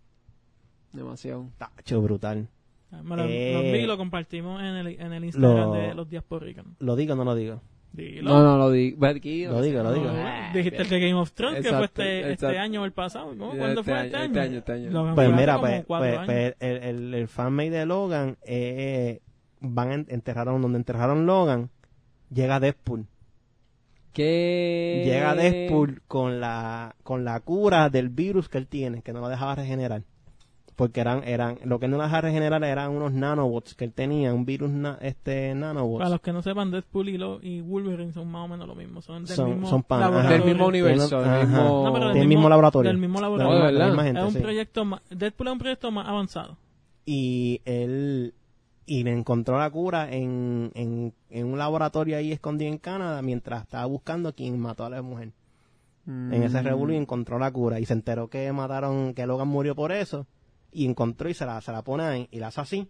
[0.91, 1.47] Demasiado.
[1.57, 2.47] Tacho, brutal.
[3.03, 5.95] Me lo, Eh, lo vi y lo compartimos en el, en el Instagram lo- de
[5.95, 6.73] los diasporicanos.
[6.79, 7.61] ¿Lo digo o no lo digo?
[7.91, 8.29] Dilo.
[8.31, 8.97] No, no, lo digo.
[9.01, 9.13] Lo
[9.61, 10.11] digo, lo digo.
[10.53, 12.59] dijiste el de Game of Thrones, que fue Exacto, este, este exacto.
[12.59, 13.29] año o el pasado.
[13.37, 13.49] ¿Cómo?
[13.55, 14.25] ¿Cuándo este fue año, este año?
[14.27, 14.89] este año, este año.
[14.91, 19.21] Logan Pues mira, pues, pues, pues, el, el, el fanmade de Logan, eh,
[19.59, 21.69] van a en- enterraron donde enterraron Logan,
[22.31, 23.05] llega Deadpool.
[24.13, 25.01] ¿Qué?
[25.05, 29.27] Llega Deadpool con la, con la cura del virus que él tiene, que no lo
[29.29, 30.03] dejaba regenerar.
[30.75, 33.93] Porque eran, eran, lo que él no lo dejaba regenerar eran unos nanobots que él
[33.93, 35.99] tenía, un virus na- este nanobots.
[35.99, 38.73] Para los que no sepan, Deadpool y, lo, y Wolverine son más o menos lo
[38.73, 38.99] mismo.
[39.03, 40.29] Son del Son- mismo son laboratorio.
[40.37, 41.83] Del mismo universo, del mismo...
[41.85, 42.89] No, pero del Del mismo laboratorio.
[42.89, 43.59] Del mismo De la laboratorio.
[43.59, 43.91] No, de misma- de la verdad.
[43.91, 44.39] misma gente, es un sí.
[44.39, 46.57] proyecto más, Deadpool es un proyecto más avanzado.
[47.05, 48.33] y él
[48.85, 53.63] y le encontró la cura en, en, en un laboratorio ahí escondido en Canadá mientras
[53.63, 55.31] estaba buscando a quien mató a la mujer.
[56.05, 56.33] Mm.
[56.33, 59.73] En ese revuelo y encontró la cura y se enteró que mataron, que Logan murió
[59.73, 60.27] por eso
[60.71, 62.87] y encontró y se la, se la pone ahí y la hace así.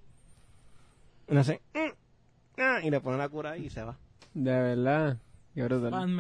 [1.29, 3.95] Y, le hace, "Mm, ah", y le pone la cura ahí y se va.
[4.33, 5.17] De verdad.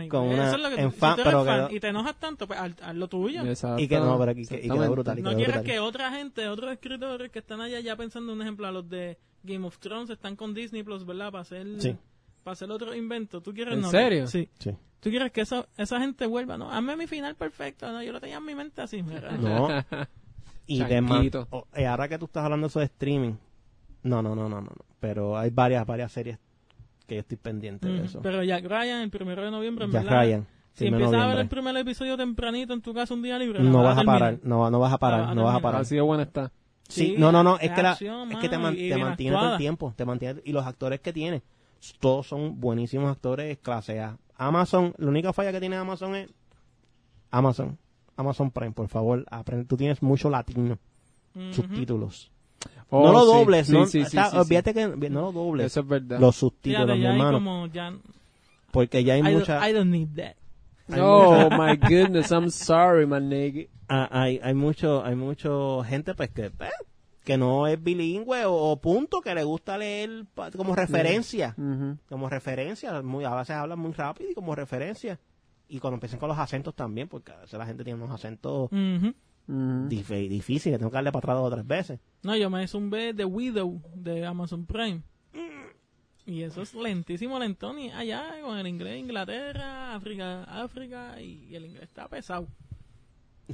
[0.09, 1.87] Con Eso es lo que en si fan- tú eres pero fan quedó- y te
[1.87, 3.43] enojas tanto, pues haz, haz lo tuyo.
[3.43, 3.81] Exacto.
[3.81, 4.91] Y que no, pero que- y quedó Exactamente.
[4.93, 5.17] brutal.
[5.17, 5.71] y No quedó quieres brutal.
[5.73, 9.17] que otra gente, otros escritores que están allá ya pensando, un ejemplo, a los de
[9.43, 11.31] Game of Thrones están con Disney Plus, ¿verdad?
[11.31, 11.95] Para hacer, Sí.
[12.43, 13.41] para hacer otro invento.
[13.41, 13.89] ¿Tú quieres ¿En no?
[13.89, 14.27] serio?
[14.27, 14.49] Sí.
[14.59, 14.71] Sí.
[14.99, 16.57] ¿Tú quieres que esa, esa gente vuelva?
[16.57, 17.91] No, hazme mi final perfecto.
[17.91, 19.03] No, yo lo tenía en mi mente así.
[19.03, 19.31] mira.
[19.37, 19.67] No.
[20.65, 21.47] y de ma- Changuito.
[21.51, 23.33] o- eh, ahora que tú estás hablando de eso de streaming.
[24.03, 24.61] No, no, no, no, no.
[24.61, 24.85] no.
[24.99, 26.39] Pero hay varias, varias series
[27.05, 28.21] que yo estoy pendiente de eso.
[28.21, 30.21] Pero Jack Ryan, el primero de noviembre, en Jack verdad.
[30.21, 30.47] Ryan.
[30.71, 33.83] Si empiezas a ver el primer episodio tempranito en tu casa un día libre, no
[33.83, 35.81] vas a parar, no, no vas a parar, no vas a parar.
[35.81, 36.51] Así de buena está.
[36.93, 38.97] Sí, Sí, no, no, no, es es que, la, acción, es que te, man- te
[38.97, 41.41] mantiene todo el tiempo, te mantiene, y los actores que tiene,
[41.99, 44.17] todos son buenísimos actores clase A.
[44.37, 46.29] Amazon, la única falla que tiene Amazon es
[47.31, 47.77] Amazon,
[48.15, 50.77] Amazon Prime, por favor, aprende, tú tienes mucho latino,
[51.51, 52.29] subtítulos.
[52.89, 54.37] Oh, no lo dobles, sí, no, sí, sí, está- sí, sí.
[54.37, 56.19] olvídate que no lo dobles, Eso es verdad.
[56.19, 57.91] los subtítulos, mi ya hermano, como, ya,
[58.71, 60.35] porque ya hay I, don't- mucha, I don't need that.
[60.95, 63.67] Oh my goodness, I'm sorry, my nigga.
[63.89, 66.51] Ah, hay, hay mucho, hay mucho gente pues que, eh,
[67.23, 71.55] que no es bilingüe o, o punto, que le gusta leer pa- como referencia.
[72.09, 75.19] Como referencia, muy, a veces hablan muy rápido y como referencia.
[75.67, 78.69] Y cuando empiezan con los acentos también, porque a veces la gente tiene unos acentos
[79.89, 81.99] dif- difíciles, tengo que darle para atrás dos o tres veces.
[82.21, 85.01] No, yo me zumbé The Widow de Amazon Prime.
[86.25, 87.77] Y eso es lentísimo, lentón.
[87.79, 91.19] Y allá con el inglés, Inglaterra, África, África.
[91.21, 92.47] Y el inglés está pesado.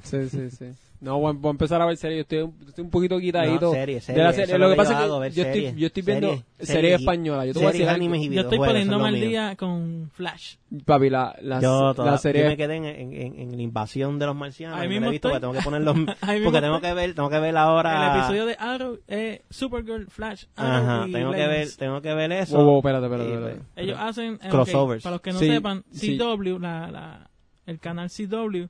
[0.04, 0.66] Sí, sí, sí.
[1.02, 2.18] No, voy a, voy a empezar a ver series.
[2.18, 3.68] Yo estoy, un- estoy un poquito quitadito.
[3.68, 4.58] No, serie, de serie, la serie.
[4.58, 6.70] Lo lo que pasa yo es que yo estoy, series, yo estoy viendo series, series,
[6.70, 7.48] series, españolas.
[7.48, 7.96] Yo te voy a series, decir algo.
[8.16, 10.56] animes y Yo estoy poniéndome al día con Flash.
[10.86, 12.44] Papi, la, la, Yo, la toda- serie...
[12.44, 14.78] yo me quedé en, en- en- en la invasión de los marcianos.
[14.78, 15.40] Ahí mismo la he visto estoy.
[15.40, 16.16] porque tengo que ponerlos.
[16.44, 18.14] Porque tengo que ver, tengo que ver ahora.
[18.14, 22.14] El episodio de Arrow, eh, Supergirl, Flash, Arrow Ajá, y tengo que ver, tengo que
[22.14, 22.58] ver eso.
[22.58, 25.02] Wow, wow, espérate, espérate, pues, Ellos hacen eh, Crossovers.
[25.04, 25.84] para los que no Sí, sepan.
[25.98, 27.30] CW, la, la,
[27.66, 28.68] el canal CW,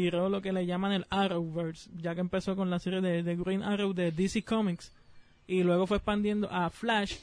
[0.00, 3.36] tiró lo que le llaman el Arrowverse, ya que empezó con la serie de, de
[3.36, 4.92] Green Arrow de DC Comics
[5.46, 7.16] y luego fue expandiendo a Flash.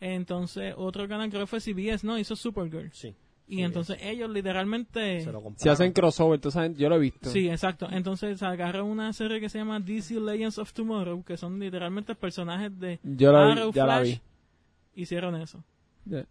[0.00, 2.18] Entonces, otro canal creo que fue CBS, ¿no?
[2.18, 2.90] Hizo Supergirl.
[2.92, 3.14] Sí.
[3.48, 5.20] Y entonces ellos literalmente...
[5.20, 7.30] Se lo hacen crossover, sabes, yo lo he visto.
[7.30, 7.88] Sí, exacto.
[7.90, 12.76] Entonces agarró una serie que se llama DC Legends of Tomorrow, que son literalmente personajes
[12.80, 14.08] de Yo la vi- Arrow, ya la Flash.
[14.94, 15.02] vi.
[15.02, 15.62] Hicieron eso.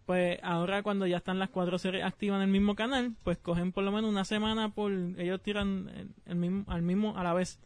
[0.06, 3.72] Pues ahora cuando ya están las cuatro series activas en el mismo canal, pues cogen
[3.72, 4.90] por lo menos una semana por...
[4.92, 7.58] Ellos tiran el, el mismo, al mismo a la vez.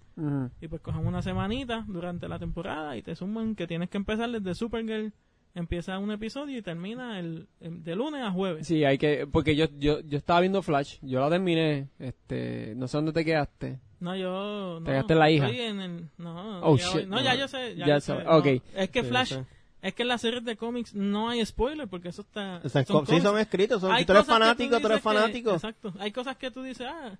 [0.60, 4.28] Y pues cogen una semanita durante la temporada y te suman que tienes que empezar
[4.30, 5.12] desde Supergirl.
[5.54, 8.66] Empieza un episodio y termina el, el- de lunes a jueves.
[8.66, 9.26] Sí, hay que...
[9.26, 10.98] Porque yo, yo, yo estaba viendo Flash.
[11.02, 11.88] Yo la terminé.
[11.98, 12.74] Este...
[12.76, 13.80] No sé dónde te quedaste.
[13.98, 14.78] No, yo...
[14.80, 15.46] No, ¿Te quedaste en la hija?
[15.48, 17.22] estoy en el- no, Oh, ya shit, No, no.
[17.22, 17.74] ya yo sé.
[17.76, 18.36] Ya, Ya yo sé, no.
[18.36, 18.46] ok.
[18.76, 19.34] Es que Sí, Flash...
[19.82, 22.60] Es que en las series de cómics no hay spoiler porque eso está...
[22.68, 23.22] Son sí, cómics.
[23.22, 23.80] son escritos.
[23.80, 25.50] Son, si tú eres fanático, tú eres dices que- fanático.
[25.54, 25.92] exacto.
[25.98, 27.16] Hay cosas que tú dices, ah,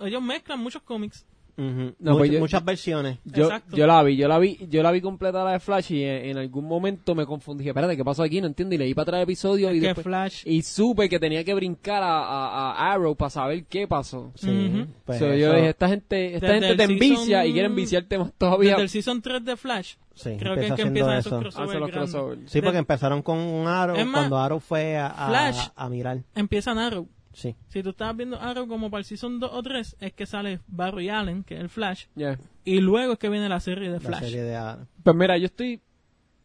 [0.00, 1.26] ellos mezclan muchos cómics.
[1.58, 1.94] Ujú.
[1.98, 3.18] No, Much- pues yo- muchas versiones.
[3.24, 3.48] Yo,
[3.86, 6.36] la vi, yo la vi, yo la vi completa la de Flash y en, en
[6.38, 7.60] algún momento me confundí.
[7.62, 8.40] Dije, espérate, ¿qué pasó aquí?
[8.42, 8.74] No entiendo.
[8.74, 10.04] Y leí para atrás el episodio y después...
[10.04, 10.42] Flash...
[10.44, 14.32] Y supe que tenía que brincar a, a- a Arrow para saber qué pasó.
[14.36, 17.66] Sí, pues So, yo dije, esta gente, esta Desde gente te envicia season- y quiere
[17.68, 18.70] enviciarte más todavía.
[18.72, 21.28] Desde el Season 3 de Flash, sí, creo que es empieza que empiezan eso.
[21.28, 22.50] esos crossovers los crossovers.
[22.50, 25.68] Sí, porque De- empezaron con un Arrow más, cuando Arrow fue a, a, Flash.
[25.76, 26.18] a mirar.
[26.34, 27.08] Empiezan Arrow.
[27.32, 27.54] Sí.
[27.68, 30.60] Si tú estabas viendo Arrow como para el Season 2 o 3, es que sale
[30.66, 32.38] Barry Allen, que es el Flash, Yeah.
[32.64, 34.20] y luego es que viene la serie de La Flash.
[34.24, 34.86] serie de Arrow.
[35.02, 35.80] Pues mira, yo estoy,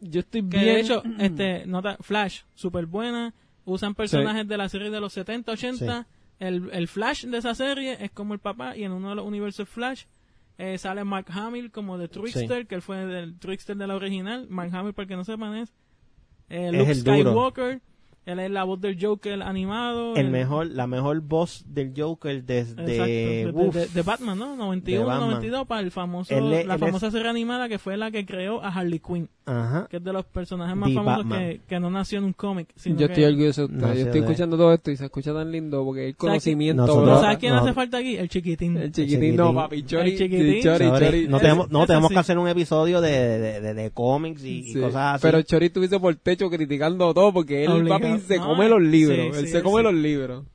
[0.02, 0.66] yo estoy Que bien.
[0.76, 3.34] de hecho, este, nota, Flash, súper buena.
[3.64, 6.08] Usan personajes de la serie de los 70, 80.
[6.40, 9.26] El, el Flash de esa serie es como el papá, y en uno de los
[9.26, 10.06] universos Flash
[10.58, 14.48] eh, sale Mark Hamill como de Trickster, que él fue del Trickster de la original.
[14.50, 15.74] Mark Hamill, para que no sepan, es
[16.50, 17.52] eh, Es Luke duro.
[18.24, 20.16] Él es la voz del Joker animado.
[20.16, 24.56] El mejor, la mejor voz del Joker desde Exacto, de, uf, de- de Batman, ¿no?
[24.56, 25.30] 91, Batman.
[25.32, 28.64] 92 para el famoso, es- la él famosa serie animada que fue la que creó
[28.64, 29.88] a Harley Quinn, ajá.
[29.90, 32.68] que es de los personajes más The famosos que, que no nació en un cómic.
[32.86, 33.68] Yo que- estoy orgulloso.
[33.68, 36.84] No Yo estoy de- escuchando todo esto y se escucha tan lindo porque el conocimiento,
[36.84, 37.14] Nosotros- bro.
[37.16, 37.60] ¿Pero ¿Sabes quién no.
[37.62, 38.18] hace falta aquí?
[38.18, 38.78] El chiquitín.
[38.78, 39.36] El chiquitín, chiquitín.
[39.36, 39.82] no, papi.
[39.84, 40.62] Chori, El chiquitín.
[40.62, 41.28] Chori, Chori, Chori.
[41.28, 45.16] no tenemos, no tenemos que hacer un episodio de, de, de, de cómics y, cosas
[45.16, 45.22] así.
[45.24, 48.00] Pero Chori estuviese por techo criticando todo porque él, Obligado.
[48.00, 49.38] papi, se come los libros.
[49.38, 50.46] él se come los libros.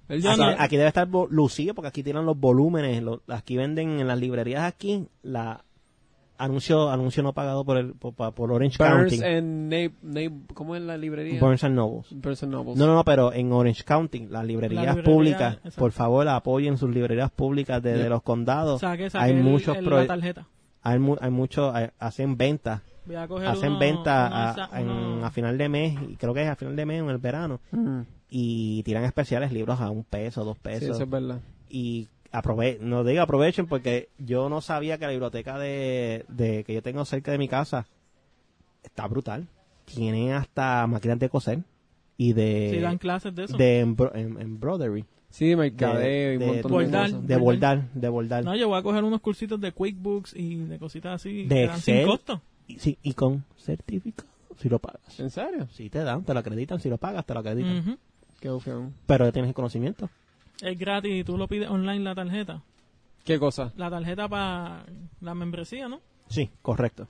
[0.58, 3.02] Aquí, debe estar lucido porque aquí tiran los volúmenes.
[3.02, 5.62] lo- aquí venden en las librerías aquí la
[6.38, 9.24] anuncio anuncio no pagado por el por, por Orange Burns County.
[9.24, 11.40] and ¿Cómo es la librería?
[11.40, 12.06] Burns and Nobles.
[12.10, 12.76] Burns and Nobles.
[12.76, 15.78] No, no, no, pero en Orange County, las librerías La librería, públicas, exacto.
[15.78, 18.02] por favor, apoyen sus librerías públicas de, Yeah.
[18.04, 18.80] de los condados.
[18.82, 20.46] Saque, saque hay el- muchos el- la tarjeta.
[20.82, 25.56] hay, mu- hay muchos, hacen ventas, Voy a coger hacen uno- uno a, en- final
[25.58, 27.60] de mes, y creo que es a final de mes o en el verano,
[28.30, 30.90] y tiran especiales libros a un peso, dos sí, pesos.
[30.96, 31.40] eso es verdad.
[31.70, 36.74] y aprove no digo aprovechen porque yo no sabía que la biblioteca de, de que
[36.74, 37.86] yo tengo cerca de mi casa
[38.82, 39.46] está brutal.
[39.84, 41.60] Tiene hasta máquinas de coser
[42.18, 43.56] y de Si dan clases de eso.
[43.56, 47.06] de embro- em- embroidery, Sí, mercadeo y un de- montón Bordar.
[47.06, 47.26] de cosas.
[47.28, 48.44] de bordar, de bordar.
[48.44, 51.44] No, yo voy a coger unos cursitos de QuickBooks y de cositas así.
[51.46, 52.08] De dan sin Excel.
[52.08, 52.40] costo.
[52.66, 54.28] Y, sí, y con certificado
[54.58, 55.20] si lo pagas.
[55.20, 55.68] ¿En serio?
[55.72, 57.98] Si te dan, te lo acreditan, si lo pagas, te lo acreditan.
[58.40, 58.94] Qué bufión.
[59.06, 60.08] Pero tienes el conocimiento.
[60.60, 62.62] Es gratis y tú lo pides online la tarjeta.
[63.24, 63.72] ¿Qué cosa?
[63.76, 64.86] La tarjeta para
[65.20, 66.00] la membresía, ¿no?
[66.28, 67.08] Sí, correcto.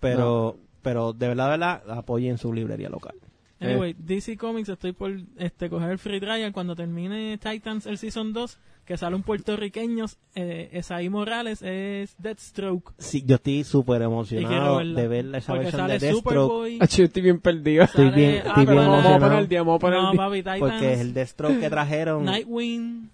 [0.00, 3.16] Pero, pero de verdad, de verdad, apoyen su librería local.
[3.60, 8.32] Anyway, DC Comics estoy por este coger el free trial cuando termine Titans el Season
[8.32, 12.92] 2, que sale un puertorriqueño, eh, Esaí Morales es Deathstroke.
[12.98, 15.00] Sí, yo estoy súper emocionado verla.
[15.00, 16.76] de ver esa Porque versión sale de Deathstroke.
[16.80, 17.84] Ah, yo estoy bien perdido.
[17.84, 19.20] Estoy sale- bien- ah, estoy bien no, Vamos a emocionado.
[19.26, 20.24] poner el día, vamos a poner No, el día.
[20.26, 20.58] papi, Titans.
[20.60, 22.24] Porque es el Deathstroke que trajeron.
[22.24, 23.10] Nightwing.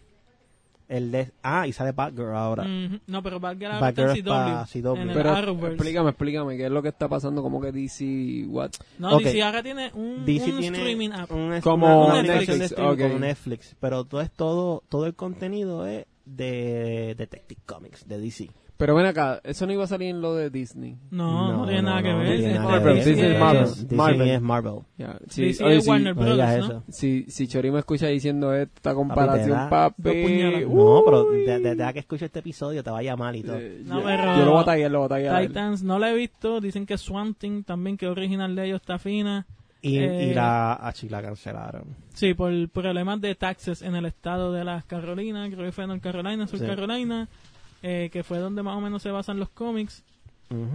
[0.91, 2.65] El de, ah, y sale Batgirl ahora.
[3.07, 4.83] No, pero Batgirl ahora Batgirl está en CW.
[4.83, 4.97] CW.
[5.03, 5.75] En el Pero Arrowverse.
[5.77, 7.43] explícame, explícame, ¿qué es lo que está pasando?
[7.43, 8.71] ¿Cómo que DC, what?
[8.99, 9.19] No.
[9.19, 11.31] DC ahora tiene un, DC un tiene streaming app.
[11.31, 15.15] un- Como una- una Netflix, de streaming como Netflix, pero todo es todo todo el
[15.15, 18.51] contenido es de Detective Comics de DC.
[18.81, 20.97] Pero ven acá, eso no iba a salir en lo de Disney.
[21.11, 22.41] No, no, tiene nada que ver.
[22.41, 23.05] que Marvel, ver.
[23.05, 23.65] Disney es Marvel.
[23.67, 24.29] Disney Marvel.
[24.31, 24.75] es Marvel.
[24.97, 26.83] Ya, sí, oye, es si- Warner.
[26.89, 30.65] Si, si Chori me escucha diciendo esta comparación, papi.
[30.67, 31.45] No, pero uy.
[31.45, 33.59] de- que escuche este episodio te va a llamar y todo.
[33.59, 35.49] Eh, No, yo, pero- yo lo voy a taggear, lo voy a él.
[35.49, 36.61] Titans no la he visto.
[36.61, 39.47] Dicen que Swamp Thing también, que original de ellos está fina.
[39.83, 41.97] Y, Eh, y la, ah, sí, la cancelaron.
[42.13, 46.03] Sí, por problemas de taxes en el estado de las Carolinas, creo que fue North
[46.03, 46.67] Carolina, Sur Sí.
[46.67, 47.29] Carolina,
[47.83, 50.05] eh, que fue donde más o menos se basan los cómics.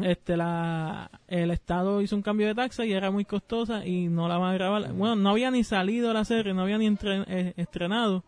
[0.04, 4.30] Este, la, el estado hizo un cambio de taxa y era muy costosa y no
[4.30, 4.94] la van a grabar.
[4.94, 8.24] Bueno, no había ni salido la serie, no había ni entre- eh, estrenado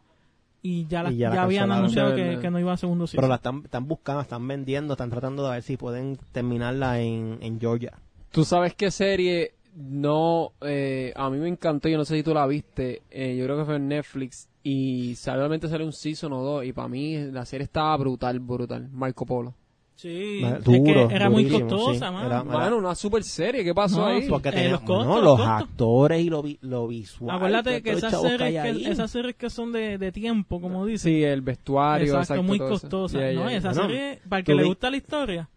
[0.61, 3.29] y ya, la, Y ya la habían anunciado que, no iba a segundo Pero season.
[3.29, 7.61] la están, están buscando, están vendiendo, están tratando de ver si pueden terminarla en, en
[7.61, 7.93] Georgia.
[8.31, 10.51] Tú sabes qué serie no.
[10.61, 13.03] eh, a mí me encantó, yo no sé si tú la viste.
[13.11, 14.49] eh, yo creo que fue en Netflix.
[14.63, 16.65] Y solamente salió un season o dos.
[16.65, 18.89] Y para mí la serie estaba brutal, brutal.
[18.91, 19.53] Marco Polo.
[19.95, 22.13] Sí, Ma- es duro, que era muy costosa, sí.
[22.13, 22.27] mano.
[22.27, 23.63] Era- Mano, una super serie.
[23.63, 24.27] ¿Qué pasó No, ahí?
[24.29, 25.61] Porque Eh, los costos, no, los los costos.
[25.69, 27.35] actores y lo, vi- lo visual.
[27.35, 31.09] Acuérdate que esas series que, esas series que son de, de tiempo, como dice.
[31.09, 32.05] Sí, el vestuario.
[32.05, 32.79] Exacto, exacto, muy todo eso.
[32.81, 33.17] costosa.
[33.19, 35.49] Yeah, no, yeah, y esa serie, para el que le gusta la historia,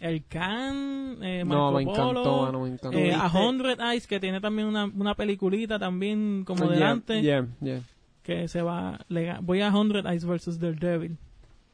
[0.00, 2.98] el Can, eh, No, Marco me encantó, Polo, mano, me encantó.
[2.98, 3.40] eh, ¿Tú A?
[3.48, 7.80] Hundred Eyes, que tiene también una, una peliculita también como Yeah, delante, yeah, yeah.
[8.22, 11.16] que se va, le voy a Hundred Eyes versus Daredevil.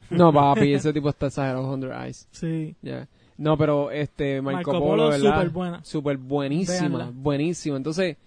[0.09, 2.27] No, papi, ese tipo está exagerado, 100 Eyes.
[2.31, 2.75] Sí.
[2.81, 3.07] Yeah.
[3.37, 5.33] No, pero este Marco, Marco Polo, Polo, ¿verdad?
[5.35, 5.83] súper buena.
[5.83, 7.11] Súper buenísima, Véanla.
[7.13, 7.77] buenísima.
[7.77, 8.17] Entonces,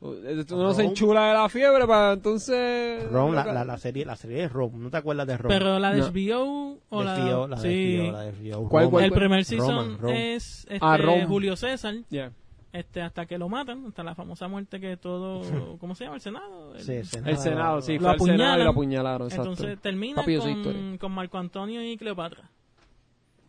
[0.00, 3.10] uno se enchula de la fiebre para entonces...
[3.10, 4.82] Ron, la, la, la serie, la serie es Ron.
[4.82, 5.48] ¿No te acuerdas de Ron?
[5.48, 6.06] Pero la de No.
[6.10, 7.68] HBO o la, Desfío, la sí.
[7.68, 8.54] desfío, la desfío.
[8.68, 8.90] ¿Cuál, Roman.
[8.90, 9.20] cuál, el cuál?
[9.20, 10.98] primer season Roman, es este, Ah.
[11.26, 12.32] Julio César, Yeah.
[12.72, 15.40] este hasta que lo matan, hasta la famosa muerte que todo,
[15.80, 16.16] ¿cómo se llama?
[16.16, 16.74] El Senado.
[16.74, 17.30] El- Sí, el Senado.
[17.30, 19.50] El Senado, sí, Lo fue el Senado y lo apuñalaron, exacto.
[19.50, 22.50] Entonces termina Papi, con, con Marco Antonio y Cleopatra.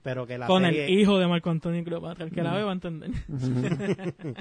[0.08, 0.86] Pero que la con serie...
[0.86, 2.24] el hijo de Marco Antonio y Cleopatra.
[2.24, 3.12] El que la ve va a entender.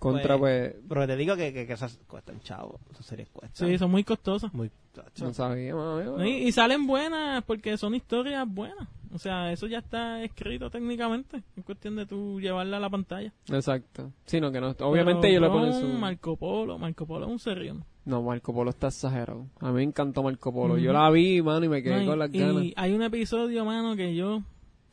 [0.00, 2.80] Contra, pues, Pero te digo que, que, que esas cuestan, chavo.
[2.90, 3.68] Esas series cuestan.
[3.68, 4.52] Sí, son muy costosas.
[4.52, 4.72] Muy...
[5.20, 6.26] no sabía, mano.
[6.26, 8.88] Y, y salen buenas porque son historias buenas.
[9.12, 11.44] O sea, eso ya está escrito técnicamente.
[11.56, 13.32] Es cuestión de tú llevarla a la pantalla.
[13.52, 14.10] Exacto.
[14.26, 15.86] Sí, no, que no, obviamente ellos le ponen su...
[15.86, 16.76] Marco Polo.
[16.76, 17.84] Marco Polo es un serión.
[18.04, 19.46] No, Marco Polo está exagerado.
[19.60, 20.76] A mí me encantó Marco Polo.
[20.76, 22.64] Yo la vi, mano, y me quedé No, y- con las y ganas.
[22.74, 24.42] hay un episodio, mano, que yo...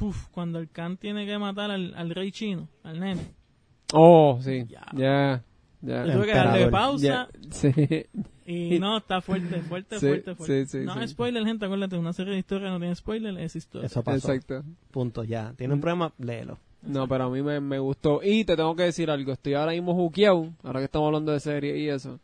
[0.01, 3.21] Puf, cuando el Khan tiene que matar al, al rey chino, al nene.
[3.93, 4.65] Oh, sí.
[4.67, 4.83] Ya.
[4.93, 5.43] Ya.
[5.83, 6.05] Ya.
[6.07, 7.29] Yo tuve que darle pausa Ya.
[7.51, 7.71] Sí.
[8.47, 10.65] y no, está fuerte, fuerte, Sí, fuerte, fuerte.
[10.65, 11.03] sí, sí, no sí.
[11.03, 13.85] es spoiler, gente, acuérdate, una serie de historia no tiene spoiler, es historia.
[13.85, 14.31] Eso pasó.
[14.33, 14.63] Exacto.
[14.89, 15.53] Punto, ya.
[15.55, 16.11] ¿Tiene un problema?
[16.17, 16.57] Léelo.
[16.81, 18.21] No, pero a mí me, me gustó.
[18.23, 19.31] Y te tengo que decir algo.
[19.33, 20.49] Estoy ahora mismo juqueado.
[20.63, 22.19] Ahora que estamos hablando de series y eso.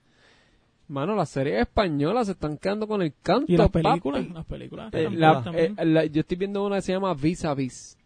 [0.89, 3.51] Mano, las series españolas se están quedando con el canto.
[3.51, 3.83] Y las papi.
[3.83, 4.89] películas, las películas.
[4.93, 7.97] Eh, la- eh, la- yo estoy viendo una que se llama Vis a Vis.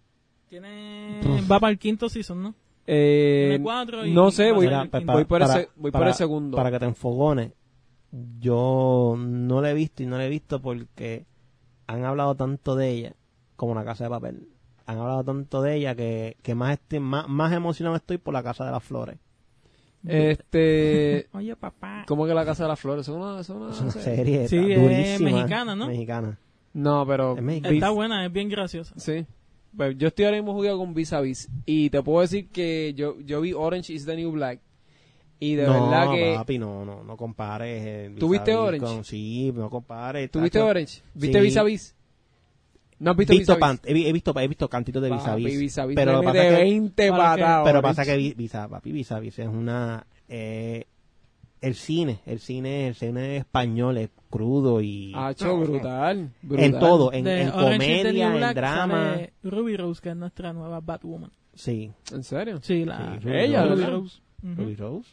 [0.49, 1.21] Tiene...
[1.49, 2.55] Va para el quinto season, ¿no?
[2.87, 5.39] Eh, Tiene cuatro y- no sé, voy, va a Mira, ser el pa- voy por,
[5.41, 6.57] para- ese, voy por para- el segundo.
[6.57, 7.51] Para que te enfogones,
[8.39, 11.25] yo no la he visto y no la he visto porque
[11.87, 13.13] han hablado tanto de ella
[13.55, 14.47] como la casa de papel.
[14.87, 18.43] Han hablado tanto de ella que, que más, estoy, más, más emocionado estoy por la
[18.43, 19.17] casa de las flores.
[20.05, 22.03] Este, Oye, papá.
[22.07, 23.07] ¿cómo que la Casa de las Flores?
[23.07, 24.47] ¿Es una, es una Es una serie?
[24.47, 25.87] Sí, es mexicana, ¿no?
[25.87, 26.37] Mexicana.
[26.73, 27.73] No, pero Es mexicana.
[27.75, 28.93] Está buena, es bien graciosa.
[28.97, 29.25] Sí.
[29.75, 31.49] Pues yo estoy ahora mismo jugando con Vis a Vis.
[31.65, 34.59] Y te puedo decir que yo, yo vi Orange is the New Black.
[35.39, 36.33] Y de no, verdad que.
[36.35, 37.81] papi, no, no, no compares.
[37.83, 38.85] eh, ¿Tú Vis viste a Vis Orange?
[38.85, 40.29] con- sí, no compares.
[40.29, 40.69] ¿Tú viste tacho.
[40.69, 41.01] Orange?
[41.13, 41.43] ¿Viste Sí.
[41.45, 41.95] Vis a Vis?
[43.01, 45.35] ¿No has visto, Visto Vis a he, he visto, he visto cantitos de vis a
[45.35, 45.59] vis.
[45.59, 48.91] Vis a Vis Pero pasa mete que- 20 Para Pero pasa que vi- Visa, papi,
[49.41, 50.05] es una...
[50.29, 50.85] eh,
[51.61, 55.13] el cine, el cine, el cine español es crudo y...
[55.15, 56.65] Hacho, brutal, brutal.
[56.65, 59.11] En todo, en, De comedia, en Black drama.
[59.13, 61.31] sale Ruby Rose, que es nuestra nueva Batwoman.
[61.53, 62.59] Sí, ¿En serio?
[62.61, 63.13] Sí, la...
[63.19, 63.75] Sí, Ruby Ella, Rose.
[63.85, 63.91] Ruby.
[63.91, 64.21] Rose.
[64.43, 65.09] Ruby Rose,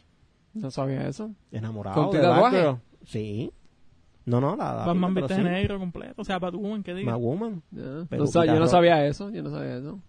[0.53, 1.31] No sabía eso.
[1.51, 2.41] enamorado ¿Con de?
[2.41, 2.77] Batgirl.
[3.05, 3.51] Sí.
[4.29, 4.73] No, no, la...
[4.73, 5.47] la Batman pero viste sí.
[5.47, 6.21] de negro completo.
[6.21, 7.11] O sea, Batwoman, que diga.
[7.13, 7.61] Batwoman.
[7.73, 9.99] Pero No sa- yo no sabía eso, yo no sabía eso.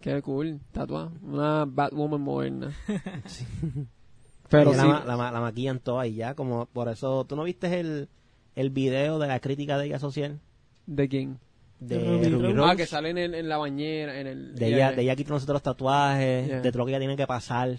[0.00, 1.10] Qué cool, tatuada.
[1.22, 2.72] Una Batwoman moderna.
[4.48, 4.86] Pero Ella sí.
[4.88, 7.24] la, ma- la, ma- la maquillan toda y ya, como por eso...
[7.24, 8.08] ¿Tú no viste el,
[8.56, 10.40] el video de la crítica de ella social?
[10.86, 11.38] ¿De quién?
[11.78, 12.54] De De Ruby Ruby Rose.
[12.56, 12.70] Rose.
[12.72, 14.54] Ah, que salen en, en la bañera, en el...
[14.56, 16.60] de ella, de ella quitándose todos los tatuajes, Yeah.
[16.62, 17.78] de todo lo que ella tiene que pasar.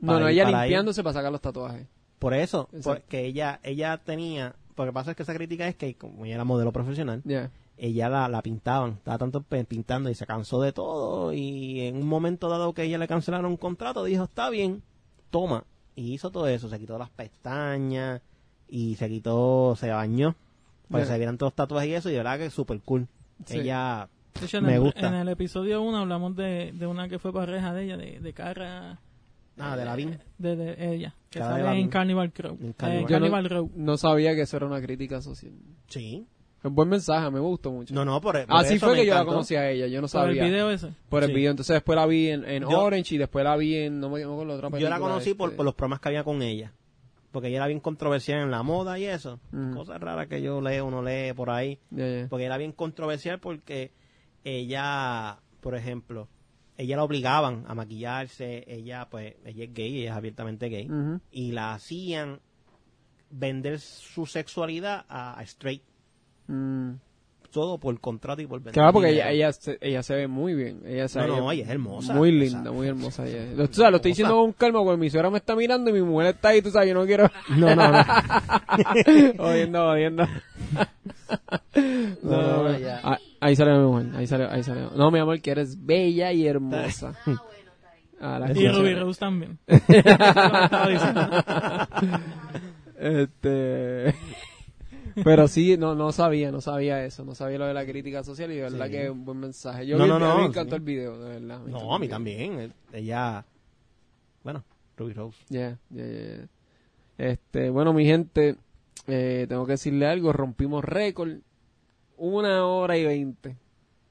[0.00, 1.86] No, no, ella limpiándose para sacar los tatuajes.
[2.18, 3.00] Por eso, Exacto.
[3.00, 6.34] porque ella, ella tenía, lo que pasa es que esa crítica es que como ella
[6.34, 7.22] era modelo profesional,
[7.76, 12.06] ella la, la pintaban, estaba tanto pintando y se cansó de todo y en un
[12.06, 14.82] momento dado que ella le cancelaron un contrato dijo, está bien,
[15.30, 15.64] toma,
[15.96, 18.20] y hizo todo eso, se quitó las pestañas
[18.68, 20.34] y se quitó, se bañó,
[20.90, 22.80] para que se vieran todos los tatuajes y eso, y de verdad que es súper
[22.80, 23.08] cool.
[23.46, 23.58] Sí.
[23.58, 24.08] Ella,
[24.42, 25.08] hecho, en Me el, gusta.
[25.08, 28.32] En el episodio 1 hablamos de, de una que fue pareja de ella, de, de
[28.32, 29.00] Cara...
[29.58, 30.18] ah, de la Vin.
[30.38, 32.56] De, de ella, que Cara sale en Carnival Crow.
[32.60, 33.02] En Eh, Carnival.
[33.02, 33.70] Yo Carnival no, Row.
[33.74, 35.52] no sabía que eso era una crítica social.
[35.88, 36.26] Sí.
[36.62, 37.94] Es buen mensaje, me gustó mucho.
[37.94, 39.32] No, no, por, por Así eso fue me que yo la encantó.
[39.32, 40.44] conocí a ella, yo no Por el sabía.
[40.44, 40.90] video ese.
[41.08, 41.34] Por el Sí.
[41.36, 44.10] video, entonces después la vi en, en Yo- Orange y después la vi en, no
[44.10, 44.96] me, no acuerdo, otra Yo película.
[44.96, 45.56] la conocí por, este.
[45.56, 46.72] por los problemas que había con ella.
[47.32, 49.38] Porque ella era bien controversial en la moda y eso.
[49.54, 49.74] Ujú.
[49.74, 51.78] Cosas raras que yo leo, uno lee por ahí.
[51.90, 52.26] Ya, ya.
[52.28, 53.92] Porque era bien controversial porque
[54.44, 56.28] ella, por ejemplo,
[56.80, 58.64] ella la obligaban a maquillarse.
[58.66, 60.88] Ella, pues, ella es gay, ella es abiertamente gay.
[61.30, 62.40] Y la hacían
[63.30, 65.82] vender su sexualidad a, a straight.
[66.46, 66.94] Mm.
[67.52, 68.74] Todo por contrato y por vender.
[68.74, 70.82] Claro, porque ella, ella, se, ella se ve muy bien.
[70.86, 72.14] Ella se No, no, ella es hermosa.
[72.14, 73.44] Muy O linda, sea, muy hermosa ella.
[73.56, 75.94] Lo, tú sabes, lo estoy diciendo con calma porque mi suegra me está mirando y
[75.94, 77.28] mi mujer está ahí, tú sabes, yo no quiero...
[77.56, 77.98] No, no, no.
[79.38, 80.26] Odiando, odiando.
[82.22, 83.00] No, no, no, ya.
[83.02, 84.82] Ah, Ahí sale mi mujer, ahí sale, ahí sale.
[84.94, 87.14] No, mi amor, que eres bella y hermosa.
[88.20, 88.68] Ah, la Y.
[88.68, 89.58] Ruby Rose también.
[92.98, 94.14] Este...
[95.24, 98.50] Pero sí, no, no sabía, no sabía eso, no sabía lo de la crítica social
[98.52, 98.92] y de verdad Sí.
[98.92, 99.86] que es un buen mensaje.
[99.86, 100.80] Yo No, vi- no, no, me encantó sí.
[100.80, 101.60] el video, de verdad.
[101.60, 102.72] me No, a mí también.
[102.92, 103.44] Ella,
[104.44, 104.64] bueno,
[104.96, 105.38] Ruby Rose.
[105.48, 106.48] Ya, ya, ya, ya.
[107.18, 108.56] Este, bueno, mi gente,
[109.06, 111.38] eh, tengo que decirle algo, rompimos récord,
[112.16, 113.56] una hora y veinte.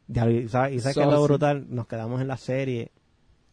[0.08, 2.92] Ya, y sabes, y sabes So, que es lo brutal, nos quedamos en la serie,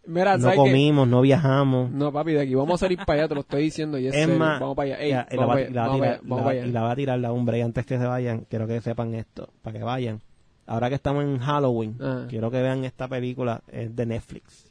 [0.06, 1.90] Mira, no comimos, no viajamos.
[1.90, 4.14] No, papi, de aquí vamos a salir para allá, te lo estoy diciendo, y es,
[4.14, 6.08] es más, vamos para allá, Ey, ya, y la vamos va- la a para tirar-
[6.12, 6.66] allá, la- para allá.
[6.66, 9.14] y la va a tirar la hombre y antes que se vayan, quiero que sepan
[9.14, 10.20] esto, para que vayan.
[10.66, 12.26] Ahora que estamos en Halloween, Ah.
[12.28, 14.70] quiero que vean esta película, es de Netflix.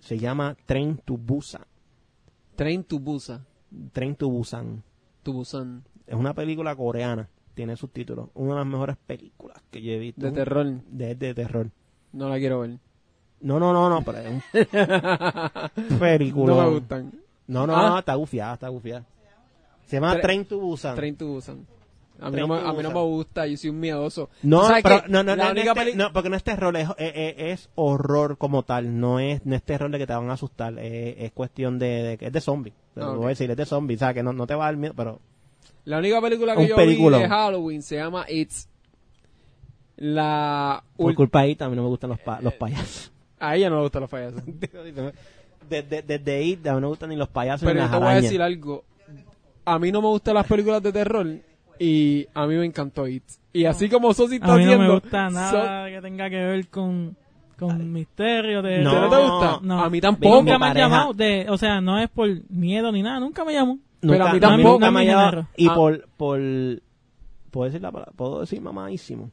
[0.00, 1.62] Se llama Train to Busan.
[2.56, 3.44] Train to Busan,
[3.92, 4.82] Train to Busan.
[5.22, 8.30] to Busan, Es una película coreana, tiene subtítulos.
[8.34, 10.22] Una de las mejores películas que yo he visto.
[10.26, 11.70] de terror, De, de terror.
[12.12, 12.78] no la quiero ver.
[13.42, 14.42] No, no, no, no, pero es un
[15.98, 16.54] película.
[16.54, 17.12] No me gustan.
[17.46, 17.88] No, no, Ah.
[17.90, 19.04] no, está gufiada, está gufiada.
[19.86, 20.94] Se llama Tre- Train to Busan.
[20.94, 21.66] Train to Busan.
[22.22, 24.28] A mí, no me, a mí no me gusta, yo soy un miedoso.
[24.42, 27.70] No, ¿Tú sabes pero no, no, no, única no, porque no es terror, es, es,
[27.76, 31.14] horror como tal, no es, no es terror de que te van a asustar, es,
[31.18, 32.74] es cuestión de, de que es de zombie.
[32.94, 34.64] Te Ah, voy a decir, es de zombie, o sea, que no, no te va
[34.64, 35.18] a dar miedo, pero
[35.86, 37.20] La única película que yo peliculón.
[37.20, 38.68] vi de Halloween se llama It's.
[39.96, 43.12] La por ul- culpa ahí también no me gustan los, pa- los payasos.
[43.40, 44.42] A ella no le gustan los payasos.
[45.68, 47.90] Desde, desde It, a mí no me gustan ni los payasos Pero ni yo las
[47.92, 48.22] te voy a arañas.
[48.24, 48.84] decir algo.
[49.64, 51.26] A mí no me gustan las películas de terror
[51.78, 53.22] y a mí me encantó It.
[53.52, 54.86] Y así como Sosi está A mí no haciendo...
[54.94, 57.16] me gusta nada que tenga que ver con,
[57.58, 58.78] con misterio de...
[58.82, 59.58] No, ¿Te no te gusta?
[59.62, 59.84] no.
[59.84, 60.36] A mí tampoco.
[60.36, 60.88] Nunca me han pareja.
[60.88, 63.78] llamado, de, o sea, no es por miedo ni nada, nunca me llamó.
[64.00, 64.72] Pero a mí Nunca- tampoco.
[64.72, 65.46] nunca me ha llamado.
[65.56, 65.74] Y Ah.
[65.74, 66.40] por, por,
[67.50, 68.12] ¿puedo decir la palabra?
[68.16, 69.30] ¿Puedo decir mamadísimo?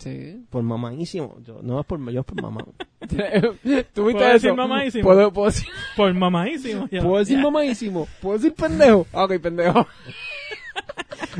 [0.00, 0.44] Sí.
[0.50, 1.36] Por mamadísimo.
[1.44, 2.64] Yo, no es por, yo es por mamá.
[3.00, 4.56] ¿Tú ¿Puedo viste decir eso?
[4.56, 5.04] mamadísimo?
[5.04, 6.88] ¿Puedo, puedo decir, Por mamadísimo.
[6.90, 7.02] ya.
[7.02, 8.08] ¿puedo decir mamadísimo?
[8.22, 9.06] ¿Puedo decir pendejo?
[9.12, 9.86] Ah, Ok, pendejo.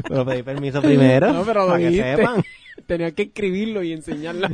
[0.08, 1.32] Pero pedí permiso primero.
[1.32, 2.16] No, pero lo para que dijiste.
[2.16, 2.42] sepan.
[2.90, 4.48] Tenía que escribirlo y enseñarla.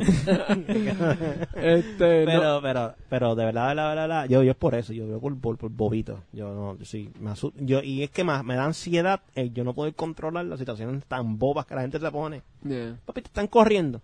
[1.55, 2.31] este, no.
[2.31, 5.07] Pero, pero, pero de verdad, de verdad, de verdad, yo, yo es por eso, yo
[5.07, 6.21] veo por, por, por bobito.
[6.33, 9.51] Yo no, yo sí, me asu- yo, y es que me, me da ansiedad el
[9.55, 12.43] yo no poder controlar las situaciones tan bobas que la gente se pone.
[12.63, 12.99] Yeah.
[13.07, 14.03] Papi, te están corriendo.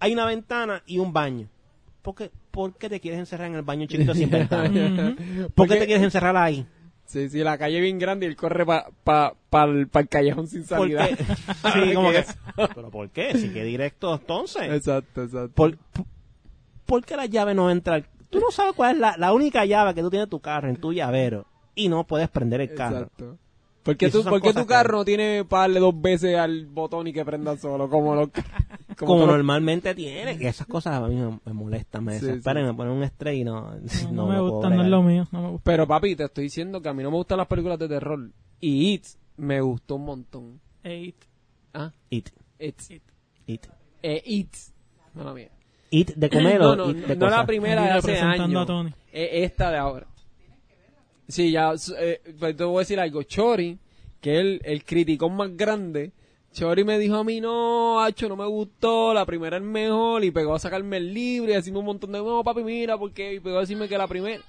[0.00, 1.48] Hay una ventana y un baño.
[2.00, 5.14] ¿Por qué, por qué te quieres encerrar en el baño chiquito sin ventana?
[5.54, 6.66] ¿Por qué te quieres encerrar ahí?
[7.06, 10.08] Sí, sí, la calle es bien grande y él corre para pa, pa, pa el
[10.08, 11.06] callejón sin salida.
[11.62, 12.24] Porque, sí, como que,
[12.74, 13.36] ¿pero por qué?
[13.36, 14.72] Si que directo entonces.
[14.72, 15.52] Exacto, exacto.
[15.54, 16.06] ¿Por, por,
[16.86, 18.02] por qué la llave no entra?
[18.30, 20.68] Tú no sabes cuál es la, la única llave que tú tienes en tu carro,
[20.68, 23.02] en tu llavero, y no puedes prender el carro.
[23.02, 23.38] Exacto.
[23.84, 26.66] ¿Por qué, tú, por qué tu que- carro no tiene para darle dos veces al
[26.66, 27.88] botón y que prenda solo?
[27.88, 28.30] Como los
[28.98, 32.66] Como, normalmente tiene, que esas cosas a mí me, me molestan, me Sí, desesperan, sí.
[32.68, 33.72] me ponen un estrés y no,
[34.10, 35.28] No, no, no me lo puedo gusta, no es lo mío.
[35.32, 35.64] No me gusta.
[35.64, 38.30] Pero papi, te estoy diciendo que a mí no me gustan las películas de terror.
[38.60, 39.04] Y It
[39.36, 40.60] me gustó un montón.
[40.82, 41.16] Eight.
[41.74, 42.28] Ah, It,
[42.58, 42.80] It.
[43.46, 43.66] it.
[44.02, 44.54] Eh, It.
[45.14, 45.50] Mala mía.
[45.90, 47.46] It de comer no, o no, it de no la cosas?
[47.46, 48.62] primera de hace años.
[48.62, 48.90] a Tony.
[49.12, 50.06] Eh, esta de ahora.
[51.28, 53.22] Sí, ya, eh, pues te voy a decir algo.
[53.22, 53.78] Chori,
[54.20, 56.12] que es el, el criticón más grande,
[56.54, 60.30] Chori me dijo a mí, no, Hacho, no me gustó, la primera es mejor, y
[60.30, 63.40] pegó a sacarme el libro y decirme un montón de, no, papi, mira, porque, y
[63.40, 64.40] pegó a decirme que la primera...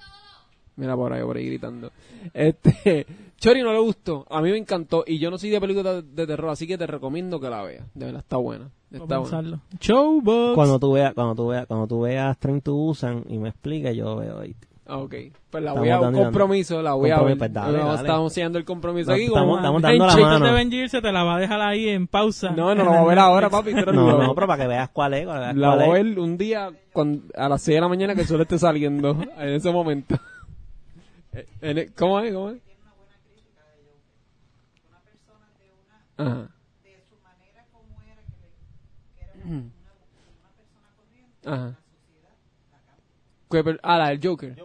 [0.76, 1.90] Mira por ahí, por ahí gritando.
[2.32, 3.06] Este,
[3.38, 6.02] Chori no le gustó, a mí me encantó, y yo no soy de películas de,
[6.02, 7.86] de terror, así que te recomiendo que la veas.
[7.92, 8.70] De verdad, está buena.
[8.92, 9.60] Está buena.
[9.80, 10.54] Showbox.
[10.54, 13.96] Cuando tú veas, cuando tú veas, cuando tú veas Train to Busan y me expliques,
[13.96, 14.56] yo veo It.
[14.88, 15.14] Ok.
[15.50, 17.36] Pues la Estamos voy a un compromiso, la voy a ver.
[17.36, 18.00] Pues dale, No, dale.
[18.02, 19.24] Estamos haciendo el compromiso No, aquí.
[19.24, 20.24] estamos- estamos en dando la chico.
[20.26, 20.44] mano.
[20.44, 22.50] de Avengers se te la va a dejar ahí en pausa.
[22.50, 23.70] No, no lo voy a ver ahora, papi.
[23.70, 24.22] eres No, loco.
[24.22, 26.18] no, pero para que veas cuál es, para que veas La cuál voy a ver
[26.20, 29.16] un día cuando, a las 6 de la mañana que el sol esté saliendo.
[29.38, 30.16] En ese momento.
[31.32, 32.32] Eh, en el- ¿Cómo es?
[32.32, 32.58] ¿Cómo es?
[36.18, 36.48] Ajá.
[41.44, 41.74] Ajá.
[43.50, 44.56] ¿Qué per- Ah, la del Joker.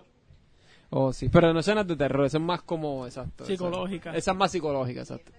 [0.92, 1.30] Oh, sí.
[1.30, 3.46] Pero no es de terror, eso es más como, exacto.
[3.46, 4.10] Psicológica.
[4.10, 4.20] exacto.
[4.20, 5.32] Esa es más psicológica, exacto.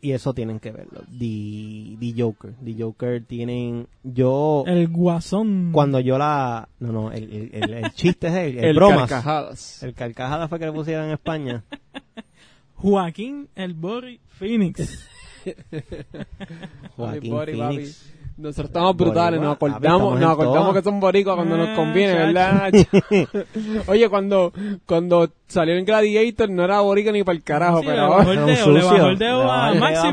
[0.00, 1.00] Y eso tienen que verlo.
[1.18, 2.54] The, The Joker.
[2.64, 3.88] The Joker tienen.
[4.04, 4.62] Yo.
[4.66, 5.70] El guasón.
[5.72, 6.68] Cuando yo la.
[6.78, 9.08] No, no, el, el, el, el chiste es el, el, El bromas.
[9.10, 9.82] carcajadas.
[9.82, 11.64] El carcajada fue que le pusieron en España.
[12.76, 15.08] Joaquín El Bori Phoenix.
[16.96, 17.32] Joaquín.
[17.32, 18.14] Phoenix.
[18.38, 22.14] Nosotros estamos brutales, nos acordamos, nos acordamos que son boricuas cuando nos Ah, conviene.
[22.14, 22.70] ¿verdad?
[23.88, 24.52] Oye, cuando,
[24.86, 28.16] cuando salió en Gladiator no era boricua ni para el carajo, Sí, pero le ahora
[28.18, 28.96] bajó el Era dedo, le sucio.
[28.96, 29.74] bajó el dedo Le bajó a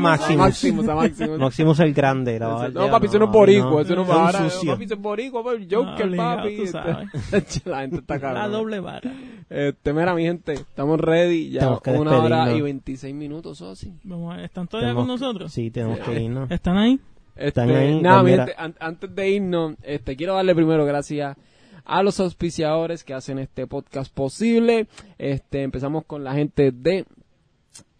[1.38, 2.38] Maximus el Grande.
[2.40, 4.72] la el No, papi, eso no es boricua, eso no es sucio.
[4.72, 6.62] Papi, eso es boricua, papi, Joker, obligado, papi.
[7.32, 8.52] Este- La gente está La cabrón.
[8.52, 9.12] doble vara.
[9.48, 13.70] Este, mira, mi gente, estamos ready, ya Tenemos que una hora y 26 minutos, o
[13.70, 13.92] así.
[14.02, 15.52] Vamos ¿Están todavía con nosotros?
[15.52, 16.50] Sí, tenemos que irnos.
[16.50, 16.98] ¿Están ahí?
[17.36, 18.46] Este, nada, mi mira.
[18.46, 21.36] gente, an- antes de irnos, este, quiero darle primero gracias
[21.84, 24.86] a los auspiciadores que hacen este podcast posible.
[25.18, 27.04] Este, empezamos con la gente de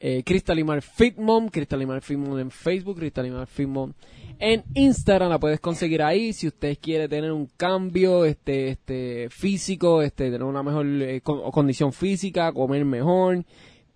[0.00, 3.92] eh, Crystal Limar Fitmom, Crystal Limar Fitmom en Facebook, Crystal Limar Fitmom
[4.38, 10.02] en Instagram, la puedes conseguir ahí si usted quiere tener un cambio este este físico,
[10.02, 13.44] este tener una mejor eh, con- condición física, comer mejor,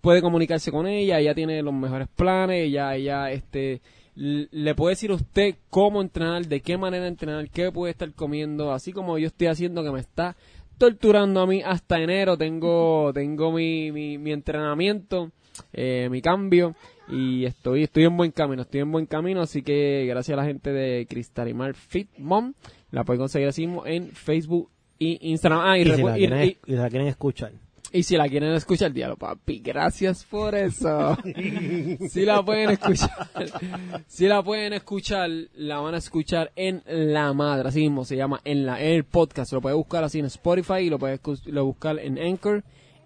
[0.01, 3.81] puede comunicarse con ella, ella tiene los mejores planes, ella ella este
[4.15, 8.71] le puede decir a usted cómo entrenar, de qué manera entrenar, qué puede estar comiendo,
[8.73, 10.35] así como yo estoy haciendo que me está
[10.77, 15.31] torturando a mí hasta enero, tengo tengo mi, mi, mi entrenamiento,
[15.73, 16.75] eh, mi cambio
[17.07, 20.47] y estoy estoy en buen camino, estoy en buen camino, así que gracias a la
[20.47, 22.53] gente de Cristalimar Fit Mom,
[22.91, 24.69] la puede conseguir así mismo en Facebook
[24.99, 25.61] y Instagram.
[25.63, 27.51] Ah, y, Y si, recu- la y- quieren, y- y si la quieren escuchar.
[27.93, 31.17] Y si la quieren escuchar, diálogo, papi, gracias por eso.
[32.09, 33.09] si la pueden escuchar,
[34.07, 38.39] si la pueden escuchar, la van a escuchar en La Madre, así mismo se llama
[38.45, 39.51] en la en el podcast.
[39.53, 42.63] Lo puede buscar así en Spotify y lo puede escu- lo buscar en Anchor.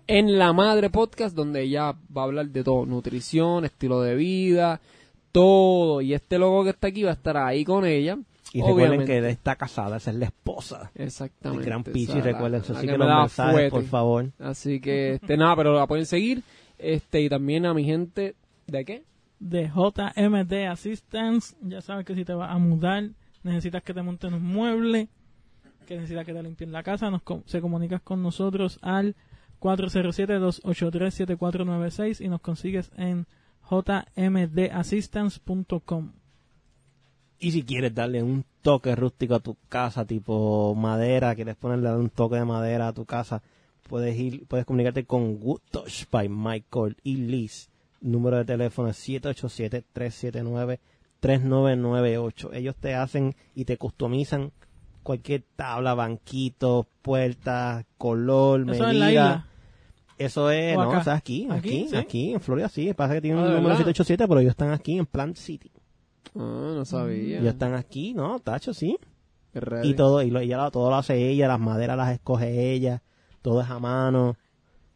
[0.07, 4.79] En La Madre Podcast, donde ella va a hablar de todo, nutrición, estilo de vida,
[5.31, 5.99] todo.
[6.01, 8.17] Y este logo que está aquí va a estar ahí con ella.
[8.59, 10.91] Y recuerden que él está casada, esa es la esposa.
[10.95, 11.63] Exactamente.
[11.63, 13.69] El gran Pichi, recuerden, eso la sí que los mensajes, fuete.
[13.71, 14.31] por favor.
[14.39, 16.43] Así que, este, nada, pero la pueden seguir.
[16.77, 18.35] Este, y también a mi gente,
[18.67, 19.03] ¿de qué?
[19.39, 21.55] de JMD Assistance.
[21.61, 23.09] Ya sabes que si te vas a mudar,
[23.43, 25.09] necesitas que te monten un mueble,
[25.85, 29.15] que necesitas que te limpien la casa, nos com- se comunicas con nosotros al
[29.59, 33.27] 407-283-7496 y nos consigues en
[33.69, 36.11] jmdassistance.com.
[37.39, 42.09] Y si quieres darle un toque rústico a tu casa, tipo madera, quieres ponerle un
[42.09, 43.41] toque de madera a tu casa,
[43.89, 45.37] puedes ir, puedes comunicarte con
[45.71, 47.69] Touch by Michael y Liz.
[48.01, 48.97] Número de teléfono es
[51.21, 52.49] 787-379-3998.
[52.53, 54.51] Ellos te hacen y te customizan
[55.03, 59.09] cualquier tabla, banquito, puertas, color, Eso medida.
[59.09, 59.47] isla.
[60.17, 61.69] Eso es, ¿O no, o sea, aquí, ¿Aquí?
[61.81, 61.95] aquí, ¿Sí?
[61.97, 62.93] aquí, en Florida sí.
[62.93, 63.85] Pasa que tienen Ah, un ¿de número verdad?
[63.85, 65.69] 787, pero ellos están aquí en Plant City.
[66.35, 67.39] Ah, no sabía.
[67.39, 68.39] Ellos están aquí, ¿no?
[68.39, 68.97] Tacho, sí.
[69.53, 69.89] Ready.
[69.89, 73.01] Y todo, y lo, ella todo lo hace ella, las maderas las escoge ella,
[73.41, 74.35] todo es a mano.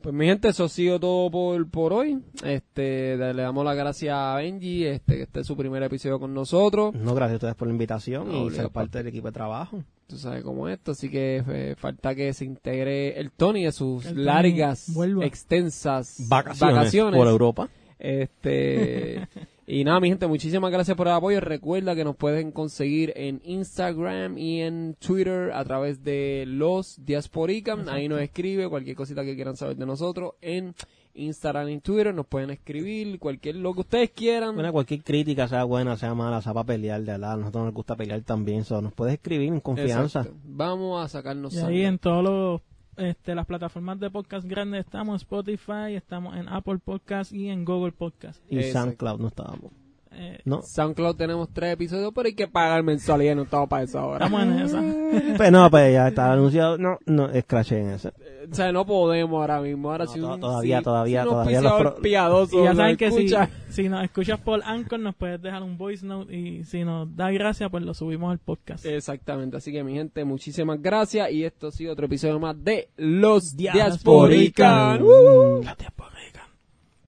[0.00, 2.18] Pues mi gente, eso ha sido todo por, por hoy.
[2.44, 6.32] Este, le damos las gracias a Benji, este, que este es su primer episodio con
[6.32, 6.94] nosotros.
[6.94, 9.82] No, gracias a ustedes por la invitación No, y ser parte del equipo de trabajo.
[10.06, 13.72] Tú sabes cómo es esto, así que eh, falta que se integre el Tony de
[13.72, 14.90] sus El largas,
[15.22, 17.68] extensas Vacaciones, por Europa.
[17.98, 19.26] Este,
[19.70, 21.40] y nada, mi gente, muchísimas gracias por el apoyo.
[21.40, 27.86] Recuerda que nos pueden conseguir en Instagram y en Twitter a través de los Diasporican.
[27.90, 30.32] Ahí nos escribe cualquier cosita que quieran saber de nosotros.
[30.40, 30.74] En
[31.12, 34.54] Instagram y Twitter nos pueden escribir cualquier lo que ustedes quieran.
[34.54, 37.32] Bueno, cualquier crítica, sea buena, sea mala, sea para pelear, de verdad.
[37.32, 38.64] A nosotros nos gusta pelear también.
[38.64, 40.20] so, nos puedes escribir en confianza.
[40.20, 40.40] Exacto.
[40.44, 41.84] Vamos a sacarnos Y ahí sangre.
[41.84, 42.60] en todos los
[42.98, 47.64] este, las plataformas de podcast grandes estamos en Spotify, estamos en Apple Podcast y en
[47.64, 48.42] Google Podcast.
[48.50, 48.80] Y Exacto.
[48.80, 49.87] SoundCloud no estábamos.
[50.12, 50.62] Eh, No.
[50.62, 54.26] SoundCloud tenemos tres episodios, pero hay que pagar mensualidad y no estamos para eso ahora.
[54.26, 54.82] estamos en esa.
[55.38, 56.76] Pues no, pues ya está anunciado.
[56.78, 58.08] No, no, escrachen ese.
[58.50, 59.90] O sea, no podemos ahora mismo.
[59.90, 62.74] Ahora No, si un, todavía, si- todavía, si un todavía los pro- piadoso Y ya
[62.74, 66.34] saben que si, escucha, si nos escuchas por Anchor nos puedes dejar un voice note
[66.34, 68.84] y si nos da gracia pues lo subimos al podcast.
[68.86, 72.88] Exactamente, así que mi gente, muchísimas gracias y esto ha sido otro episodio más de
[72.96, 74.98] Los Diasporican.
[74.98, 75.02] Diasporican.
[75.02, 75.54] ¡Uh!
[75.56, 75.76] Los